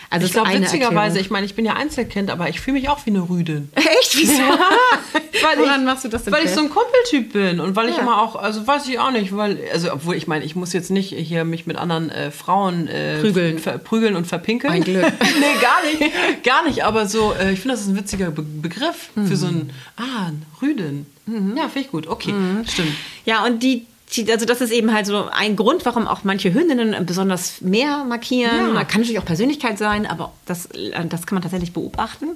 Also 0.10 0.26
Ich 0.26 0.34
glaube, 0.34 0.50
witzigerweise, 0.50 0.96
Erklärung. 0.98 1.18
ich 1.22 1.30
meine, 1.30 1.46
ich 1.46 1.56
bin 1.56 1.64
ja 1.66 1.74
Einzelkind, 1.76 2.30
aber 2.30 2.50
ich 2.50 2.60
fühle 2.60 2.74
mich 2.80 2.90
auch 2.90 3.06
wie 3.06 3.12
eine 3.12 3.30
Rüdin. 3.30 3.70
Echt? 3.76 4.18
Wieso? 4.18 4.42
weil 4.44 5.58
Woran 5.60 5.80
ich, 5.82 5.86
machst 5.86 6.04
du 6.04 6.10
das 6.10 6.26
denn 6.26 6.34
Weil 6.34 6.42
ich 6.42 6.50
fest? 6.50 6.56
so 6.56 6.64
ein 6.66 6.70
Kumpeltyp 6.70 7.32
bin 7.32 7.62
und 7.62 7.78
weil 7.78 7.88
ich 7.88 7.96
Ja. 7.96 8.02
immer 8.02 8.22
auch, 8.22 8.36
also 8.36 8.68
weiß 8.68 8.88
ich 8.90 9.00
auch 9.00 9.12
nicht, 9.12 9.34
weil, 9.36 9.58
also 9.72 9.94
obwohl 9.94 10.16
ich 10.16 10.28
meine, 10.28 10.44
ich 10.44 10.54
muss 10.56 10.74
jetzt 10.74 10.92
nicht 10.92 11.10
hier 11.16 11.46
mich 11.46 11.66
mit 11.66 11.78
anderen 11.78 12.10
äh, 12.10 12.30
Frauen 12.32 12.90
äh, 12.90 13.20
Prügeln. 13.22 13.58
ver 13.60 13.78
prügeln 13.78 14.18
und 14.18 14.28
verpinkeln. 14.28 14.74
Ein 14.74 14.84
Glück. 14.84 15.06
nee, 15.40 15.62
gar 15.62 15.82
nicht. 16.10 16.44
Gar 16.44 16.68
nicht, 16.68 16.84
aber 16.84 17.08
so, 17.08 17.32
äh, 17.34 17.54
ich 17.54 17.62
finde, 17.62 17.76
das 17.76 17.82
ist 17.82 17.88
ein 17.88 17.96
witziger 17.98 18.32
Be 18.32 18.42
Begriff 18.42 19.12
für 19.28 19.38
so 19.38 19.48
Mhm. 19.48 19.70
ein, 19.98 20.04
ah, 20.06 20.32
Rüdin. 20.62 21.06
Ja, 21.56 21.70
finde 21.70 21.80
ich 21.86 21.92
gut. 21.92 22.08
Okay, 22.08 22.34
stimmt. 22.68 22.92
Ja, 23.26 23.46
und 23.46 23.64
die, 23.64 23.86
also 24.30 24.45
das 24.45 24.62
ist 24.62 24.71
eben 24.71 24.93
halt 24.93 25.06
so 25.06 25.26
ein 25.32 25.56
Grund, 25.56 25.86
warum 25.86 26.08
auch 26.08 26.24
manche 26.24 26.54
Hündinnen 26.54 27.06
besonders 27.06 27.62
mehr 27.62 28.04
markieren. 28.04 28.76
Ja. 28.76 28.84
Kann 28.84 29.02
natürlich 29.02 29.19
auch 29.19 29.26
Persönlichkeit 29.26 29.78
sein, 29.78 30.06
aber 30.06 30.34
das, 30.45 30.65
äh, 30.67 31.06
das 31.08 31.26
kann 31.26 31.36
man 31.36 31.43
tatsächlich 31.43 31.74
beobachten. 31.74 32.30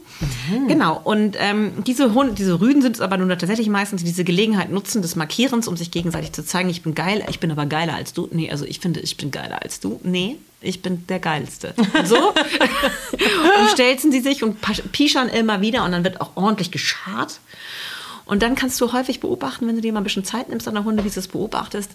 Genau. 0.67 0.99
Und 1.03 1.35
ähm, 1.39 1.83
diese 1.85 2.13
Hunde, 2.13 2.33
diese 2.33 2.61
Rüden 2.61 2.81
sind 2.81 2.95
es 2.95 3.01
aber 3.01 3.17
nun 3.17 3.29
tatsächlich 3.29 3.69
meistens, 3.69 4.01
die 4.01 4.07
diese 4.07 4.23
Gelegenheit 4.23 4.71
nutzen 4.71 5.01
des 5.01 5.15
Markierens, 5.15 5.67
um 5.67 5.75
sich 5.75 5.91
gegenseitig 5.91 6.31
zu 6.31 6.45
zeigen, 6.45 6.69
ich 6.69 6.83
bin 6.83 6.95
geil, 6.95 7.23
ich 7.29 7.39
bin 7.39 7.51
aber 7.51 7.65
geiler 7.65 7.95
als 7.95 8.13
du. 8.13 8.29
Nee, 8.31 8.49
also 8.49 8.65
ich 8.65 8.79
finde, 8.79 9.01
ich 9.01 9.17
bin 9.17 9.31
geiler 9.31 9.61
als 9.61 9.79
du. 9.79 9.99
Nee, 10.03 10.37
ich 10.61 10.81
bin 10.81 11.05
der 11.07 11.19
Geilste. 11.19 11.73
So. 12.05 12.15
und 12.33 13.69
stelzen 13.71 14.11
sie 14.11 14.19
sich 14.19 14.43
und 14.43 14.57
pischern 14.91 15.29
immer 15.29 15.61
wieder 15.61 15.83
und 15.85 15.91
dann 15.91 16.03
wird 16.03 16.21
auch 16.21 16.31
ordentlich 16.35 16.71
geschart. 16.71 17.39
Und 18.25 18.41
dann 18.41 18.55
kannst 18.55 18.81
du 18.81 18.91
häufig 18.91 19.19
beobachten, 19.19 19.67
wenn 19.67 19.75
du 19.75 19.81
dir 19.81 19.93
mal 19.93 20.01
ein 20.01 20.03
bisschen 20.03 20.25
Zeit 20.25 20.49
nimmst 20.49 20.67
an 20.67 20.73
der 20.73 20.83
Hunde, 20.83 21.03
wie 21.03 21.09
du 21.09 21.19
es 21.19 21.27
beobachtest, 21.27 21.91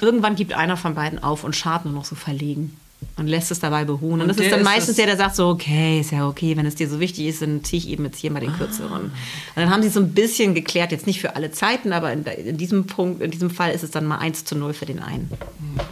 irgendwann 0.00 0.36
gibt 0.36 0.52
einer 0.52 0.76
von 0.76 0.94
beiden 0.94 1.22
auf 1.22 1.44
und 1.44 1.56
schart 1.56 1.84
nur 1.84 1.94
noch 1.94 2.04
so 2.04 2.14
verlegen 2.14 2.76
und 3.16 3.26
lässt 3.28 3.50
es 3.50 3.60
dabei 3.60 3.84
beruhen. 3.84 4.14
Und, 4.14 4.22
Und 4.22 4.28
das 4.28 4.38
ist 4.38 4.50
dann 4.50 4.60
ist 4.60 4.64
meistens 4.64 4.96
der, 4.96 5.06
der 5.06 5.16
sagt 5.16 5.36
so, 5.36 5.48
okay, 5.48 6.00
ist 6.00 6.12
ja 6.12 6.26
okay, 6.26 6.56
wenn 6.56 6.66
es 6.66 6.74
dir 6.74 6.88
so 6.88 7.00
wichtig 7.00 7.26
ist, 7.26 7.42
dann 7.42 7.64
ziehe 7.64 7.78
ich 7.78 7.88
eben 7.88 8.04
jetzt 8.04 8.18
hier 8.18 8.30
mal 8.30 8.40
den 8.40 8.52
kürzeren. 8.52 9.04
Und 9.04 9.12
dann 9.54 9.70
haben 9.70 9.82
sie 9.82 9.88
so 9.88 10.00
ein 10.00 10.12
bisschen 10.12 10.54
geklärt, 10.54 10.92
jetzt 10.92 11.06
nicht 11.06 11.20
für 11.20 11.34
alle 11.36 11.50
Zeiten, 11.50 11.92
aber 11.92 12.12
in, 12.12 12.24
in 12.24 12.56
diesem 12.56 12.86
Punkt, 12.86 13.22
in 13.22 13.30
diesem 13.30 13.50
Fall 13.50 13.72
ist 13.72 13.82
es 13.82 13.90
dann 13.90 14.06
mal 14.06 14.18
1 14.18 14.44
zu 14.44 14.54
0 14.56 14.74
für 14.74 14.86
den 14.86 15.00
einen. 15.00 15.30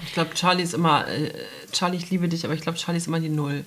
Ich 0.07 0.13
glaube, 0.13 0.35
Charlie 0.35 0.63
ist 0.63 0.75
immer, 0.75 1.07
äh, 1.09 1.31
Charlie, 1.73 1.97
ich 1.97 2.11
liebe 2.11 2.29
dich, 2.29 2.45
aber 2.45 2.55
ich 2.55 2.61
glaube, 2.61 2.79
Charlie 2.79 2.99
ist 2.99 3.07
immer 3.07 3.21
die 3.21 3.31
Null. 3.31 3.65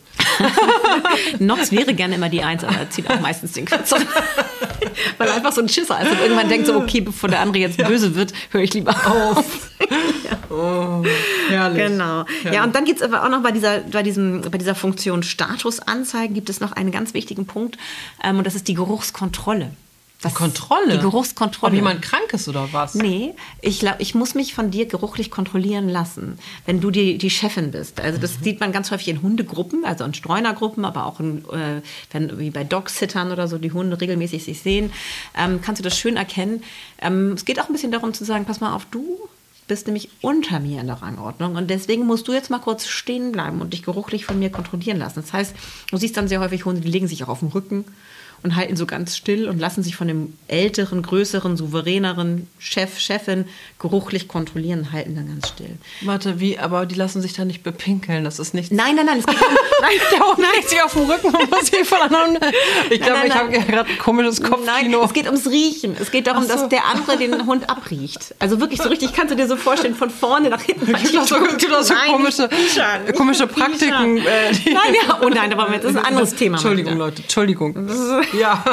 Nox 1.39 1.72
wäre 1.72 1.93
gerne 1.93 2.15
immer 2.15 2.30
die 2.30 2.43
Eins, 2.43 2.63
aber 2.63 2.78
er 2.78 2.89
zieht 2.89 3.10
auch 3.10 3.20
meistens 3.20 3.54
den 3.54 3.65
kürzeren. 3.65 4.08
Weil 5.18 5.28
er 5.28 5.36
einfach 5.36 5.52
so 5.52 5.62
ein 5.62 5.70
Schisser 5.70 6.00
ist 6.02 6.12
und 6.12 6.20
irgendwann 6.20 6.50
denkt 6.50 6.68
so, 6.68 6.76
okay, 6.76 7.02
bevor 7.02 7.30
der 7.30 7.42
andere 7.42 7.60
jetzt 7.60 7.78
böse 7.78 8.16
wird, 8.16 8.34
höre 8.52 8.62
ich 8.62 8.74
lieber 8.74 8.92
auf. 8.92 9.70
Herrlich. 11.50 11.88
Genau. 11.88 12.26
Ja, 12.52 12.64
und 12.64 12.76
dann 12.76 12.86
gibt 12.86 13.02
es 13.02 13.04
aber 13.04 13.24
auch 13.24 13.30
noch 13.30 13.44
bei 13.44 13.52
dieser, 13.52 13.80
bei, 13.80 14.04
diesem, 14.04 14.42
bei 14.42 14.58
dieser 14.58 14.76
Funktion 14.76 15.24
Statusanzeigen 15.24 16.34
gibt 16.34 16.50
es 16.50 16.60
noch 16.60 16.72
einen 16.72 16.92
ganz 16.92 17.14
wichtigen 17.14 17.46
Punkt 17.46 17.78
ähm, 18.24 18.38
und 18.38 18.48
das 18.48 18.56
ist 18.56 18.68
die 18.68 18.74
Geruchskontrolle. 18.74 19.72
Das 20.21 20.34
Kontrolle? 20.34 20.93
Die 20.93 20.99
Geruchskontrolle. 20.99 21.73
Ob 21.73 21.75
jemand 21.75 22.01
krank 22.01 22.34
ist 22.34 22.47
oder 22.47 22.69
was? 22.71 22.95
Nee, 22.95 23.36
ich 23.62 23.80
glaube, 23.80 23.97
ich 23.99 24.15
muss 24.15 24.34
mich 24.34 24.56
von 24.56 24.71
dir 24.71 24.88
geruchlich 24.88 25.30
kontrollieren 25.30 25.89
lassen, 25.89 26.39
wenn 26.65 26.82
du 26.82 26.89
die, 26.89 27.19
die 27.19 27.30
Chefin 27.30 27.69
bist. 27.69 27.99
Also 27.99 28.17
das 28.19 28.39
sieht 28.41 28.60
man 28.60 28.71
ganz 28.71 28.89
häufig 28.89 29.10
in 29.10 29.21
Hundegruppen, 29.21 29.86
also 29.86 30.03
in 30.06 30.15
Streunergruppen, 30.15 30.86
aber 30.86 31.06
auch 31.06 31.19
in, 31.19 31.45
äh, 31.49 31.82
wenn, 32.12 32.39
wie 32.39 32.49
bei 32.49 32.63
Dogsittern 32.63 33.32
oder 33.32 33.47
so, 33.47 33.60
die 33.60 33.71
Hunde 33.71 34.01
regelmäßig 34.01 34.43
sich 34.43 34.62
sehen, 34.62 34.91
ähm, 35.38 35.62
kannst 35.62 35.80
du 35.80 35.84
das 35.84 35.95
schön 35.95 36.17
erkennen. 36.17 36.63
Ähm, 36.99 37.34
es 37.34 37.45
geht 37.45 37.60
auch 37.60 37.67
ein 37.67 37.73
bisschen 37.73 37.91
darum 37.91 38.13
zu 38.13 38.25
sagen, 38.25 38.45
pass 38.45 38.60
mal 38.60 38.73
auf, 38.73 38.86
du 38.89 39.19
bist 39.67 39.86
nämlich 39.86 40.10
unter 40.21 40.60
mir 40.60 40.82
in 40.82 40.88
der 40.88 41.01
Rangordnung 41.01 41.56
und 41.56 41.69
deswegen 41.69 42.06
musst 42.06 42.27
du 42.27 42.34
jetzt 42.34 42.49
mal 42.49 42.60
kurz 42.60 42.88
stehen 42.88 43.34
bleiben 43.34 43.62
und 43.62 43.73
dich 43.73 43.84
geruchlich 43.84 44.25
von 44.25 44.39
mir 44.39 44.49
kontrollieren 44.49 44.97
lassen. 44.97 45.21
Das 45.21 45.34
heißt, 45.34 45.56
du 45.91 45.97
siehst 45.97 46.17
dann 46.17 46.27
sehr 46.27 46.39
häufig 46.39 46.65
Hunde, 46.65 46.82
die 46.82 46.89
legen 46.89 47.08
sich 47.08 47.23
auch 47.23 47.27
auf 47.27 47.39
den 47.39 47.49
Rücken 47.49 47.86
und 48.43 48.56
halten 48.56 48.76
so 48.76 48.86
ganz 48.86 49.17
still 49.17 49.50
und 49.50 49.60
lassen 49.60 49.84
sich 49.84 49.95
von 49.95 50.08
dem 50.08 50.34
älteren, 50.47 51.02
größeren, 51.02 51.58
souveräneren 51.58 52.47
Chef, 52.60 53.00
Chefin 53.00 53.45
geruchlich 53.80 54.28
kontrollieren 54.28 54.80
und 54.80 54.91
halten 54.91 55.15
dann 55.15 55.28
ganz 55.28 55.50
still. 55.50 55.78
Warte, 56.02 56.39
wie, 56.39 56.60
aber 56.60 56.86
die 56.86 56.95
lassen 56.95 57.21
sich 57.21 57.34
da 57.34 57.45
nicht 57.45 57.63
bepinkeln, 57.63 58.23
das 58.23 58.39
ist 58.39 58.54
nicht... 58.54 58.71
Nein, 58.71 58.95
nein, 58.95 59.06
nein, 59.08 59.19
es 59.19 59.26
geht 59.26 59.36
um, 59.36 59.47
nein, 59.82 59.91
Der 60.12 60.19
Hund 60.19 60.39
legt 60.56 60.69
sich 60.69 60.82
auf 60.82 60.93
den 60.93 61.10
Rücken 61.10 61.28
und 61.28 61.52
muss 61.52 61.67
sich 61.67 61.88
von 61.88 62.00
anderen... 62.00 62.38
Ich 62.89 63.02
glaube, 63.02 63.19
nein, 63.19 63.28
ich 63.28 63.34
habe 63.34 63.52
nein. 63.52 63.67
gerade 63.67 63.89
ein 63.89 63.97
komisches 63.97 64.39
Nein, 64.39 64.52
Kopfkino. 64.52 65.04
es 65.04 65.13
geht 65.13 65.26
ums 65.26 65.47
Riechen. 65.47 65.95
Es 66.00 66.12
geht 66.12 66.28
darum, 66.28 66.43
so. 66.43 66.50
dass 66.50 66.69
der 66.69 66.86
andere 66.86 67.17
den 67.17 67.45
Hund 67.45 67.69
abriecht. 67.69 68.36
Also 68.39 68.60
wirklich 68.60 68.82
so 68.82 68.89
richtig, 68.89 69.13
kannst 69.13 69.32
du 69.32 69.36
dir 69.36 69.47
so 69.47 69.58
vorstellen, 69.58 69.95
von 69.95 70.10
vorne 70.10 70.50
nach 70.50 70.62
hinten. 70.62 70.93
Es 70.93 71.04
gibt 71.04 71.17
auch 71.17 71.28
so, 71.28 71.36
gibt 71.58 71.73
auch 71.73 71.82
so 71.82 71.93
Nein, 71.93 72.12
komische, 72.12 72.47
pischern, 72.47 73.13
komische. 73.15 73.47
Praktiken. 73.47 74.17
Äh, 74.17 74.52
Nein, 74.65 74.95
ja, 75.08 75.19
oh 75.21 75.30
nein, 75.30 75.52
aber 75.54 75.78
das 75.78 75.91
ist 75.91 75.97
ein 75.97 76.06
anderes 76.06 76.36
Thema. 76.36 76.58
Entschuldigung. 76.58 76.97
Leute, 76.97 77.21
Entschuldigung. 77.21 77.76
Ja, 78.34 78.63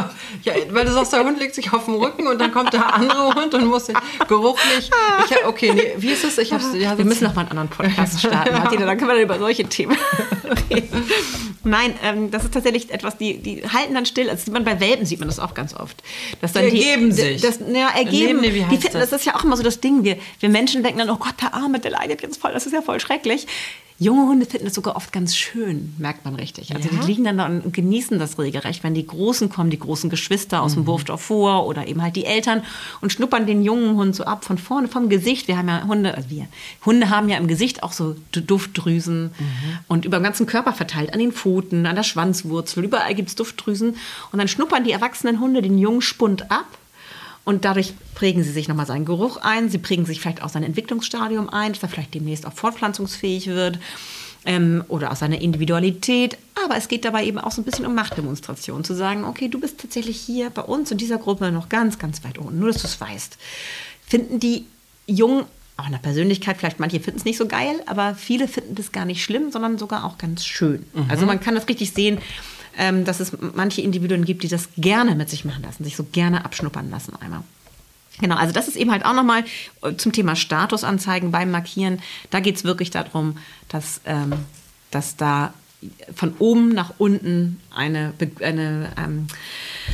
ja, 0.43 0.53
weil 0.71 0.85
du 0.85 0.93
sagst, 0.93 1.12
der 1.12 1.25
Hund 1.25 1.38
legt 1.38 1.55
sich 1.55 1.73
auf 1.73 1.85
den 1.85 1.95
Rücken 1.95 2.27
und 2.27 2.40
dann 2.40 2.53
kommt 2.53 2.73
der 2.73 2.95
andere 2.95 3.35
Hund 3.35 3.55
und 3.55 3.67
muss 3.67 3.87
sich 3.87 3.97
geruchlich. 4.29 4.90
Ich 5.27 5.37
hab, 5.37 5.47
okay, 5.47 5.73
nee, 5.75 5.95
wie 5.99 6.11
ist 6.11 6.25
es? 6.25 6.38
Ich 6.38 6.53
hab's, 6.53 6.67
ja, 6.75 6.97
Wir 6.97 7.05
müssen 7.05 7.25
noch 7.25 7.35
mal 7.35 7.43
einen 7.43 7.51
anderen 7.51 7.69
Podcast 7.69 8.21
starten, 8.21 8.53
Martina, 8.53 8.87
dann 8.87 8.97
können 8.99 9.11
wir 9.11 9.14
dann 9.14 9.25
über 9.25 9.38
solche 9.38 9.64
Themen 9.64 9.97
reden. 10.71 11.05
Nein, 11.64 11.95
ähm, 12.03 12.31
das 12.31 12.45
ist 12.45 12.53
tatsächlich 12.53 12.90
etwas, 12.93 13.17
die, 13.17 13.38
die 13.38 13.62
halten 13.67 13.95
dann 13.95 14.05
still. 14.07 14.29
Also 14.29 14.45
sieht 14.45 14.53
man 14.53 14.64
bei 14.64 14.81
Welpen 14.81 15.07
sieht 15.07 15.19
man 15.19 15.29
das 15.29 15.38
auch 15.38 15.55
ganz 15.55 15.75
oft. 15.75 16.03
Dass 16.40 16.53
dann 16.53 16.69
Die 16.69 16.85
ergeben 16.85 17.11
sich. 17.11 17.40
Das, 17.40 17.59
ja, 17.61 17.88
ergeben. 17.88 18.40
Nee, 18.40 18.51
nee, 18.51 18.67
die 18.71 18.77
finden, 18.77 18.99
das? 18.99 19.11
das 19.11 19.21
ist 19.21 19.27
ja 19.27 19.35
auch 19.35 19.45
immer 19.45 19.57
so 19.57 19.62
das 19.62 19.81
Ding. 19.81 20.05
Wir, 20.05 20.19
wir 20.40 20.51
Menschen 20.51 20.83
denken 20.83 20.99
dann, 20.99 21.11
oh 21.11 21.17
Gott, 21.17 21.35
der 21.40 21.55
Arme, 21.55 21.81
der 21.81 21.93
leidet 21.93 22.23
jetzt 22.23 22.40
voll. 22.40 22.53
Das 22.53 22.67
ist 22.67 22.73
ja 22.73 22.83
voll 22.83 23.01
schrecklich. 23.01 23.47
Junge 24.00 24.26
Hunde 24.26 24.44
finden 24.44 24.66
es 24.66 24.74
sogar 24.74 24.96
oft 24.96 25.12
ganz 25.12 25.37
schön, 25.37 25.94
merkt 25.98 26.24
man 26.24 26.35
richtig. 26.35 26.74
Also 26.74 26.88
Ja? 26.88 27.00
die 27.00 27.07
liegen 27.07 27.22
dann 27.24 27.38
da 27.38 27.46
und 27.46 27.72
genießen 27.72 28.18
das 28.18 28.38
regelrecht, 28.38 28.83
wenn 28.83 28.92
die 28.94 29.07
Großen 29.07 29.48
kommen, 29.48 29.70
die 29.70 29.78
großen 29.78 30.11
Geschwister 30.11 30.62
aus 30.62 30.72
Mhm. 30.72 30.80
dem 30.80 30.87
Wurfdorf 30.88 31.20
vor 31.22 31.66
oder 31.66 31.87
eben 31.87 32.02
halt 32.02 32.16
die 32.16 32.24
Eltern 32.24 32.62
und 33.00 33.12
schnuppern 33.12 33.46
den 33.46 33.62
jungen 33.62 33.94
Hund 33.96 34.16
so 34.16 34.24
ab 34.24 34.44
von 34.44 34.59
vorne 34.59 34.88
vom 34.88 35.09
Gesicht. 35.09 35.46
Wir 35.46 35.57
haben 35.59 35.68
ja 35.68 35.85
Hunde, 35.87 36.14
also 36.16 36.28
wir 36.28 36.48
Hunde 36.85 37.09
haben 37.09 37.28
ja 37.28 37.37
im 37.37 37.46
Gesicht 37.46 37.85
auch 37.85 37.92
so 37.92 38.16
Duftdrüsen 38.33 39.26
Mhm. 39.26 39.78
und 39.88 40.04
über 40.04 40.18
den 40.18 40.24
ganzen 40.24 40.46
Körper 40.46 40.72
verteilt, 40.72 41.12
an 41.12 41.20
den 41.20 41.33
Pfoten, 41.33 41.87
an 41.87 41.94
der 41.96 42.02
Schwanzwurzel, 42.02 42.83
überall 42.85 43.14
gibt 43.14 43.28
es 43.28 43.35
Duftdrüsen 43.37 43.96
und 44.33 44.38
dann 44.38 44.48
schnuppern 44.48 44.85
die 44.85 44.92
erwachsenen 44.92 45.38
Hunde 45.40 45.62
den 45.62 45.78
jungen 45.78 46.02
Spund 46.02 46.50
ab 46.50 46.66
und 47.44 47.64
dadurch 47.64 47.92
prägen 48.14 48.42
sie 48.42 48.52
sich 48.52 48.68
nochmal 48.68 48.87
seinen 48.87 49.04
Geruch 49.04 49.37
ein. 49.38 49.68
Sie 49.68 49.78
prägen 49.78 50.07
sich 50.07 50.20
vielleicht 50.20 50.42
auch 50.42 50.48
sein 50.48 50.62
Entwicklungsstadium 50.62 51.50
ein, 51.50 51.72
dass 51.72 51.83
er 51.83 51.88
vielleicht 51.88 52.14
demnächst 52.14 52.46
auch 52.46 52.52
fortpflanzungsfähig 52.52 53.48
wird. 53.48 53.78
Ähm, 54.46 54.85
oder 54.88 55.11
auch 55.11 55.16
seine 55.16 55.40
Individualität. 55.40 56.37
Aber 56.62 56.76
es 56.76 56.88
geht 56.88 57.07
dabei 57.07 57.24
eben 57.24 57.38
auch 57.38 57.50
so 57.50 57.62
ein 57.62 57.64
bisschen 57.64 57.87
um 57.87 57.94
Machtdemonstration. 57.94 58.85
Zu 58.85 58.92
sagen, 58.92 59.24
okay, 59.24 59.48
du 59.48 59.59
bist 59.59 59.80
tatsächlich 59.80 60.20
hier 60.20 60.50
bei 60.50 60.61
uns 60.61 60.90
in 60.90 60.98
dieser 60.98 61.16
Gruppe 61.16 61.50
noch 61.50 61.70
ganz, 61.70 61.98
ganz 61.98 62.22
weit 62.24 62.37
unten. 62.37 62.59
Nur, 62.59 62.70
dass 62.70 62.83
du 62.83 62.87
es 62.87 63.00
weißt. 63.00 63.38
Finden 64.07 64.40
die 64.40 64.66
Jungen 65.07 65.46
auch 65.76 65.87
in 65.87 65.92
der 65.92 65.98
Persönlichkeit, 65.98 66.59
vielleicht 66.59 66.78
manche 66.78 67.00
finden 67.00 67.18
es 67.18 67.24
nicht 67.24 67.38
so 67.38 67.46
geil, 67.46 67.83
aber 67.87 68.14
viele 68.14 68.46
finden 68.46 68.74
das 68.74 68.92
gar 68.92 69.04
nicht 69.04 69.24
schlimm, 69.24 69.50
sondern 69.50 69.76
sogar 69.76 70.04
auch 70.04 70.18
ganz 70.18 70.44
schön. 70.44 70.87
Also 71.09 71.26
man 71.26 71.40
kann 71.40 71.57
das 71.57 71.68
richtig 71.68 71.92
sehen, 71.92 72.18
ähm, 72.79 73.05
dass 73.05 73.21
es 73.21 73.33
manche 73.55 73.81
Individuen 73.81 74.25
gibt, 74.25 74.43
die 74.43 74.49
das 74.49 74.69
gerne 74.77 75.15
mit 75.15 75.31
sich 75.31 75.45
machen 75.45 75.63
lassen, 75.63 75.85
sich 75.85 75.97
so 75.97 76.05
gerne 76.05 76.45
abschnuppern 76.45 76.91
lassen 76.91 77.15
einmal. 77.21 77.43
Genau, 78.21 78.37
also 78.37 78.53
das 78.53 78.69
ist 78.69 78.77
eben 78.77 78.93
halt 78.93 79.05
auch 79.05 79.15
nochmal 79.15 79.45
äh, 79.83 79.95
zum 79.97 80.13
Thema 80.13 80.37
Statusanzeigen 80.37 81.31
beim 81.31 81.51
Markieren. 81.51 82.01
Da 82.31 82.41
geht 82.41 82.57
es 82.57 82.65
wirklich 82.65 82.91
darum, 82.91 83.39
dass, 83.69 84.01
ähm, 84.05 84.33
dass 84.91 85.17
da 85.17 85.53
von 86.15 86.35
oben 86.39 86.71
nach 86.71 86.95
unten 86.99 87.61
eine, 87.75 88.15
eine 88.41 88.93
ähm, 88.97 89.27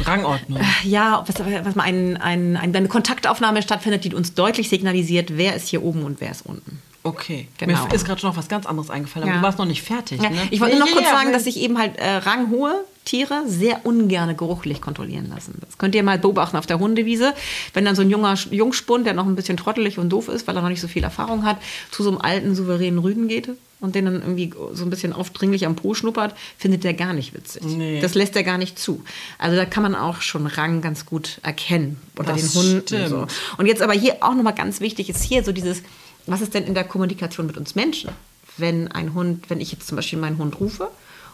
Rangordnung. 0.04 0.60
ja, 0.84 1.24
was, 1.26 1.38
was 1.64 1.74
mal 1.74 1.84
ein, 1.84 2.16
ein, 2.16 2.56
ein, 2.56 2.76
eine 2.76 2.88
Kontaktaufnahme 2.88 3.62
stattfindet, 3.62 4.04
die 4.04 4.14
uns 4.14 4.34
deutlich 4.34 4.68
signalisiert, 4.68 5.36
wer 5.36 5.56
ist 5.56 5.68
hier 5.68 5.82
oben 5.82 6.04
und 6.04 6.20
wer 6.20 6.30
ist 6.30 6.46
unten. 6.46 6.80
Okay, 7.02 7.48
Genau. 7.58 7.86
mir 7.86 7.94
ist 7.94 8.04
gerade 8.04 8.20
schon 8.20 8.28
noch 8.30 8.36
was 8.36 8.48
ganz 8.48 8.66
anderes 8.66 8.90
eingefallen, 8.90 9.24
aber 9.26 9.36
Ja. 9.36 9.40
du 9.40 9.46
warst 9.46 9.58
noch 9.58 9.64
nicht 9.64 9.82
fertig. 9.82 10.22
Ja, 10.22 10.28
ne? 10.28 10.36
ich 10.50 10.60
wollte 10.60 10.74
Nee, 10.74 10.80
noch 10.80 10.86
ja, 10.88 10.92
kurz 10.92 11.06
ja, 11.06 11.12
sagen, 11.12 11.32
dass 11.32 11.44
sich 11.44 11.56
eben 11.58 11.78
halt 11.78 11.96
äh, 11.96 12.16
ranghohe 12.16 12.84
Tiere 13.06 13.42
sehr 13.46 13.86
ungerne 13.86 14.34
geruchlich 14.34 14.82
kontrollieren 14.82 15.30
lassen. 15.30 15.54
Das 15.64 15.78
könnt 15.78 15.94
ihr 15.94 16.02
mal 16.02 16.18
beobachten 16.18 16.58
auf 16.58 16.66
der 16.66 16.78
Hundewiese. 16.78 17.32
Wenn 17.72 17.86
dann 17.86 17.96
so 17.96 18.02
ein 18.02 18.10
junger 18.10 18.34
Jungspund, 18.50 19.06
der 19.06 19.14
noch 19.14 19.26
ein 19.26 19.34
bisschen 19.34 19.56
trottelig 19.56 19.98
und 19.98 20.10
doof 20.10 20.28
ist, 20.28 20.46
weil 20.46 20.54
er 20.54 20.60
noch 20.62 20.68
nicht 20.68 20.82
so 20.82 20.88
viel 20.88 21.02
Erfahrung 21.02 21.44
hat, 21.44 21.56
zu 21.90 22.02
so 22.02 22.10
einem 22.10 22.18
alten, 22.20 22.54
souveränen 22.54 22.98
Rüden 22.98 23.26
geht 23.26 23.48
und 23.80 23.94
den 23.94 24.04
dann 24.04 24.14
irgendwie 24.20 24.52
so 24.74 24.84
ein 24.84 24.90
bisschen 24.90 25.14
aufdringlich 25.14 25.64
am 25.64 25.76
Po 25.76 25.94
schnuppert, 25.94 26.34
findet 26.58 26.84
der 26.84 26.92
gar 26.92 27.14
nicht 27.14 27.32
witzig. 27.32 27.62
Nee. 27.64 28.00
Das 28.02 28.14
lässt 28.14 28.36
er 28.36 28.42
gar 28.42 28.58
nicht 28.58 28.78
zu. 28.78 29.02
Also 29.38 29.56
da 29.56 29.64
kann 29.64 29.82
man 29.82 29.94
auch 29.94 30.20
schon 30.20 30.46
Rang 30.46 30.82
ganz 30.82 31.06
gut 31.06 31.38
erkennen 31.42 31.98
unter 32.18 32.34
Das 32.34 32.52
den 32.52 32.60
Hunden. 32.62 33.08
So. 33.08 33.26
Und 33.56 33.64
jetzt 33.64 33.80
aber 33.80 33.94
hier 33.94 34.18
auch 34.20 34.34
nochmal 34.34 34.54
ganz 34.54 34.80
wichtig 34.80 35.08
ist 35.08 35.22
hier 35.22 35.42
so 35.42 35.52
dieses, 35.52 35.82
was 36.26 36.40
ist 36.40 36.54
denn 36.54 36.64
in 36.64 36.74
der 36.74 36.84
Kommunikation 36.84 37.46
mit 37.46 37.56
uns 37.56 37.74
Menschen? 37.74 38.10
Wenn 38.56 38.90
ein 38.92 39.14
Hund, 39.14 39.48
wenn 39.48 39.60
ich 39.60 39.72
jetzt 39.72 39.86
zum 39.86 39.96
Beispiel 39.96 40.18
meinen 40.18 40.38
Hund 40.38 40.58
rufe 40.60 40.88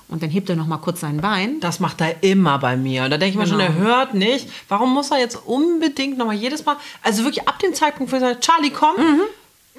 und 0.09 0.23
dann 0.23 0.31
hebt 0.31 0.49
er 0.49 0.57
noch 0.57 0.67
mal 0.67 0.77
kurz 0.79 1.01
sein 1.01 1.19
Bein, 1.21 1.59
Das 1.61 1.81
macht 1.81 2.01
er 2.01 2.23
immer 2.23 2.59
bei 2.59 2.77
mir. 2.77 3.05
Und 3.05 3.11
da 3.11 3.19
denke 3.19 3.33
ich 3.33 3.37
mir 3.39 3.47
schon, 3.47 3.59
Genau. 3.59 3.71
er 3.71 3.77
hört 3.77 4.15
nicht. 4.15 4.49
Warum 4.69 4.93
muss 4.95 5.11
er 5.11 5.19
jetzt 5.19 5.39
unbedingt 5.47 6.19
nochmal 6.19 6.37
jedes 6.37 6.65
Mal, 6.65 6.77
also 7.03 7.25
wirklich 7.25 7.49
ab 7.49 7.59
dem 7.59 7.75
Zeitpunkt, 7.75 8.13
wo 8.13 8.17
er 8.17 8.21
sagt, 8.21 8.45
Charlie, 8.45 8.71
komm, 8.71 8.97
Mhm. 8.97 9.21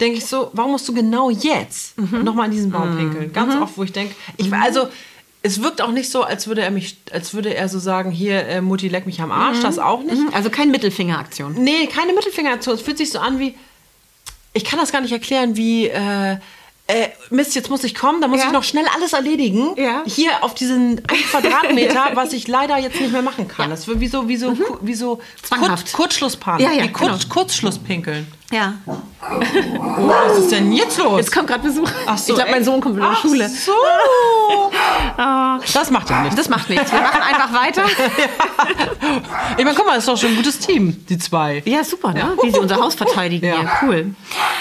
denke 0.02 0.17
ich 0.17 0.26
so, 0.26 0.50
warum 0.54 0.72
musst 0.72 0.88
du 0.89 0.93
genau 0.93 1.30
jetzt 1.30 1.98
nochmal 2.12 2.48
in 2.48 2.52
diesen 2.52 2.72
Baum 2.72 2.93
Mhm. 2.93 2.98
pinkeln? 2.98 3.34
Ganz 3.34 3.56
oft, 3.56 3.78
wo 3.78 3.84
ich 3.84 3.93
denke, 3.93 4.13
ich, 4.36 4.52
also, 4.54 4.89
es 5.43 5.62
wirkt 5.63 5.82
auch 5.82 5.91
nicht 5.91 6.12
so, 6.12 6.24
als 6.24 6.48
würde 6.48 6.62
er 6.62 6.72
mich, 6.72 6.98
als 7.13 7.34
würde 7.34 7.54
er 7.56 7.70
so 7.70 7.80
sagen, 7.80 8.12
hier, 8.12 8.46
äh, 8.48 8.60
Mutti, 8.60 8.89
leck 8.89 9.06
mich 9.06 9.22
am 9.22 9.32
Arsch, 9.32 9.62
das 9.62 9.80
auch 9.80 10.04
nicht. 10.04 10.22
also 10.34 10.50
keine 10.50 10.72
Mittelfingeraktion. 10.72 11.54
Nee, 11.63 11.88
keine 11.88 12.12
Mittelfingeraktion. 12.12 12.76
Es 12.76 12.82
fühlt 12.82 12.98
sich 12.98 13.12
so 13.12 13.20
an 13.20 13.39
wie, 13.39 13.56
ich 14.54 14.66
kann 14.66 14.80
das 14.80 14.92
gar 14.92 15.02
nicht 15.02 15.12
erklären, 15.12 15.56
wie, 15.56 15.88
äh, 15.88 16.38
äh, 16.88 17.10
Mist, 17.30 17.54
jetzt 17.56 17.69
muss 17.69 17.84
ich 17.84 17.93
kommen, 17.95 18.21
da 18.21 18.28
muss 18.28 18.39
Ja. 18.39 18.45
ich 18.47 18.52
noch 18.52 18.63
schnell 18.63 18.86
alles 18.95 19.13
erledigen. 19.13 19.69
Ja. 19.76 20.04
Hier 20.06 20.32
auf 20.41 20.54
diesen 20.56 21.04
Quadratmeter, 21.32 22.12
was 22.13 22.34
ich 22.34 22.47
leider 22.47 22.78
jetzt 22.78 23.00
nicht 23.02 23.12
mehr 23.12 23.21
machen 23.21 23.47
kann. 23.47 23.69
Das 23.69 23.88
wird 23.88 24.00
wie 24.00 24.08
so, 24.08 24.28
wie 24.28 24.38
so, 24.38 24.52
ku- 24.54 24.78
wie 24.82 24.93
so 24.93 25.15
Mhm. 25.15 25.21
Zwanghaft. 25.43 25.86
Kurz, 25.86 25.93
Kurzschlusspanik. 25.93 26.65
Ja, 26.65 26.71
ja, 26.73 26.84
wie 26.84 26.91
Kurz, 26.91 27.23
genau. 27.23 27.34
Kurzschlusspinkeln. 27.34 28.28
Ja. 28.50 28.76
Oh, 28.86 28.95
was 29.19 30.38
ist 30.39 30.52
denn 30.54 30.71
jetzt 30.71 30.97
los? 30.97 31.17
Jetzt 31.17 31.34
kommt 31.34 31.47
gerade 31.47 31.63
Besuch. 31.67 31.89
Ach 32.06 32.17
so, 32.17 32.32
ich 32.32 32.36
glaube, 32.38 32.52
mein? 32.52 32.63
Sohn 32.63 32.80
kommt 32.80 32.95
wieder 32.95 33.10
in 33.10 33.13
die 33.15 33.19
Schule. 33.21 33.50
so. 33.50 33.71
Ah, 35.19 35.60
Das 35.73 35.89
macht 35.91 36.10
ja 36.10 36.21
nichts. 36.21 36.36
das 36.36 36.47
macht 36.47 36.69
nichts. 36.69 36.91
Wir 36.91 37.02
machen 37.02 37.21
einfach 37.21 37.52
weiter. 37.54 37.84
Ich 39.58 39.63
meine, 39.63 39.76
guck 39.76 39.86
mal, 39.88 39.95
das 39.95 40.04
ist 40.04 40.08
doch 40.10 40.17
schon 40.17 40.32
ein 40.32 40.36
gutes 40.36 40.60
Team, 40.60 41.04
die 41.10 41.17
zwei. 41.17 41.62
Ja, 41.65 41.84
super, 41.84 42.13
ne? 42.13 42.34
Wie 42.43 42.52
sie 42.52 42.60
unser 42.60 42.76
Haus 42.78 42.93
verteidigen 42.95 43.45
Ja. 43.47 43.60
hier. 43.60 43.69
Cool. 43.82 44.15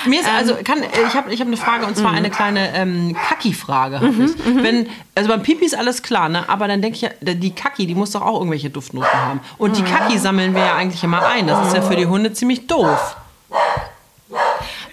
Mir 0.06 0.20
ist 0.20 0.28
also 0.28 0.56
kann 0.64 0.82
äh, 0.82 0.86
ich 1.06 1.14
habe 1.14 1.32
ich 1.32 1.40
habe 1.40 1.48
eine 1.48 1.56
Frage 1.56 1.86
und 1.86 1.96
zwar 1.96 2.12
eine 2.16 2.30
kleine 2.30 2.74
ähm, 2.74 3.16
Kaki-Frage. 3.28 4.00
hab 4.00 4.04
ich. 4.04 4.62
Wenn 4.62 4.88
also 5.14 5.28
beim 5.28 5.42
Pipi 5.42 5.64
ist 5.64 5.76
alles 5.76 6.02
klar, 6.02 6.28
ne? 6.28 6.48
Aber 6.48 6.68
dann 6.68 6.82
denke 6.82 6.98
ich, 6.98 7.36
die 7.36 7.54
Kaki, 7.54 7.86
die 7.86 7.94
muss 7.94 8.10
doch 8.12 8.22
auch 8.22 8.38
irgendwelche 8.38 8.70
Duftnoten 8.70 9.12
haben. 9.12 9.40
Und 9.58 9.76
die 9.76 9.82
Kaki 9.82 10.18
sammeln 10.18 10.54
wir 10.54 10.62
ja 10.62 10.74
eigentlich 10.74 11.02
immer 11.02 11.26
ein. 11.26 11.46
Das 11.46 11.68
ist 11.68 11.74
ja 11.74 11.82
für 11.82 11.96
die 11.96 12.06
Hunde 12.06 12.32
ziemlich 12.32 12.66
doof. 12.66 13.16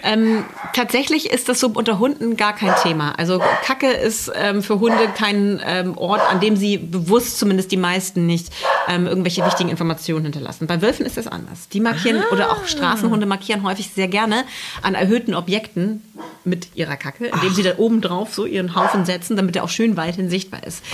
Ähm, 0.05 0.43
tatsächlich 0.73 1.31
ist 1.31 1.47
das 1.47 1.62
so 1.62 1.69
unter 1.69 1.97
Hunden 1.97 2.36
gar 2.36 2.53
kein 2.53 2.73
Thema. 2.83 3.13
Also 3.17 3.41
Kacke 3.63 3.88
ist 3.88 4.29
ähm, 4.36 4.62
für 4.62 4.81
Hunde 4.81 5.07
kein 5.15 5.62
ähm, 5.65 5.97
Ort, 5.97 6.21
an 6.29 6.41
dem 6.41 6.57
sie 6.57 6.77
bewusst 6.77 7.39
zumindest 7.39 7.71
die 7.71 7.77
meisten 7.77 8.25
nicht 8.25 8.51
ähm, 8.89 9.07
irgendwelche 9.07 9.45
wichtigen 9.45 9.69
Informationen 9.69 10.23
hinterlassen. 10.25 10.67
Bei 10.67 10.81
Wölfen 10.81 11.05
ist 11.05 11.15
das 11.15 11.27
anders. 11.27 11.69
Die 11.69 11.79
markieren 11.79 12.21
oder 12.31 12.51
auch 12.51 12.65
Straßenhunde 12.65 13.25
markieren 13.25 13.63
häufig 13.63 13.91
sehr 13.95 14.09
gerne 14.09 14.43
an 14.81 14.93
erhöhten 14.93 15.33
Objekten 15.33 16.03
mit 16.45 16.75
ihrer 16.75 16.97
Kacke, 16.97 17.27
indem 17.27 17.53
sie 17.53 17.63
da 17.63 17.77
oben 17.77 18.01
drauf 18.01 18.34
so 18.34 18.45
ihren 18.45 18.75
Haufen 18.75 19.06
setzen, 19.06 19.36
damit 19.36 19.56
er 19.56 19.63
auch 19.63 19.69
schön 19.69 19.97
weithin 19.97 20.29
sichtbar 20.29 20.63
ist. 20.65 20.84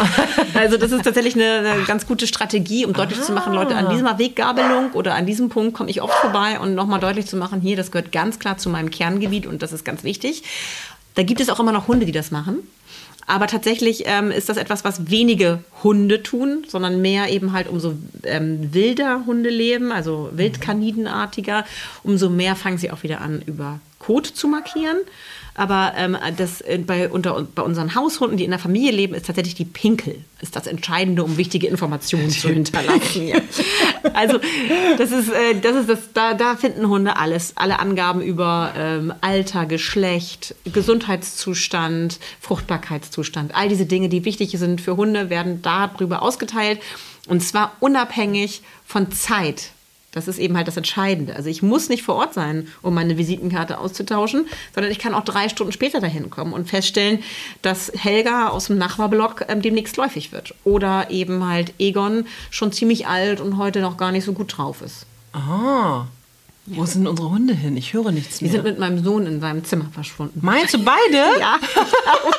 Also 0.54 0.78
das 0.78 0.92
ist 0.92 1.04
tatsächlich 1.04 1.36
eine, 1.36 1.70
eine 1.70 1.84
ganz 1.84 2.06
gute 2.06 2.28
Strategie, 2.28 2.86
um 2.86 2.94
deutlich 2.94 3.22
zu 3.22 3.32
machen, 3.32 3.54
Leute, 3.54 3.76
an 3.76 3.90
dieser 3.90 4.20
Weggabelung 4.20 4.92
oder 4.94 5.16
an 5.16 5.26
diesem 5.26 5.50
Punkt 5.50 5.74
komme 5.74 5.90
ich 5.90 6.02
oft 6.02 6.14
vorbei 6.16 6.60
und 6.60 6.76
nochmal 6.76 7.00
deutlich 7.00 7.28
zu 7.28 7.38
machen, 7.38 7.62
hier, 7.62 7.78
das 7.78 7.92
gehört 7.92 8.12
ganz 8.12 8.40
klar 8.40 8.58
zu 8.58 8.70
meinem 8.70 8.90
Kerngebiet 8.90 9.46
und 9.46 9.62
das 9.62 9.72
ist 9.72 9.86
ganz 9.86 10.04
wichtig. 10.04 10.44
Da 11.16 11.24
gibt 11.24 11.40
es 11.40 11.50
auch 11.50 11.60
immer 11.60 11.72
noch 11.72 11.88
Hunde, 11.88 12.06
die 12.06 12.12
das 12.12 12.32
machen. 12.32 12.60
Aber 13.30 13.46
tatsächlich 13.46 14.04
ähm, 14.08 14.32
ist 14.32 14.50
das 14.50 14.58
etwas, 14.58 14.84
was 14.84 15.12
wenige 15.12 15.60
Hunde 15.84 16.24
tun, 16.24 16.66
sondern 16.68 17.00
mehr 17.00 17.30
eben 17.30 17.54
halt 17.54 17.68
umso 17.68 17.94
ähm, 18.24 18.74
wilder 18.74 19.24
Hunde 19.28 19.52
leben, 19.52 19.92
also 19.92 20.30
wildkanidenartiger, 20.32 21.64
umso 22.04 22.30
mehr 22.32 22.56
fangen 22.56 22.80
sie 22.80 22.90
auch 22.90 23.04
wieder 23.04 23.22
an, 23.22 23.44
über 23.46 23.80
Kot 24.00 24.26
zu 24.26 24.48
markieren. 24.48 24.98
Aber 25.60 25.91
ähm, 25.98 26.17
das 26.38 26.62
äh, 26.62 26.78
bei, 26.78 27.10
unter, 27.10 27.45
bei 27.54 27.62
unseren 27.63 27.93
Haushunden, 27.93 28.38
die 28.38 28.45
in 28.45 28.52
der 28.52 28.62
Familie 28.62 28.93
leben, 28.93 29.13
ist 29.13 29.26
tatsächlich 29.26 29.56
die 29.56 29.65
Pinkel, 29.65 30.24
ist 30.39 30.56
das 30.56 30.67
Entscheidende, 30.67 31.22
um 31.22 31.36
wichtige 31.36 31.67
Informationen 31.67 32.30
zu 32.30 32.48
hinterlassen. 32.48 33.28
Ja. 33.28 33.39
Also 34.13 34.39
das 34.98 35.12
ist, 35.12 35.30
äh, 35.30 35.60
das 35.62 35.76
ist 35.76 35.89
das, 35.89 36.13
da, 36.13 36.34
da 36.34 36.56
finden 36.56 36.88
Hunde 36.88 37.17
alles, 37.17 37.58
alle 37.58 37.80
Angaben 37.80 38.22
über 38.22 38.74
ähm, 38.78 39.13
Alter, 39.19 39.65
Geschlecht, 39.65 40.56
Gesundheitszustand, 40.63 42.19
Fruchtbarkeitszustand, 42.39 43.54
all 43.54 43.67
diese 43.67 43.86
Dinge, 43.86 44.08
die 44.08 44.24
wichtig 44.24 44.52
sind 44.52 44.80
für 44.80 44.95
Hunde, 44.95 45.30
werden 45.30 45.62
darüber 45.62 46.22
ausgeteilt 46.22 46.80
und 47.28 47.41
zwar 47.41 47.74
unabhängig 47.82 48.62
von 48.86 49.12
Zeit. 49.12 49.72
Das 50.12 50.28
ist 50.28 50.39
eben 50.39 50.58
halt 50.58 50.67
das 50.67 50.76
Entscheidende. 50.76 51.36
Also 51.36 51.50
ich 51.50 51.62
muss 51.62 51.88
nicht 51.88 52.02
vor 52.04 52.15
Ort 52.15 52.34
sein, 52.34 52.67
um 52.82 52.95
meine 52.95 53.17
Visitenkarte 53.17 53.78
auszutauschen, 53.78 54.48
sondern 54.74 54.91
ich 54.91 54.98
kann 54.98 55.13
auch 55.13 55.24
drei 55.24 55.50
Stunden 55.50 55.72
später 55.72 56.00
dahin 56.02 56.32
kommen 56.32 56.54
und 56.54 56.67
feststellen, 56.67 57.19
dass 57.62 57.91
Helga 57.95 58.48
aus 58.50 58.65
dem 58.67 58.78
Nachbarblock 58.80 59.45
ähm, 59.50 59.62
demnächst 59.62 59.98
läufig 59.98 60.32
wird. 60.32 60.56
Oder 60.63 61.12
eben 61.12 61.48
halt 61.48 61.74
Egon 61.78 62.26
schon 62.50 62.72
ziemlich 62.72 63.06
alt 63.08 63.39
und 63.39 63.58
heute 63.58 63.82
noch 63.82 63.98
gar 63.98 64.12
nicht 64.12 64.26
so 64.26 64.34
gut 64.34 64.58
drauf 64.58 64.82
ist. 64.82 65.06
Ah. 65.34 66.06
Wo 66.65 66.86
sind 66.86 67.08
unsere 67.08 67.30
Hunde 67.32 67.54
hin? 67.54 67.78
Ich 67.78 67.93
höre 67.93 68.12
nichts 68.12 68.38
Die 68.39 68.45
mehr. 68.45 68.54
sind 68.54 68.63
mit 68.63 68.78
meinem 68.80 69.04
Sohn 69.04 69.26
in 69.26 69.41
seinem 69.41 69.63
Zimmer 69.63 69.86
verschwunden. 69.91 70.39
Meinst 70.43 70.74
du 70.74 70.84
beide? 70.84 71.39
Ja. 71.39 71.58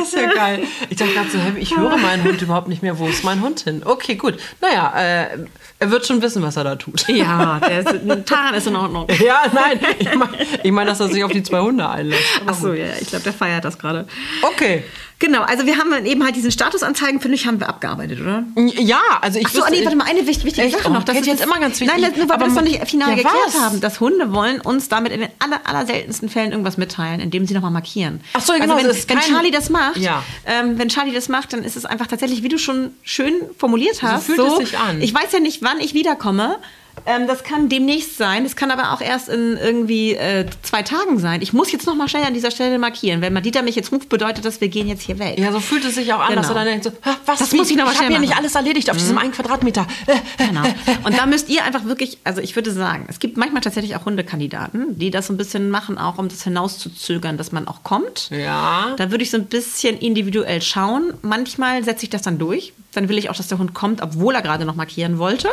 Das 0.00 0.08
ist 0.08 0.14
ja 0.20 0.32
geil. 0.32 0.64
Ich 0.88 0.96
dachte 0.96 1.12
gerade 1.12 1.30
so, 1.30 1.38
ich 1.58 1.76
höre 1.76 1.96
meinen 1.96 2.24
Hund 2.24 2.40
überhaupt 2.42 2.68
nicht 2.68 2.82
mehr. 2.82 2.98
Wo 2.98 3.06
ist 3.08 3.24
mein 3.24 3.42
Hund 3.42 3.60
hin? 3.60 3.82
Okay, 3.84 4.16
gut. 4.16 4.34
Naja, 4.60 4.92
äh, 4.96 5.38
er 5.78 5.90
wird 5.90 6.06
schon 6.06 6.22
wissen, 6.22 6.42
was 6.42 6.56
er 6.56 6.64
da 6.64 6.76
tut. 6.76 7.06
Ja, 7.08 7.60
der 7.60 7.80
ist, 7.80 7.88
ein 7.88 8.24
Tarn 8.24 8.54
ist 8.54 8.66
in 8.66 8.76
Ordnung. 8.76 9.06
Ja, 9.20 9.42
nein, 9.52 9.78
ich 9.98 10.14
meine, 10.14 10.32
ich 10.62 10.72
mein, 10.72 10.86
dass 10.86 10.98
er 10.98 11.08
sich 11.08 11.22
auf 11.22 11.30
die 11.30 11.42
zwei 11.42 11.60
Hunde 11.60 11.88
einlässt. 11.88 12.40
Ach 12.46 12.54
so, 12.54 12.72
ja, 12.72 12.86
ich 13.00 13.08
glaube, 13.08 13.22
der 13.22 13.32
feiert 13.34 13.64
das 13.64 13.78
gerade. 13.78 14.06
Okay. 14.42 14.82
Genau, 15.20 15.42
also 15.42 15.66
wir 15.66 15.76
haben 15.76 15.92
eben 16.06 16.24
halt 16.24 16.34
diesen 16.34 16.50
Statusanzeigen, 16.50 17.20
finde 17.20 17.36
ich, 17.36 17.46
haben 17.46 17.60
wir 17.60 17.68
abgearbeitet, 17.68 18.20
oder? 18.22 18.42
Ja, 18.56 19.00
also 19.20 19.38
ich 19.38 19.46
Ach 19.46 19.50
so, 19.50 19.58
wüsste- 19.60 19.72
nee, 19.72 19.84
warte 19.84 19.96
mal, 19.96 20.04
eine 20.08 20.26
wichtig, 20.26 20.44
wichtige 20.46 20.66
Echt? 20.66 20.78
Sache 20.78 20.90
noch. 20.90 21.04
Das 21.04 21.16
ist 21.18 21.26
jetzt 21.26 21.44
immer 21.44 21.58
ganz 21.60 21.78
wichtig. 21.78 22.00
Nein, 22.00 22.10
nur 22.16 22.26
weil 22.28 22.36
Aber 22.36 22.46
wir 22.46 22.46
das 22.46 22.54
noch 22.54 22.62
nicht 22.62 22.88
final 22.88 23.10
Ja, 23.10 23.14
geklärt 23.16 23.36
was? 23.48 23.60
haben. 23.60 23.80
Dass 23.82 24.00
Hunde 24.00 24.32
wollen 24.32 24.60
uns 24.62 24.88
damit 24.88 25.12
in 25.12 25.20
den 25.20 25.28
aller, 25.38 25.60
aller 25.64 25.84
seltensten 25.86 26.30
Fällen 26.30 26.52
irgendwas 26.52 26.78
mitteilen, 26.78 27.20
indem 27.20 27.44
sie 27.46 27.52
nochmal 27.52 27.70
markieren. 27.70 28.20
Ach 28.32 28.40
so, 28.40 28.54
genau, 28.54 28.74
Also 28.76 28.88
wenn, 28.88 28.96
wenn 28.96 29.18
kein- 29.18 29.30
Charlie 29.30 29.50
das 29.50 29.68
macht, 29.68 29.98
Ja. 29.98 30.22
ähm, 30.46 30.78
wenn 30.78 30.88
Charlie 30.88 31.12
das 31.12 31.28
macht, 31.28 31.52
dann 31.52 31.62
ist 31.64 31.76
es 31.76 31.84
einfach 31.84 32.06
tatsächlich, 32.06 32.42
wie 32.42 32.48
du 32.48 32.58
schon 32.58 32.92
schön 33.02 33.34
formuliert 33.58 34.02
hast. 34.02 34.24
fühlt 34.24 34.38
es 34.40 34.56
sich 34.56 34.78
an. 34.78 35.02
Ich 35.02 35.12
weiß 35.14 35.32
ja 35.32 35.40
nicht, 35.40 35.60
wann 35.62 35.80
ich 35.80 35.92
wiederkomme. 35.92 36.56
Ähm, 37.06 37.26
das 37.26 37.42
kann 37.44 37.68
demnächst 37.68 38.16
sein. 38.16 38.44
Das 38.44 38.56
kann 38.56 38.70
aber 38.70 38.92
auch 38.92 39.00
erst 39.00 39.28
in 39.28 39.56
irgendwie 39.56 40.14
äh, 40.14 40.46
zwei 40.62 40.82
Tagen 40.82 41.18
sein. 41.18 41.42
Ich 41.42 41.52
muss 41.52 41.72
jetzt 41.72 41.86
noch 41.86 41.94
mal 41.94 42.08
schnell 42.08 42.24
an 42.24 42.34
dieser 42.34 42.50
Stelle 42.50 42.78
markieren. 42.78 43.20
Wenn 43.20 43.32
Madita 43.32 43.62
mich 43.62 43.74
jetzt 43.76 43.92
ruft, 43.92 44.08
bedeutet 44.08 44.44
das, 44.44 44.60
wir 44.60 44.68
gehen 44.68 44.86
jetzt 44.88 45.02
hier 45.02 45.18
weg. 45.18 45.38
Ja, 45.38 45.52
so 45.52 45.60
fühlt 45.60 45.84
es 45.84 45.94
sich 45.94 46.12
auch 46.12 46.20
an, 46.20 46.34
dass 46.34 46.48
Genau. 46.48 46.58
er 46.60 46.64
dann 46.64 46.80
denkt 46.80 46.84
so, 46.84 46.92
"Ha, 47.04 47.16
was, 47.26 47.38
Das 47.38 47.52
muss 47.52 47.70
ich 47.70 47.76
noch 47.76 47.84
mal 47.86 47.92
ich 47.92 47.98
habe 47.98 48.08
hier 48.08 48.18
nicht 48.18 48.30
machen." 48.30 48.38
alles 48.40 48.54
erledigt 48.54 48.90
auf 48.90 48.96
diesem 48.96 49.18
einen 49.18 49.32
Quadratmeter. 49.32 49.86
Äh, 50.06 50.16
Genau. 50.46 50.62
Und 51.04 51.16
da 51.16 51.26
müsst 51.26 51.48
ihr 51.48 51.64
einfach 51.64 51.84
wirklich, 51.84 52.18
also 52.24 52.40
ich 52.40 52.56
würde 52.56 52.70
sagen, 52.72 53.06
es 53.08 53.18
gibt 53.18 53.36
manchmal 53.36 53.62
tatsächlich 53.62 53.94
auch 53.96 54.04
Hundekandidaten, 54.04 54.98
die 54.98 55.10
das 55.10 55.26
so 55.28 55.32
ein 55.32 55.36
bisschen 55.36 55.70
machen, 55.70 55.98
auch 55.98 56.18
um 56.18 56.28
das 56.28 56.42
hinauszuzögern, 56.44 57.36
dass 57.36 57.52
man 57.52 57.68
auch 57.68 57.82
kommt. 57.82 58.30
Ja. 58.30 58.94
Da 58.96 59.10
würde 59.10 59.22
ich 59.22 59.30
so 59.30 59.36
ein 59.36 59.46
bisschen 59.46 59.98
individuell 59.98 60.62
schauen. 60.62 61.12
Manchmal 61.22 61.84
setze 61.84 62.04
ich 62.04 62.10
das 62.10 62.22
dann 62.22 62.38
durch. 62.38 62.72
Dann 62.92 63.08
will 63.08 63.18
ich 63.18 63.30
auch, 63.30 63.36
dass 63.36 63.46
der 63.48 63.58
Hund 63.58 63.74
kommt, 63.74 64.02
obwohl 64.02 64.34
er 64.34 64.42
gerade 64.42 64.64
noch 64.64 64.74
markieren 64.74 65.18
wollte. 65.18 65.48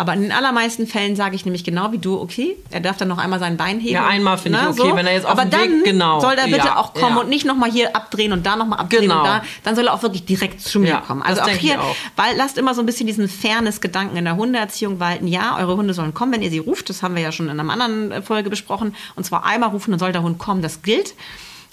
Aber 0.00 0.14
in 0.14 0.22
den 0.22 0.32
allermeisten 0.32 0.86
Fällen 0.86 1.14
sage 1.14 1.36
ich 1.36 1.44
nämlich 1.44 1.62
genau 1.62 1.92
wie 1.92 1.98
du, 1.98 2.18
okay, 2.18 2.56
er 2.70 2.80
darf 2.80 2.96
dann 2.96 3.08
noch 3.08 3.18
einmal 3.18 3.38
sein 3.38 3.58
Bein 3.58 3.80
heben. 3.80 3.92
Ja, 3.92 4.06
einmal 4.06 4.38
finde 4.38 4.58
ich 4.58 4.80
okay, 4.80 4.92
wenn 4.96 5.06
er 5.06 5.12
jetzt 5.12 5.26
auf 5.26 5.32
Aber 5.32 5.42
dem 5.42 5.50
dann 5.50 5.60
Weg- 5.80 5.84
genau. 5.84 6.20
soll 6.20 6.32
er 6.34 6.44
bitte 6.46 6.56
Ja, 6.68 6.76
auch 6.78 6.94
kommen 6.94 7.16
ja. 7.16 7.20
und 7.22 7.28
nicht 7.28 7.44
noch 7.44 7.54
mal 7.56 7.70
hier 7.70 7.94
abdrehen 7.94 8.32
und 8.32 8.46
da 8.46 8.56
noch 8.56 8.66
mal 8.66 8.76
abdrehen 8.76 9.02
Genau. 9.02 9.18
und 9.18 9.24
da. 9.26 9.42
Dann 9.62 9.76
soll 9.76 9.86
er 9.88 9.92
auch 9.92 10.02
wirklich 10.02 10.24
direkt 10.24 10.62
zu 10.62 10.80
mir 10.80 10.88
Ja, 10.88 11.00
kommen. 11.02 11.20
Also 11.20 11.42
auch 11.42 11.48
hier, 11.48 11.80
auch. 11.82 11.94
weil 12.16 12.34
lasst 12.36 12.56
immer 12.56 12.74
so 12.74 12.80
ein 12.80 12.86
bisschen 12.86 13.06
diesen 13.06 13.28
Fairness-Gedanken 13.28 14.16
in 14.16 14.24
der 14.24 14.36
Hundeerziehung 14.36 15.00
walten. 15.00 15.26
Ja, 15.26 15.58
eure 15.58 15.76
Hunde 15.76 15.92
sollen 15.92 16.14
kommen, 16.14 16.32
wenn 16.32 16.40
ihr 16.42 16.50
sie 16.50 16.58
ruft. 16.58 16.88
Das 16.88 17.02
haben 17.02 17.14
wir 17.14 17.22
ja 17.22 17.30
schon 17.30 17.48
in 17.50 17.60
einer 17.60 17.70
anderen 17.70 18.22
Folge 18.22 18.48
besprochen. 18.48 18.94
Und 19.16 19.24
zwar 19.24 19.44
einmal 19.44 19.68
rufen, 19.68 19.90
dann 19.90 20.00
soll 20.00 20.12
der 20.12 20.22
Hund 20.22 20.38
kommen. 20.38 20.62
Das 20.62 20.80
gilt. 20.82 21.14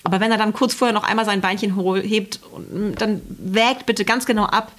Aber 0.04 0.20
wenn 0.20 0.32
er 0.32 0.38
dann 0.38 0.54
kurz 0.54 0.74
vorher 0.74 0.94
noch 0.94 1.04
einmal 1.04 1.26
sein 1.26 1.42
Beinchen 1.42 1.76
hebt, 2.02 2.40
dann 2.98 3.22
wägt 3.28 3.86
bitte 3.86 4.06
ganz 4.06 4.26
genau 4.26 4.46
ab, 4.46 4.72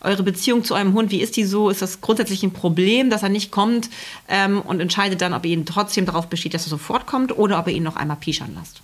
eure 0.00 0.22
Beziehung 0.22 0.64
zu 0.64 0.74
eurem 0.74 0.92
Hund, 0.92 1.10
wie 1.10 1.20
ist 1.20 1.36
die 1.36 1.44
so? 1.44 1.70
Ist 1.70 1.80
das 1.80 2.00
grundsätzlich 2.00 2.42
ein 2.42 2.52
Problem, 2.52 3.08
dass 3.08 3.22
er 3.22 3.30
nicht 3.30 3.50
kommt? 3.50 3.88
Ähm, 4.28 4.60
und 4.60 4.80
entscheidet 4.80 5.22
dann, 5.22 5.32
ob 5.32 5.46
ihr 5.46 5.52
ihn 5.52 5.64
trotzdem 5.64 6.04
darauf 6.04 6.26
besteht, 6.26 6.54
dass 6.54 6.66
er 6.66 6.70
sofort 6.70 7.06
kommt 7.06 7.36
oder 7.36 7.58
ob 7.58 7.66
ihr 7.68 7.74
ihn 7.74 7.82
noch 7.82 7.96
einmal 7.96 8.18
pischern 8.18 8.52
lasst. 8.54 8.82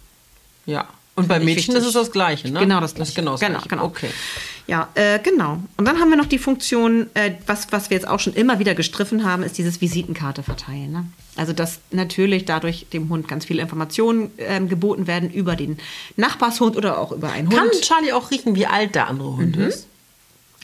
Ja. 0.66 0.88
Und 1.16 1.29
bei 1.29 1.38
Mädchen 1.38 1.76
ist 1.76 1.85
es 1.85 1.92
das 1.92 2.12
Gleiche, 2.12 2.50
ne? 2.50 2.61
Genau 2.61 2.81
das 2.81 2.94
Gleiche. 2.94 3.12
genau 3.12 3.33
das 3.33 3.40
genau, 3.40 3.53
Gleiche. 3.55 3.68
genau. 3.68 3.85
Okay. 3.85 4.11
Ja, 4.70 4.88
äh, 4.94 5.18
genau. 5.18 5.59
Und 5.78 5.85
dann 5.88 5.98
haben 5.98 6.11
wir 6.11 6.16
noch 6.16 6.26
die 6.26 6.38
Funktion, 6.38 7.09
äh, 7.14 7.33
was, 7.48 7.73
was 7.73 7.90
wir 7.90 7.96
jetzt 7.96 8.06
auch 8.06 8.21
schon 8.21 8.35
immer 8.35 8.60
wieder 8.60 8.77
gestriffen 8.77 9.25
haben, 9.25 9.42
ist 9.42 9.58
dieses 9.58 9.81
Visitenkarte 9.81 10.44
verteilen. 10.44 10.92
Ne? 10.92 11.06
Also, 11.35 11.52
dass 11.52 11.81
natürlich 11.90 12.44
dadurch 12.44 12.87
dem 12.92 13.08
Hund 13.08 13.27
ganz 13.27 13.46
viele 13.46 13.62
Informationen 13.62 14.31
ähm, 14.38 14.68
geboten 14.68 15.08
werden 15.08 15.29
über 15.29 15.56
den 15.56 15.79
Nachbarshund 16.16 16.77
oder 16.77 16.98
auch 16.98 17.10
über 17.10 17.33
einen 17.33 17.48
Kann 17.48 17.62
Hund. 17.64 17.81
Charlie 17.83 18.12
auch 18.12 18.31
riechen, 18.31 18.54
wie 18.54 18.66
alt 18.66 18.94
der 18.94 19.08
andere 19.08 19.37
Hund 19.38 19.56
Mhm. 19.56 19.62
ist? 19.64 19.88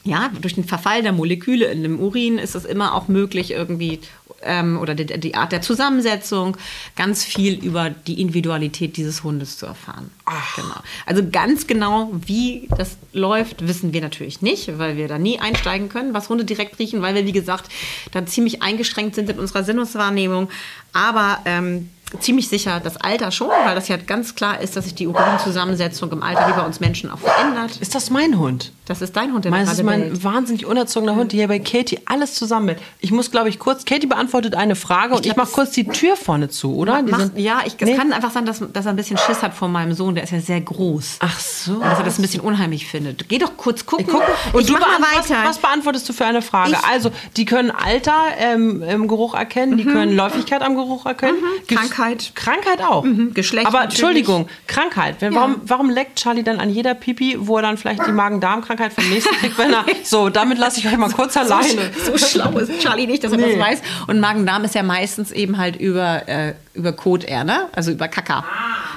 Ja, 0.04 0.30
durch 0.40 0.54
den 0.54 0.62
Verfall 0.62 1.02
der 1.02 1.10
Moleküle 1.10 1.64
in 1.66 1.82
dem 1.82 1.98
Urin 1.98 2.38
ist 2.38 2.54
es 2.54 2.64
immer 2.64 2.94
auch 2.94 3.08
möglich, 3.08 3.50
irgendwie, 3.50 3.98
ähm, 4.42 4.78
oder 4.78 4.94
die, 4.94 5.06
die 5.06 5.34
Art 5.34 5.52
der 5.52 5.62
Zusammensetzung, 5.62 6.56
ganz 6.96 7.24
viel 7.24 7.54
über 7.64 7.90
die 7.90 8.20
Individualität 8.20 8.96
dieses 8.96 9.22
Hundes 9.22 9.58
zu 9.58 9.66
erfahren. 9.66 10.10
Genau. 10.56 10.76
Also 11.04 11.22
ganz 11.30 11.66
genau, 11.66 12.10
wie 12.12 12.68
das 12.76 12.96
läuft, 13.12 13.66
wissen 13.66 13.92
wir 13.92 14.00
natürlich 14.00 14.42
nicht, 14.42 14.78
weil 14.78 14.96
wir 14.96 15.08
da 15.08 15.18
nie 15.18 15.38
einsteigen 15.38 15.88
können, 15.88 16.14
was 16.14 16.28
Hunde 16.28 16.44
direkt 16.44 16.78
riechen, 16.78 17.02
weil 17.02 17.14
wir, 17.14 17.26
wie 17.26 17.32
gesagt, 17.32 17.70
da 18.12 18.24
ziemlich 18.26 18.62
eingeschränkt 18.62 19.14
sind 19.14 19.30
in 19.30 19.38
unserer 19.38 19.64
Sinneswahrnehmung. 19.64 20.48
Aber 20.92 21.40
ähm, 21.44 21.90
ziemlich 22.20 22.48
sicher 22.48 22.80
das 22.82 22.96
Alter 22.98 23.30
schon, 23.32 23.48
weil 23.64 23.74
das 23.74 23.88
ja 23.88 23.96
ganz 23.96 24.34
klar 24.34 24.60
ist, 24.60 24.76
dass 24.76 24.84
sich 24.84 24.94
die 24.94 25.06
Urinzusammensetzung 25.08 26.10
im 26.12 26.22
Alter 26.22 26.48
wie 26.48 26.52
bei 26.52 26.64
uns 26.64 26.80
Menschen 26.80 27.10
auch 27.10 27.18
verändert. 27.18 27.76
Ist 27.80 27.94
das 27.94 28.10
mein 28.10 28.38
Hund? 28.38 28.72
Das 28.86 29.02
ist 29.02 29.16
dein 29.16 29.32
Hund, 29.32 29.44
der 29.44 29.50
da 29.50 29.58
Meins 29.58 29.72
ist 29.72 29.82
mein 29.82 30.00
bellt. 30.00 30.22
wahnsinnig 30.24 30.64
unerzogener 30.66 31.16
Hund, 31.16 31.32
der 31.32 31.38
hier 31.38 31.48
bei 31.48 31.58
Katie 31.58 31.98
alles 32.06 32.34
zusammenhält. 32.34 32.80
Ich 33.00 33.10
muss, 33.10 33.32
glaube 33.32 33.48
ich, 33.48 33.58
kurz. 33.58 33.84
Katie 33.84 34.06
beantwortet 34.06 34.54
eine 34.54 34.76
Frage 34.76 35.14
und 35.14 35.26
ich 35.26 35.34
glaub, 35.34 35.38
mache 35.38 35.46
das- 35.46 35.54
kurz 35.54 35.70
die 35.72 35.84
Tür 35.84 36.16
vorne 36.16 36.48
zu, 36.48 36.76
oder? 36.76 37.02
Mach, 37.02 37.18
sind- 37.18 37.36
ja, 37.38 37.58
ich, 37.66 37.74
es 37.78 37.88
Nee. 37.88 37.96
kann 37.96 38.12
einfach 38.12 38.30
sein, 38.30 38.46
dass, 38.46 38.62
dass 38.72 38.86
er 38.86 38.90
ein 38.90 38.96
bisschen 38.96 39.18
Schiss 39.18 39.42
hat 39.42 39.52
vor 39.54 39.66
meinem 39.68 39.92
Sohn. 39.92 40.14
Der 40.14 40.22
ist 40.22 40.30
ja 40.30 40.40
sehr 40.40 40.60
groß. 40.60 41.16
Ach 41.18 41.40
so. 41.40 41.72
Und 41.72 41.82
dass 41.82 41.98
er 41.98 42.04
das 42.04 42.18
ein 42.18 42.22
bisschen 42.22 42.40
unheimlich 42.40 42.86
findet. 42.86 43.28
Geh 43.28 43.38
doch 43.38 43.56
kurz 43.56 43.84
gucken. 43.84 44.06
Ich 44.06 44.12
gucke. 44.12 44.24
Und 44.52 44.60
ich 44.60 44.66
du 44.68 44.74
mach 44.74 44.80
mal 45.00 45.00
weiter. 45.16 45.34
was 45.44 45.58
beantwortest 45.58 46.08
du 46.08 46.12
für 46.12 46.24
eine 46.24 46.40
Frage? 46.40 46.70
Ich- 46.72 46.84
also, 46.88 47.10
die 47.36 47.44
können 47.44 47.72
Alter 47.72 48.14
ähm, 48.38 48.82
im 48.84 49.08
Geruch 49.08 49.34
erkennen, 49.34 49.76
die 49.76 49.84
können 49.84 50.14
Läufigkeit 50.14 50.62
am 50.62 50.76
Geruch 50.76 51.04
erkennen. 51.06 51.38
Gibt's- 51.66 51.82
Krankheit. 51.96 52.32
Krankheit 52.34 52.80
auch. 52.82 53.04
Geschlecht 53.34 53.66
Aber 53.66 53.78
natürlich. 53.80 53.94
Entschuldigung, 54.00 54.48
Krankheit. 54.66 55.16
Wenn, 55.20 55.34
warum, 55.34 55.56
warum 55.64 55.90
leckt 55.90 56.18
Charlie 56.18 56.42
dann 56.42 56.60
an 56.60 56.70
jeder 56.70 56.94
Pipi, 56.94 57.36
wo 57.38 57.56
er 57.56 57.62
dann 57.62 57.76
vielleicht 57.76 58.06
die 58.06 58.12
Magen-Darm-Krankheit 58.12 58.92
vom 58.92 59.08
nächsten 59.08 59.34
kriegt, 59.36 59.58
wenn 59.58 59.72
er. 59.72 59.84
So, 60.04 60.28
damit 60.28 60.58
lasse 60.58 60.78
ich 60.78 60.86
euch 60.86 60.96
mal 60.96 61.10
kurz 61.10 61.36
alleine. 61.36 61.90
so 62.04 62.16
schlau 62.16 62.58
ist 62.58 62.80
Charlie 62.80 63.06
nicht, 63.06 63.24
dass 63.24 63.32
er 63.32 63.38
Nee. 63.38 63.56
das 63.56 63.66
weiß. 63.66 63.82
Und 64.06 64.20
Magen-Darm 64.20 64.64
ist 64.64 64.74
ja 64.74 64.82
meistens 64.82 65.32
eben 65.32 65.58
halt 65.58 65.76
über, 65.76 66.28
äh, 66.28 66.54
über 66.74 66.92
Kot 66.92 67.24
eher, 67.24 67.44
ne? 67.44 67.68
Also 67.72 67.92
über 67.92 68.08
Kaka. 68.08 68.44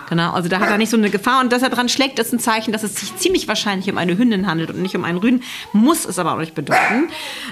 Genau, 0.09 0.33
also 0.33 0.49
da 0.49 0.59
hat 0.59 0.69
er 0.69 0.77
nicht 0.77 0.89
so 0.89 0.97
eine 0.97 1.09
Gefahr. 1.09 1.39
Und 1.41 1.51
dass 1.51 1.61
er 1.61 1.69
dran 1.69 1.89
schlägt, 1.89 2.19
ist 2.19 2.33
ein 2.33 2.39
Zeichen, 2.39 2.71
dass 2.73 2.83
es 2.83 2.95
sich 2.95 3.15
ziemlich 3.17 3.47
wahrscheinlich 3.47 3.89
um 3.89 3.97
eine 3.97 4.17
Hündin 4.17 4.45
handelt 4.47 4.69
und 4.71 4.81
nicht 4.81 4.95
um 4.95 5.03
einen 5.03 5.17
Rüden. 5.19 5.43
Muss 5.73 6.05
es 6.05 6.19
aber 6.19 6.33
auch 6.33 6.39
nicht 6.39 6.55
bedeuten. 6.55 7.09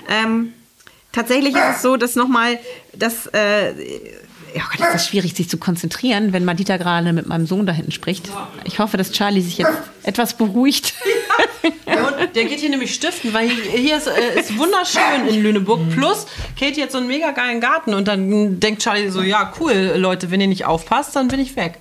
Ähm, 0.10 0.54
tatsächlich 1.12 1.56
ist 1.56 1.78
es 1.78 1.82
so, 1.82 1.98
dass 1.98 2.16
nochmal, 2.16 2.60
dass... 2.94 3.28
Äh, 3.28 3.72
ja, 3.72 4.27
oh 4.64 4.70
Gott, 4.72 4.88
ist 4.88 4.94
das 4.94 5.08
schwierig, 5.08 5.34
sich 5.36 5.50
zu 5.50 5.58
konzentrieren, 5.58 6.34
wenn 6.34 6.46
Madita 6.46 6.78
gerade 6.78 7.12
mit 7.14 7.28
meinem 7.28 7.48
Sohn 7.48 7.66
da 7.66 7.74
hinten 7.74 7.92
spricht. 7.92 8.30
Ich 8.64 8.80
hoffe, 8.80 8.98
dass 8.98 9.12
Charlie 9.12 9.42
sich 9.42 9.58
jetzt 9.58 9.72
etwas 10.04 10.36
beruhigt. 10.36 10.94
Der, 11.86 12.06
Hund, 12.06 12.36
der 12.36 12.46
geht 12.46 12.60
hier 12.60 12.70
nämlich 12.70 12.94
stiften, 12.94 13.34
weil 13.34 13.50
hier, 13.50 13.98
ist, 13.98 14.08
äh, 14.08 14.40
ist 14.40 14.58
wunderschön 14.58 15.28
in 15.28 15.42
Lüneburg. 15.42 15.82
Plus, 15.90 16.28
Katie 16.58 16.82
hat 16.82 16.92
so 16.92 16.98
einen 16.98 17.08
mega 17.08 17.32
geilen 17.32 17.60
Garten 17.60 17.94
und 17.94 18.08
dann 18.08 18.60
denkt 18.60 18.82
Charlie 18.82 19.10
so, 19.10 19.22
ja 19.22 19.54
cool, 19.60 19.94
Leute, 19.96 20.32
wenn 20.32 20.40
ihr 20.40 20.48
nicht 20.48 20.66
aufpasst, 20.66 21.16
dann 21.16 21.28
bin 21.28 21.40
ich 21.40 21.56
weg. 21.56 21.80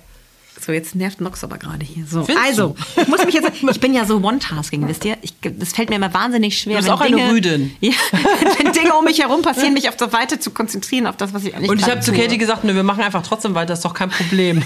So, 0.67 0.73
jetzt 0.73 0.95
nervt 0.95 1.21
Nox 1.21 1.45
aber 1.45 1.57
gerade 1.57 1.85
hier. 1.85 2.05
So, 2.05 2.25
Findest 2.25 2.45
also, 2.45 2.75
ich 3.01 3.07
muss 3.07 3.23
mich 3.23 3.35
jetzt, 3.35 3.51
ich 3.61 3.79
bin 3.79 3.93
ja 3.93 4.03
so 4.03 4.17
One-Tasking, 4.17 4.85
wisst 4.87 5.05
ihr? 5.05 5.15
Ich, 5.21 5.33
das 5.41 5.71
fällt 5.71 5.89
mir 5.89 5.95
immer 5.95 6.13
wahnsinnig 6.13 6.57
schwer. 6.59 6.79
Du 6.79 6.79
bist 6.79 6.89
auch 6.89 6.99
eine 6.99 7.15
Dinge, 7.15 7.31
Rüdin. 7.31 7.75
Ja, 7.79 7.93
wenn 8.57 8.66
Dinge 8.77 8.93
um 8.93 9.03
mich 9.03 9.19
herum 9.19 9.41
passieren, 9.41 9.73
mich 9.73 9.89
auf 9.89 9.97
das 9.97 10.13
Weite 10.13 10.39
zu 10.39 10.51
konzentrieren, 10.51 11.07
auf 11.07 11.17
das, 11.17 11.33
was 11.33 11.43
ich 11.43 11.55
eigentlich 11.55 11.69
Und 11.69 11.79
ich 11.79 11.89
habe 11.89 12.01
zu. 12.01 12.11
Katie 12.11 12.37
gesagt, 12.37 12.63
nö, 12.63 12.73
wir 12.75 12.83
machen 12.83 13.03
einfach 13.03 13.25
trotzdem 13.25 13.55
weiter, 13.55 13.73
ist 13.73 13.85
doch 13.85 13.93
kein 13.93 14.09
Problem. 14.09 14.63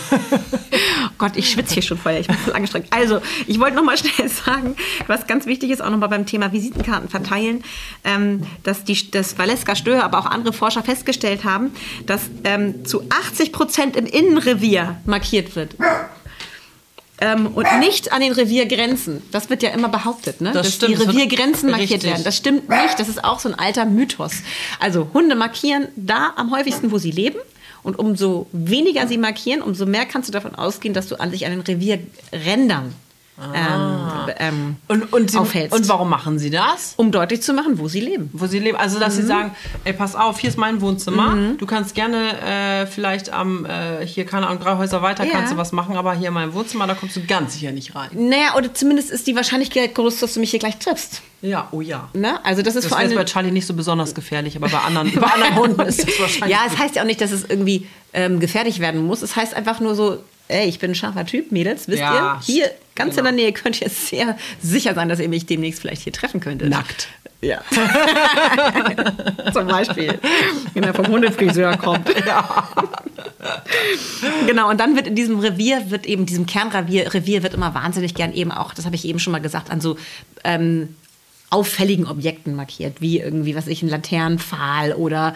Oh 1.03 1.13
Gott, 1.17 1.35
ich 1.35 1.51
schwitze 1.51 1.75
hier 1.75 1.83
schon 1.83 1.97
vorher, 1.97 2.19
ich 2.19 2.27
bin 2.27 2.37
voll 2.37 2.53
angestrengt. 2.53 2.87
Also, 2.91 3.21
ich 3.45 3.59
wollte 3.59 3.75
noch 3.75 3.83
mal 3.83 3.97
schnell 3.97 4.29
sagen, 4.29 4.75
was 5.07 5.27
ganz 5.27 5.45
wichtig 5.45 5.69
ist, 5.69 5.81
auch 5.81 5.89
noch 5.89 5.97
mal 5.97 6.07
beim 6.07 6.25
Thema 6.25 6.51
Visitenkarten 6.51 7.09
verteilen, 7.09 7.63
ähm, 8.03 8.43
dass 8.63 8.83
die, 8.83 9.11
das 9.11 9.37
Valeska 9.37 9.75
Stöhr, 9.75 10.03
aber 10.03 10.19
auch 10.19 10.25
andere 10.25 10.53
Forscher 10.53 10.83
festgestellt 10.83 11.43
haben, 11.43 11.71
dass 12.05 12.21
ähm, 12.43 12.85
zu 12.85 13.03
80 13.09 13.51
Prozent 13.51 13.95
im 13.95 14.05
Innenrevier 14.05 14.99
markiert 15.05 15.55
wird. 15.55 15.75
Ähm, 17.21 17.47
und 17.47 17.67
nicht 17.79 18.11
an 18.11 18.21
den 18.21 18.31
Reviergrenzen. 18.31 19.21
Das 19.31 19.51
wird 19.51 19.61
ja 19.61 19.69
immer 19.69 19.89
behauptet, 19.89 20.41
ne? 20.41 20.51
Das 20.53 20.65
dass 20.65 20.75
stimmt, 20.75 20.93
die 20.93 20.97
das 20.97 21.07
Reviergrenzen 21.07 21.69
markiert 21.69 21.91
richtig. 21.91 22.09
werden. 22.09 22.23
Das 22.23 22.35
stimmt 22.35 22.67
nicht. 22.67 22.99
Das 22.99 23.07
ist 23.07 23.23
auch 23.23 23.39
so 23.39 23.47
ein 23.47 23.55
alter 23.55 23.85
Mythos. 23.85 24.33
Also 24.79 25.07
Hunde 25.13 25.35
markieren 25.35 25.87
da 25.95 26.33
am 26.35 26.51
häufigsten, 26.51 26.91
wo 26.91 26.97
sie 26.97 27.11
leben. 27.11 27.37
Und 27.83 27.97
umso 27.97 28.47
weniger 28.51 29.07
sie 29.07 29.17
markieren, 29.17 29.61
umso 29.61 29.85
mehr 29.85 30.05
kannst 30.05 30.29
du 30.29 30.33
davon 30.33 30.55
ausgehen, 30.55 30.93
dass 30.93 31.07
du 31.07 31.19
an 31.19 31.31
sich 31.31 31.45
an 31.45 31.51
den 31.51 31.61
Revierrändern 31.61 32.93
ähm, 33.55 34.33
ähm, 34.37 34.75
Und, 34.87 35.11
und, 35.13 35.31
sie, 35.31 35.37
aufhältst. 35.37 35.75
und 35.77 35.87
warum 35.89 36.09
machen 36.09 36.39
sie 36.39 36.49
das? 36.49 36.93
um 36.97 37.11
deutlich 37.11 37.41
zu 37.41 37.53
machen, 37.53 37.79
wo 37.79 37.87
sie 37.87 37.99
leben. 37.99 38.29
Wo 38.33 38.45
sie 38.47 38.59
leben. 38.59 38.77
Also, 38.77 38.99
dass 38.99 39.15
sie 39.15 39.23
sagen, 39.23 39.51
ey, 39.83 39.93
pass 39.93 40.15
auf, 40.15 40.39
hier 40.39 40.49
ist 40.49 40.57
mein 40.57 40.81
Wohnzimmer. 40.81 41.35
Du 41.57 41.65
kannst 41.65 41.95
gerne 41.95 42.39
äh, 42.41 42.85
vielleicht 42.85 43.31
am, 43.31 43.65
äh, 43.65 44.05
hier, 44.05 44.25
keine 44.25 44.47
Ahnung, 44.47 44.61
drei 44.61 44.77
Häuser 44.77 45.01
weiter 45.01 45.23
Ja. 45.25 45.31
kannst 45.31 45.53
du 45.53 45.57
was 45.57 45.71
machen, 45.71 45.95
aber 45.95 46.13
hier 46.13 46.27
in 46.29 46.33
meinem 46.33 46.53
Wohnzimmer, 46.53 46.87
da 46.87 46.93
kommst 46.93 47.15
du 47.15 47.25
ganz 47.25 47.53
sicher 47.53 47.71
nicht 47.71 47.95
rein. 47.95 48.09
Naja, 48.13 48.55
oder 48.57 48.73
zumindest 48.73 49.11
ist 49.11 49.25
die 49.27 49.35
Wahrscheinlichkeit 49.35 49.95
groß, 49.95 50.19
dass 50.19 50.33
du 50.35 50.39
mich 50.39 50.51
hier 50.51 50.59
gleich 50.59 50.77
triffst. 50.77 51.21
Ja, 51.41 51.67
oh 51.71 51.81
ja. 51.81 52.09
Ne? 52.13 52.43
Also 52.45 52.61
das 52.61 52.75
ist 52.75 52.83
Das 52.83 52.89
vor 52.89 52.99
allem 52.99 53.15
bei 53.15 53.25
Charlie 53.25 53.51
nicht 53.51 53.65
so 53.65 53.73
besonders 53.73 54.13
gefährlich, 54.13 54.55
aber 54.55 54.69
bei 54.69 54.77
anderen, 54.77 55.11
bei 55.19 55.27
anderen 55.27 55.55
Hunden 55.55 55.81
ist 55.81 56.03
das 56.07 56.19
wahrscheinlich. 56.19 56.55
Ja, 56.55 56.63
es 56.67 56.77
heißt 56.77 56.95
ja 56.95 57.01
auch 57.01 57.07
nicht, 57.07 57.19
dass 57.21 57.31
es 57.31 57.45
irgendwie 57.49 57.87
ähm, 58.13 58.39
gefährlich 58.39 58.79
werden 58.79 59.01
muss. 59.01 59.21
Es 59.23 59.35
heißt 59.35 59.55
einfach 59.55 59.79
nur 59.79 59.95
so, 59.95 60.17
ey, 60.51 60.67
ich 60.67 60.79
bin 60.79 60.91
ein 60.91 60.95
scharfer 60.95 61.25
Typ, 61.25 61.51
Mädels, 61.51 61.87
wisst 61.87 61.99
Ja, 61.99 62.39
ihr? 62.47 62.53
Hier, 62.53 62.71
ganz 62.95 63.15
genau. 63.15 63.29
in 63.29 63.35
der 63.37 63.45
Nähe, 63.45 63.53
könnt 63.53 63.81
ihr 63.81 63.89
sehr 63.89 64.37
sicher 64.61 64.93
sein, 64.93 65.09
dass 65.09 65.19
ihr 65.19 65.29
mich 65.29 65.45
demnächst 65.45 65.81
vielleicht 65.81 66.03
hier 66.03 66.13
treffen 66.13 66.39
könntet. 66.39 66.69
Nackt. 66.69 67.07
Ja. 67.41 67.61
Zum 69.53 69.67
Beispiel. 69.67 70.19
Wenn 70.75 70.83
er 70.83 70.93
vom 70.93 71.07
Hundefriseur 71.07 71.75
kommt. 71.77 72.09
Genau, 74.45 74.69
und 74.69 74.79
dann 74.79 74.95
wird 74.95 75.07
in 75.07 75.15
diesem 75.15 75.39
Revier, 75.39 75.89
wird 75.89 76.05
eben, 76.05 76.27
diesem 76.27 76.45
Kernrevier, 76.45 77.11
Revier 77.13 77.41
wird 77.41 77.55
immer 77.55 77.73
wahnsinnig 77.73 78.13
gern 78.13 78.33
eben 78.33 78.51
auch, 78.51 78.73
das 78.73 78.85
habe 78.85 78.95
ich 78.95 79.03
eben 79.05 79.17
schon 79.17 79.31
mal 79.31 79.41
gesagt, 79.41 79.71
an 79.71 79.81
so 79.81 79.97
ähm, 80.43 80.95
auffälligen 81.51 82.07
Objekten 82.07 82.55
markiert, 82.55 83.01
wie 83.01 83.19
irgendwie, 83.19 83.55
was 83.55 83.67
ich, 83.67 83.83
ein 83.83 83.89
Laternenpfahl 83.89 84.93
oder 84.93 85.35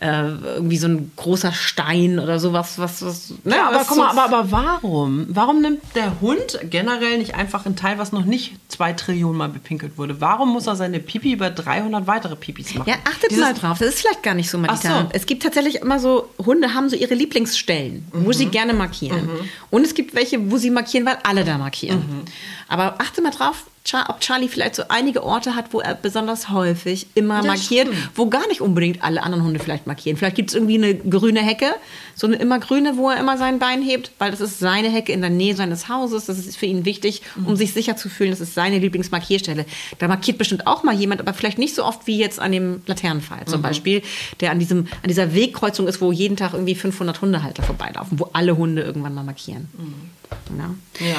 äh, 0.00 0.28
irgendwie 0.56 0.76
so 0.76 0.88
ein 0.88 1.12
großer 1.16 1.52
Stein 1.52 2.18
oder 2.18 2.38
sowas, 2.40 2.78
was, 2.78 3.02
was, 3.04 3.32
ne, 3.44 3.54
Ja, 3.56 3.68
aber 3.68 3.84
guck 3.88 3.96
mal, 3.96 4.10
aber, 4.10 4.24
aber 4.24 4.50
warum? 4.50 5.26
Warum 5.28 5.62
nimmt 5.62 5.80
der 5.94 6.20
Hund 6.20 6.58
generell 6.68 7.18
nicht 7.18 7.36
einfach 7.36 7.64
ein 7.66 7.76
Teil, 7.76 7.98
was 7.98 8.10
noch 8.10 8.24
nicht 8.24 8.54
zwei 8.68 8.92
Trillionen 8.92 9.38
Mal 9.38 9.48
bepinkelt 9.48 9.96
wurde? 9.96 10.20
Warum 10.20 10.52
muss 10.52 10.66
er 10.66 10.74
seine 10.76 10.98
Pipi 10.98 11.32
über 11.32 11.50
300 11.50 12.06
weitere 12.08 12.34
Pipis 12.36 12.74
machen? 12.74 12.88
Ja, 12.90 12.96
achtet 13.08 13.30
Dieses- 13.30 13.42
mal 13.44 13.54
drauf. 13.54 13.78
Das 13.78 13.88
ist 13.88 14.00
vielleicht 14.00 14.24
gar 14.24 14.34
nicht 14.34 14.50
so. 14.50 14.58
Ach 14.66 14.76
so. 14.82 14.88
Es 15.12 15.24
gibt 15.26 15.44
tatsächlich 15.44 15.76
immer 15.76 16.00
so, 16.00 16.28
Hunde 16.44 16.74
haben 16.74 16.88
so 16.90 16.96
ihre 16.96 17.14
Lieblingsstellen, 17.14 18.04
wo 18.12 18.28
Mhm. 18.28 18.32
sie 18.32 18.46
gerne 18.46 18.74
markieren. 18.74 19.28
Und 19.70 19.84
es 19.86 19.94
gibt 19.94 20.14
welche, 20.16 20.50
wo 20.50 20.56
sie 20.58 20.70
markieren, 20.70 21.06
weil 21.06 21.18
alle 21.22 21.44
da 21.44 21.58
markieren. 21.58 21.98
Mhm. 21.98 22.24
Aber 22.68 23.00
achte 23.00 23.22
mal 23.22 23.30
drauf, 23.30 23.64
Char 23.86 24.08
ob 24.08 24.20
Charlie 24.20 24.48
vielleicht 24.48 24.74
so 24.76 24.84
einige 24.88 25.22
Orte 25.22 25.54
hat, 25.54 25.74
wo 25.74 25.80
er 25.80 25.94
besonders 25.94 26.48
häufig 26.48 27.06
immer 27.14 27.38
Das 27.42 27.46
markiert, 27.46 27.88
stimmt. 27.88 28.10
wo 28.14 28.30
gar 28.30 28.48
nicht 28.48 28.62
unbedingt 28.62 29.04
alle 29.04 29.22
anderen 29.22 29.44
Hunde 29.44 29.60
vielleicht 29.60 29.86
markieren. 29.86 30.16
Vielleicht 30.16 30.36
gibt 30.36 30.48
es 30.48 30.54
irgendwie 30.54 30.76
eine 30.76 30.94
grüne 30.94 31.40
Hecke, 31.42 31.66
so 32.14 32.26
eine 32.26 32.36
immer 32.36 32.58
grüne, 32.60 32.96
wo 32.96 33.10
er 33.10 33.18
immer 33.20 33.36
sein 33.36 33.58
Bein 33.58 33.82
hebt, 33.82 34.10
weil 34.18 34.30
das 34.30 34.40
ist 34.40 34.58
seine 34.58 34.88
Hecke 34.88 35.12
in 35.12 35.20
der 35.20 35.28
Nähe 35.28 35.54
seines 35.54 35.90
Hauses. 35.90 36.24
Das 36.24 36.38
ist 36.38 36.56
für 36.56 36.64
ihn 36.64 36.86
wichtig, 36.86 37.20
Mhm. 37.34 37.46
um 37.46 37.56
sich 37.56 37.74
sicher 37.74 37.94
zu 37.94 38.08
fühlen, 38.08 38.30
das 38.30 38.40
ist 38.40 38.54
seine 38.54 38.78
Lieblingsmarkierstelle. 38.78 39.66
Da 39.98 40.08
markiert 40.08 40.38
bestimmt 40.38 40.66
auch 40.66 40.82
mal 40.82 40.94
jemand, 40.94 41.20
aber 41.20 41.34
vielleicht 41.34 41.58
nicht 41.58 41.74
so 41.74 41.84
oft 41.84 42.06
wie 42.06 42.16
jetzt 42.16 42.40
an 42.40 42.52
dem 42.52 42.80
Laternenpfahl 42.86 43.42
Mhm. 43.42 43.46
zum 43.48 43.60
Beispiel, 43.60 44.00
der 44.40 44.50
an, 44.50 44.58
diesem, 44.60 44.86
an 45.02 45.08
dieser 45.08 45.34
Wegkreuzung 45.34 45.86
ist, 45.88 46.00
wo 46.00 46.10
jeden 46.10 46.38
Tag 46.38 46.54
irgendwie 46.54 46.74
500 46.74 47.20
Hundehalter 47.20 47.62
vorbeilaufen, 47.62 48.18
wo 48.18 48.30
alle 48.32 48.56
Hunde 48.56 48.80
irgendwann 48.80 49.12
mal 49.12 49.24
markieren. 49.24 49.68
Ja. 50.58 51.06
Ja. 51.06 51.16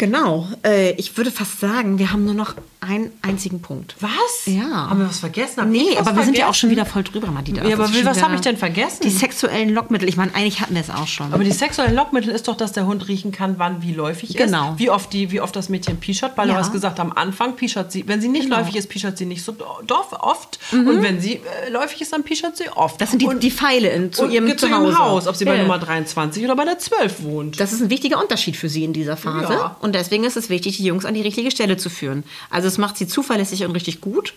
Genau. 0.00 0.48
Äh, 0.64 0.92
ich 0.92 1.14
würde 1.18 1.30
fast 1.30 1.60
sagen, 1.60 1.98
wir 1.98 2.10
haben 2.10 2.24
nur 2.24 2.32
noch 2.32 2.54
einen 2.80 3.10
einzigen 3.20 3.60
Punkt. 3.60 3.94
Was? 4.00 4.46
Ja. 4.46 4.88
Haben 4.88 5.00
wir 5.00 5.06
was 5.10 5.18
vergessen? 5.18 5.60
Hab 5.60 5.68
Nee, 5.68 5.84
was 5.98 6.06
aber 6.06 6.16
wir 6.16 6.24
sind 6.24 6.38
ja 6.38 6.44
auch 6.44 6.54
vergessen? 6.54 6.60
schon 6.60 6.70
wieder 6.70 6.86
voll 6.86 7.02
drüber, 7.02 7.26
Madita. 7.30 7.62
Ja, 7.68 7.74
aber 7.76 7.90
wie- 7.92 8.02
was 8.06 8.16
wieder- 8.16 8.26
hab 8.26 8.34
ich 8.34 8.40
denn 8.40 8.56
vergessen? 8.56 9.00
Die 9.02 9.10
sexuellen 9.10 9.68
Lockmittel. 9.74 10.08
Ich 10.08 10.16
meine, 10.16 10.34
eigentlich 10.34 10.62
hatten 10.62 10.72
wir 10.74 10.80
es 10.80 10.88
auch 10.88 11.06
schon. 11.06 11.34
Aber 11.34 11.44
die 11.44 11.52
sexuellen 11.52 11.94
Lockmittel 11.94 12.30
ist 12.32 12.48
doch, 12.48 12.56
dass 12.56 12.72
der 12.72 12.86
Hund 12.86 13.06
riechen 13.08 13.30
kann, 13.32 13.58
wann 13.58 13.82
wie 13.82 13.92
läufig 13.92 14.34
Genau. 14.34 14.72
ist. 14.72 14.78
Wie 14.78 14.88
oft, 14.88 15.12
die, 15.12 15.30
wie 15.30 15.42
oft 15.42 15.54
das 15.54 15.68
Mädchen 15.68 15.98
pischert. 15.98 16.38
Weil 16.38 16.48
Ja. 16.48 16.54
du 16.54 16.60
hast 16.60 16.72
gesagt, 16.72 16.98
am 16.98 17.12
Anfang 17.12 17.54
pischert 17.56 17.92
sie, 17.92 18.08
wenn 18.08 18.22
sie 18.22 18.28
nicht 18.28 18.44
Genau. 18.44 18.56
Mhm. 18.56 18.62
läufig 18.62 18.76
ist, 18.76 18.88
pischert 18.88 19.18
sie 19.18 19.26
nicht 19.26 19.44
so 19.44 19.52
doch, 19.86 20.12
oft. 20.18 20.58
Und 20.72 21.02
wenn 21.02 21.20
sie 21.20 21.34
äh, 21.66 21.68
läufig 21.70 22.00
ist, 22.00 22.14
dann 22.14 22.22
pischert 22.22 22.56
sie 22.56 22.70
oft. 22.74 22.98
das 22.98 23.10
sind 23.10 23.20
die, 23.20 23.26
und, 23.26 23.42
die 23.42 23.50
Pfeile 23.50 23.90
in, 23.90 24.10
zu 24.10 24.26
ihrem 24.26 24.56
zu 24.56 24.66
ihrem 24.66 24.98
Haus, 24.98 25.26
ob 25.26 25.36
sie 25.36 25.44
bei 25.44 25.56
Ja. 25.56 25.62
Nummer 25.62 25.78
23 25.78 26.42
oder 26.44 26.56
bei 26.56 26.64
der 26.64 26.78
12 26.78 27.22
wohnt. 27.22 27.60
Das 27.60 27.74
ist 27.74 27.82
ein 27.82 27.90
wichtiger 27.90 28.18
Unterschied 28.22 28.56
für 28.56 28.70
sie 28.70 28.84
in 28.84 28.94
dieser 28.94 29.18
Phase. 29.18 29.52
Ja. 29.52 29.76
Und 29.80 29.89
deswegen 29.92 30.24
ist 30.24 30.36
es 30.36 30.48
wichtig, 30.48 30.76
die 30.76 30.84
Jungs 30.84 31.04
an 31.04 31.14
die 31.14 31.22
richtige 31.22 31.50
Stelle 31.50 31.76
zu 31.76 31.90
führen. 31.90 32.24
Also 32.50 32.68
es 32.68 32.78
macht 32.78 32.96
sie 32.96 33.06
zuverlässig 33.06 33.64
und 33.64 33.72
richtig 33.72 34.00
gut. 34.00 34.34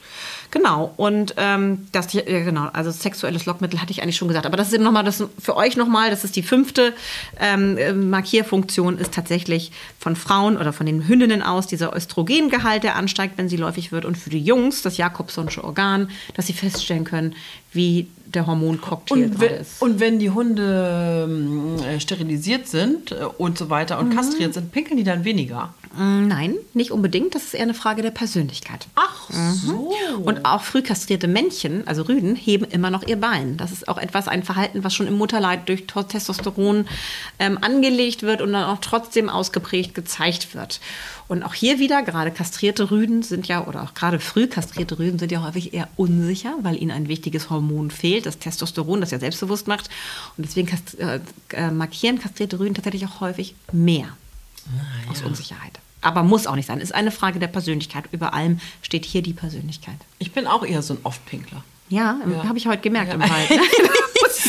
Genau. 0.51 0.93
Und 0.97 1.33
ähm, 1.37 1.87
das, 1.91 2.13
ja, 2.13 2.21
genau, 2.21 2.69
also 2.73 2.91
sexuelles 2.91 3.45
Lockmittel 3.45 3.81
hatte 3.81 3.91
ich 3.91 4.03
eigentlich 4.03 4.17
schon 4.17 4.27
gesagt. 4.27 4.45
Aber 4.45 4.57
das 4.57 4.67
ist 4.67 4.73
eben 4.73 4.83
nochmal, 4.83 5.03
das 5.03 5.23
für 5.39 5.55
euch 5.55 5.77
nochmal, 5.77 6.09
das 6.09 6.23
ist 6.23 6.35
die 6.35 6.43
fünfte 6.43 6.93
ähm, 7.39 7.77
äh, 7.77 7.93
Markierfunktion, 7.93 8.97
ist 8.97 9.13
tatsächlich 9.13 9.71
von 9.99 10.15
Frauen 10.15 10.57
oder 10.57 10.73
von 10.73 10.85
den 10.85 11.07
Hündinnen 11.07 11.41
aus 11.41 11.67
dieser 11.67 11.95
Östrogengehalt, 11.95 12.83
der 12.83 12.95
ansteigt, 12.95 13.37
wenn 13.37 13.49
sie 13.49 13.57
läufig 13.57 13.91
wird. 13.91 14.05
Und 14.05 14.17
für 14.17 14.29
die 14.29 14.41
Jungs 14.41 14.81
das 14.81 14.97
Jakobsonsche 14.97 15.63
Organ, 15.63 16.09
dass 16.35 16.47
sie 16.47 16.53
feststellen 16.53 17.03
können, 17.03 17.35
wie 17.71 18.07
der 18.35 18.47
Hormoncocktail 18.47 19.13
Und 19.25 19.39
wenn, 19.39 19.53
ist. 19.53 19.81
und 19.81 19.99
wenn 19.99 20.19
die 20.19 20.29
Hunde 20.29 21.25
ähm, 21.27 21.75
äh, 21.83 21.99
sterilisiert 21.99 22.67
sind 22.67 23.11
äh, 23.11 23.25
und 23.37 23.57
so 23.57 23.69
weiter 23.69 23.97
Mhm. 24.01 24.09
und 24.09 24.15
kastriert 24.15 24.53
sind, 24.53 24.71
pinkeln 24.71 24.97
die 24.97 25.03
dann 25.03 25.23
weniger. 25.25 25.73
Mm, 25.97 26.27
Nein, 26.27 26.55
nicht 26.73 26.91
unbedingt. 26.91 27.35
Das 27.35 27.43
ist 27.43 27.53
eher 27.53 27.61
eine 27.63 27.73
Frage 27.75 28.01
der 28.01 28.09
Persönlichkeit. 28.11 28.87
Ach 28.95 29.29
so. 29.29 29.93
Und 30.23 30.43
auch 30.45 30.63
früh 30.63 30.81
kastrierte 30.81 31.27
Männchen, 31.27 31.87
also 31.87 32.01
Rüden, 32.03 32.35
heben 32.35 32.65
immer 32.65 32.89
noch 32.89 33.03
ihr 33.07 33.17
Bein. 33.19 33.57
Das 33.57 33.71
ist 33.71 33.87
auch 33.87 33.97
etwas, 33.99 34.27
ein 34.27 34.41
Verhalten, 34.43 34.83
was 34.83 34.93
schon 34.95 35.05
im 35.07 35.13
Mutterleid 35.13 35.69
durch 35.69 35.85
To- 35.85 36.01
Testosteron 36.03 36.87
ähm, 37.39 37.59
angelegt 37.61 38.23
wird 38.23 38.41
und 38.41 38.53
dann 38.53 38.63
auch 38.63 38.79
trotzdem 38.81 39.29
ausgeprägt 39.29 39.93
gezeigt 39.93 40.55
wird. 40.55 40.79
Und 41.33 41.41
auch 41.41 41.55
hier 41.55 41.79
wieder, 41.79 42.03
gerade 42.03 42.29
kastrierte 42.29 42.91
Rüden 42.91 43.23
sind 43.23 43.47
ja, 43.47 43.65
oder 43.65 43.81
auch 43.81 43.95
gerade 43.95 44.19
früh 44.19 44.45
kastrierte 44.45 44.99
Rüden 44.99 45.17
sind 45.17 45.31
ja 45.31 45.41
häufig 45.41 45.73
eher 45.73 45.89
unsicher, 45.95 46.53
weil 46.61 46.79
ihnen 46.79 46.91
ein 46.91 47.07
wichtiges 47.07 47.49
Hormon 47.49 47.89
fehlt, 47.89 48.27
das 48.27 48.37
Testosteron, 48.37 49.01
das 49.01 49.09
ja 49.09 49.17
selbstbewusst 49.17 49.67
macht. 49.67 49.89
Und 50.37 50.45
deswegen 50.45 50.67
kast 50.67 50.99
äh, 50.99 51.21
äh, 51.53 51.71
markieren 51.71 52.19
kastrierte 52.19 52.59
Rüden 52.59 52.75
tatsächlich 52.75 53.07
auch 53.07 53.19
häufig 53.19 53.55
mehr 53.71 54.09
aus 55.09 55.23
Unsicherheit. 55.23 55.79
Aber 56.01 56.21
muss 56.21 56.45
auch 56.45 56.55
nicht 56.55 56.67
sein. 56.67 56.79
Ist 56.79 56.93
eine 56.93 57.09
Frage 57.09 57.39
der 57.39 57.47
Persönlichkeit. 57.47 58.03
Über 58.11 58.35
allem 58.35 58.59
steht 58.83 59.03
hier 59.03 59.23
die 59.23 59.33
Persönlichkeit. 59.33 59.97
Ich 60.19 60.33
bin 60.33 60.45
auch 60.45 60.63
eher 60.63 60.83
so 60.83 60.93
ein 60.93 60.99
Oftpinkler. 61.01 61.63
Ja, 61.89 62.19
Ja. 62.29 62.47
habe 62.47 62.59
ich 62.59 62.67
heute 62.67 62.83
gemerkt 62.83 63.11
im 63.11 63.21
Wald. 63.21 63.49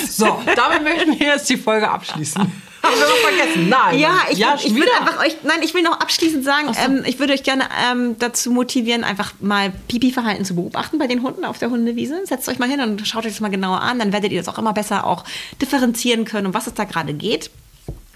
So, 0.09 0.41
damit 0.57 0.83
möchten 0.83 1.19
wir 1.19 1.27
jetzt 1.27 1.49
die 1.51 1.57
Folge 1.57 1.91
abschließen. 1.91 2.51
Haben 2.85 2.99
wir 2.99 3.07
noch 3.07 3.17
vergessen? 3.17 3.69
Nein. 3.69 3.99
Ja, 3.99 4.15
ich, 4.31 4.39
ja, 4.39 4.55
ich 4.57 4.63
schon 4.63 4.77
würde 4.77 4.91
einfach 4.99 5.25
euch, 5.25 5.37
nein, 5.43 5.61
ich 5.63 5.75
will 5.75 5.83
noch 5.83 6.01
abschließend 6.01 6.45
sagen, 6.45 6.73
ähm, 6.85 7.03
ich 7.07 7.19
würde 7.19 7.33
euch 7.33 7.43
gerne 7.43 7.65
ähm, 7.91 8.17
dazu 8.19 8.51
motivieren, 8.51 9.05
einfach 9.05 9.33
mal 9.41 9.73
Pipi-Verhalten 9.89 10.45
zu 10.45 10.55
beobachten 10.55 10.99
bei 10.99 11.07
den 11.07 11.23
Hunden 11.23 11.45
auf 11.45 11.59
der 11.59 11.71
Hundewiese. 11.71 12.25
Setzt 12.27 12.49
euch 12.49 12.59
mal 12.59 12.69
hin 12.69 12.81
und 12.81 13.07
schaut 13.07 13.25
euch 13.25 13.33
das 13.33 13.41
mal 13.41 13.51
genauer 13.51 13.81
an, 13.81 13.99
dann 13.99 14.13
werdet 14.13 14.33
ihr 14.33 14.41
das 14.41 14.49
auch 14.49 14.59
immer 14.59 14.73
besser 14.73 15.07
auch 15.07 15.25
differenzieren 15.61 16.25
können, 16.25 16.47
um 16.47 16.55
was 16.55 16.67
es 16.67 16.75
da 16.75 16.85
gerade 16.85 17.15
geht. 17.15 17.51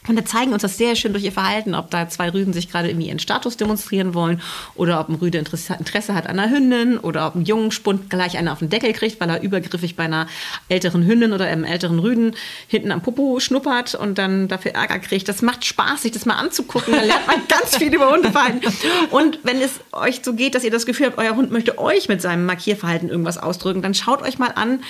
Hunde 0.08 0.24
zeigen 0.24 0.52
uns 0.52 0.62
das 0.62 0.78
sehr 0.78 0.96
schön 0.96 1.12
durch 1.12 1.24
ihr 1.24 1.32
Verhalten, 1.32 1.74
ob 1.74 1.90
da 1.90 2.08
zwei 2.08 2.30
Rüden 2.30 2.52
sich 2.52 2.70
gerade 2.70 2.88
irgendwie 2.88 3.08
ihren 3.08 3.18
Status 3.18 3.56
demonstrieren 3.56 4.14
wollen 4.14 4.40
oder 4.74 5.00
ob 5.00 5.08
ein 5.08 5.14
Rüde 5.14 5.38
Interesse, 5.38 6.14
hat 6.14 6.26
an 6.26 6.38
einer 6.38 6.50
Hündin 6.50 6.98
oder 6.98 7.26
ob 7.26 7.34
ein 7.34 7.44
jungen 7.44 7.70
Spund 7.70 8.10
gleich 8.10 8.36
einer 8.38 8.52
auf 8.52 8.58
den 8.60 8.70
Deckel 8.70 8.92
kriegt, 8.92 9.20
weil 9.20 9.30
er 9.30 9.42
übergriffig 9.42 9.96
bei 9.96 10.04
einer 10.04 10.26
älteren 10.68 11.06
Hündin 11.06 11.32
oder 11.32 11.46
einem 11.46 11.64
älteren 11.64 11.98
Rüden 11.98 12.34
hinten 12.66 12.92
am 12.92 13.02
Popo 13.02 13.40
schnuppert 13.40 13.94
und 13.94 14.18
dann 14.18 14.48
dafür 14.48 14.72
Ärger 14.72 14.98
kriegt. 14.98 15.28
Das 15.28 15.42
macht 15.42 15.64
Spaß, 15.64 16.02
sich 16.02 16.12
das 16.12 16.26
mal 16.26 16.34
anzugucken. 16.34 16.94
Da 16.94 17.02
lernt 17.02 17.26
man 17.26 17.36
ganz 17.48 17.76
viel 17.76 17.94
über 17.94 18.10
Hundeverhalten. 18.10 18.72
Und 19.10 19.38
wenn 19.42 19.60
es 19.60 19.80
euch 19.92 20.20
so 20.22 20.34
geht, 20.34 20.54
dass 20.54 20.64
ihr 20.64 20.70
das 20.70 20.86
Gefühl 20.86 21.06
habt, 21.06 21.18
euer 21.18 21.36
Hund 21.36 21.50
möchte 21.50 21.78
euch 21.78 22.08
mit 22.08 22.22
seinem 22.22 22.46
Markierverhalten 22.46 23.08
irgendwas 23.08 23.38
ausdrücken, 23.38 23.82
dann 23.82 23.94
schaut 23.94 24.22
euch 24.22 24.38
mal 24.38 24.52
an, 24.54 24.80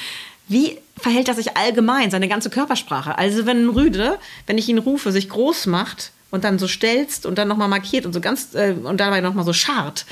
wie 0.48 0.78
verhält 0.96 1.28
er 1.28 1.34
sich 1.34 1.56
allgemein, 1.56 2.10
seine 2.10 2.28
ganze 2.28 2.50
Körpersprache? 2.50 3.16
Also 3.16 3.46
wenn 3.46 3.66
ein 3.66 3.68
Rüde, 3.68 4.18
wenn 4.46 4.58
ich 4.58 4.68
ihn 4.68 4.78
rufe, 4.78 5.12
sich 5.12 5.28
groß 5.28 5.66
macht 5.66 6.12
und 6.30 6.44
dann 6.44 6.58
so 6.58 6.68
stelzt 6.68 7.26
und 7.26 7.38
dann 7.38 7.48
nochmal 7.48 7.68
markiert 7.68 8.06
und 8.06 8.12
so 8.12 8.20
ganz 8.20 8.54
äh, 8.54 8.74
und 8.82 8.98
dabei 8.98 9.20
nochmal 9.20 9.44
so 9.44 9.52
scharrt, 9.52 10.06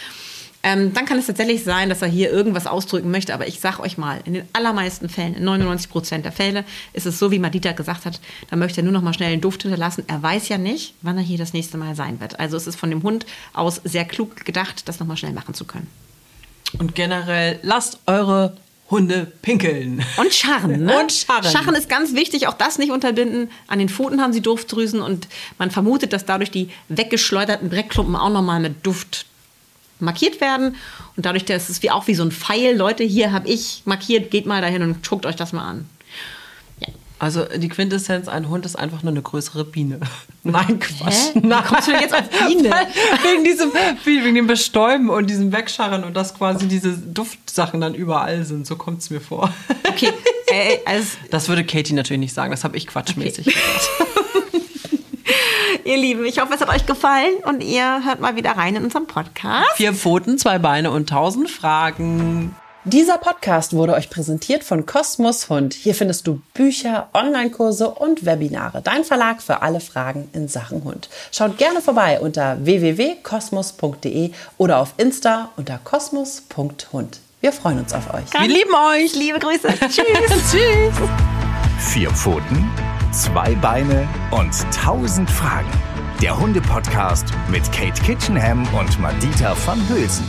ähm, 0.67 0.93
dann 0.93 1.05
kann 1.05 1.17
es 1.19 1.27
tatsächlich 1.27 1.63
sein, 1.63 1.89
dass 1.89 2.03
er 2.03 2.09
hier 2.09 2.31
irgendwas 2.31 2.67
ausdrücken 2.67 3.13
möchte. 3.13 3.33
Aber 3.33 3.47
ich 3.47 3.61
sag 3.61 3.79
euch 3.79 3.99
mal, 3.99 4.21
in 4.25 4.35
den 4.35 4.49
allermeisten 4.53 5.09
Fällen, 5.09 5.35
in 5.35 5.45
99 5.45 5.89
Prozent 5.89 6.25
der 6.25 6.33
Fälle, 6.33 6.65
ist 6.93 7.07
es 7.07 7.21
so, 7.21 7.31
wie 7.31 7.39
Madita 7.39 7.71
gesagt 7.71 8.05
hat, 8.05 8.21
da 8.51 8.57
möchte 8.57 8.81
er 8.81 8.85
nur 8.85 8.93
noch 8.93 9.03
mal 9.03 9.15
schnell 9.15 9.33
einen 9.33 9.41
Duft 9.41 9.63
hinterlassen. 9.63 10.03
Er 10.09 10.21
weiß 10.21 10.49
ja 10.49 10.59
nicht, 10.59 10.95
wann 11.03 11.19
er 11.19 11.23
hier 11.23 11.39
das 11.39 11.53
nächste 11.53 11.79
Mal 11.79 11.95
sein 11.95 12.21
wird. 12.21 12.41
Also 12.41 12.57
es 12.57 12.67
ist 12.67 12.75
von 12.75 12.91
dem 12.91 13.05
Hund 13.05 13.27
aus 13.53 13.81
sehr 13.85 14.05
klug 14.05 14.45
gedacht, 14.45 14.89
das 14.89 14.99
noch 14.99 15.07
mal 15.07 15.17
schnell 15.17 15.33
machen 15.33 15.55
zu 15.55 15.67
können. 15.67 15.87
Und 16.81 16.97
generell, 16.97 17.61
lasst 17.63 18.01
eure 18.07 18.57
Hunde 18.91 19.33
pinkeln. 19.43 20.05
Und 20.17 20.33
Scharren, 20.33 20.85
ne? 20.85 21.01
Und 21.01 21.13
Scharren. 21.13 21.51
Scharren 21.51 21.75
ist 21.75 21.89
ganz 21.89 22.15
wichtig, 22.15 22.47
auch 22.47 22.55
das 22.55 22.79
nicht 22.79 22.93
unterbinden. 22.93 23.51
An 23.67 23.79
den 23.79 23.89
Pfoten 23.89 24.21
haben 24.21 24.33
sie 24.33 24.41
Duftdrüsen 24.41 25.01
und 25.01 25.29
man 25.59 25.71
vermutet, 25.71 26.13
dass 26.13 26.25
dadurch 26.25 26.51
die 26.51 26.71
weggeschleuderten 26.89 27.71
Dreckklumpen 27.71 28.17
auch 28.17 28.31
nochmal 28.31 28.61
mit 28.61 28.87
Duft 28.87 29.27
markiert 29.99 30.41
werden. 30.41 30.77
Und 31.17 31.27
dadurch, 31.27 31.45
dass 31.45 31.69
es 31.69 31.83
wie 31.83 31.91
auch 31.91 32.07
wie 32.07 32.15
so 32.15 32.23
ein 32.23 32.31
Pfeil, 32.31 32.77
Leute, 32.77 33.03
hier 33.03 33.33
habe 33.33 33.49
ich 33.49 33.83
markiert, 33.87 34.31
geht 34.31 34.47
mal 34.47 34.61
dahin 34.61 34.83
und 34.83 35.09
guckt 35.09 35.27
euch 35.27 35.37
das 35.37 35.53
mal 35.53 35.65
an. 35.65 35.89
Also 37.19 37.45
die 37.45 37.69
Quintessenz, 37.71 38.29
ein 38.29 38.49
Hund 38.51 38.67
ist 38.67 38.77
einfach 38.77 39.03
nur 39.03 39.11
eine 39.13 39.23
größere 39.23 39.65
Biene. 39.65 40.01
Nein, 40.43 40.79
Quatsch. 40.79 41.33
Hä? 41.33 41.41
Wie 41.41 41.47
Nein. 41.47 41.65
kommst 41.67 41.89
du 41.89 41.93
denn 41.93 42.01
jetzt 42.03 42.15
auf 42.15 42.29
Biene? 42.47 42.71
Wegen 43.23 43.45
diesem, 43.45 43.73
wegen 44.05 44.35
dem 44.35 44.47
Bestäuben 44.47 45.09
und 45.09 45.29
diesem 45.31 45.51
Wegscharren 45.51 46.05
und 46.05 46.15
dass 46.15 46.35
quasi 46.35 46.69
diese 46.69 46.93
Duftsachen 46.93 47.81
dann 47.81 47.95
überall 47.95 48.45
sind. 48.45 48.67
So 48.67 48.77
kommt 48.77 49.01
es 49.01 49.09
mir 49.11 49.21
vor. 49.21 49.53
Okay, 49.89 50.13
äh, 50.49 50.79
also, 50.85 51.17
Das 51.31 51.49
würde 51.49 51.65
Katie 51.65 51.95
natürlich 51.95 52.21
nicht 52.21 52.35
sagen. 52.35 52.51
Das 52.51 52.65
habe 52.65 52.77
ich 52.77 52.87
quatschmäßig 52.87 53.47
gesagt. 53.47 53.91
ihr 55.85 55.97
Lieben, 55.97 56.25
ich 56.27 56.39
hoffe, 56.41 56.53
es 56.55 56.61
hat 56.61 56.69
euch 56.69 56.85
gefallen 56.85 57.33
und 57.45 57.63
ihr 57.63 58.05
hört 58.05 58.21
mal 58.21 58.37
wieder 58.37 58.53
rein 58.53 58.77
in 58.77 58.85
unseren 58.85 59.07
Podcast. 59.07 59.71
Vier 59.77 59.95
Pfoten, 59.95 60.37
zwei 60.37 60.59
Beine 60.59 60.91
und 60.91 61.09
tausend 61.09 61.51
Fragen. 61.51 62.55
Dieser 62.89 63.19
Podcast 63.19 63.73
wurde 63.73 63.95
euch 63.95 64.11
präsentiert 64.11 64.63
von 64.63 64.87
Kosmos 64.87 65.49
Hund. 65.49 65.75
Hier 65.75 65.93
findest 65.93 66.25
du 66.29 66.41
Bücher, 66.55 67.09
Online-Kurse 67.15 67.91
und 67.91 68.25
Webinare. 68.25 68.81
Dein 68.81 69.03
Verlag 69.03 69.43
für 69.43 69.61
alle 69.61 69.81
Fragen 69.81 70.31
in 70.33 70.47
Sachen 70.47 70.85
Hund. 70.85 71.09
Schaut 71.33 71.59
gerne 71.59 71.81
vorbei 71.81 72.21
unter 72.21 72.65
www.kosmos.de 72.65 74.31
oder 74.57 74.79
auf 74.79 74.95
Insta 74.99 75.51
unter 75.57 75.81
kosmos.hund. 75.83 77.19
Wir 77.41 77.51
freuen 77.51 77.81
uns 77.81 77.93
auf 77.93 78.15
euch. 78.15 78.33
Wir 78.33 78.47
lieben 78.47 78.73
euch. 78.93 79.17
Liebe 79.17 79.41
Grüße. 79.41 79.67
Tschüss. 79.89 80.53
Tschüss. 80.53 80.95
Vier 81.81 82.11
Pfoten, 82.11 82.71
zwei 83.11 83.53
Beine 83.57 84.07
und 84.31 84.55
tausend 84.73 85.29
Fragen. 85.29 85.73
Der 86.23 86.39
Hunde-Podcast 86.39 87.27
mit 87.51 87.65
Kate 87.73 88.01
Kitchenham 88.03 88.63
und 88.79 89.01
Madita 89.01 89.57
van 89.67 89.81
Hülsen. 89.89 90.25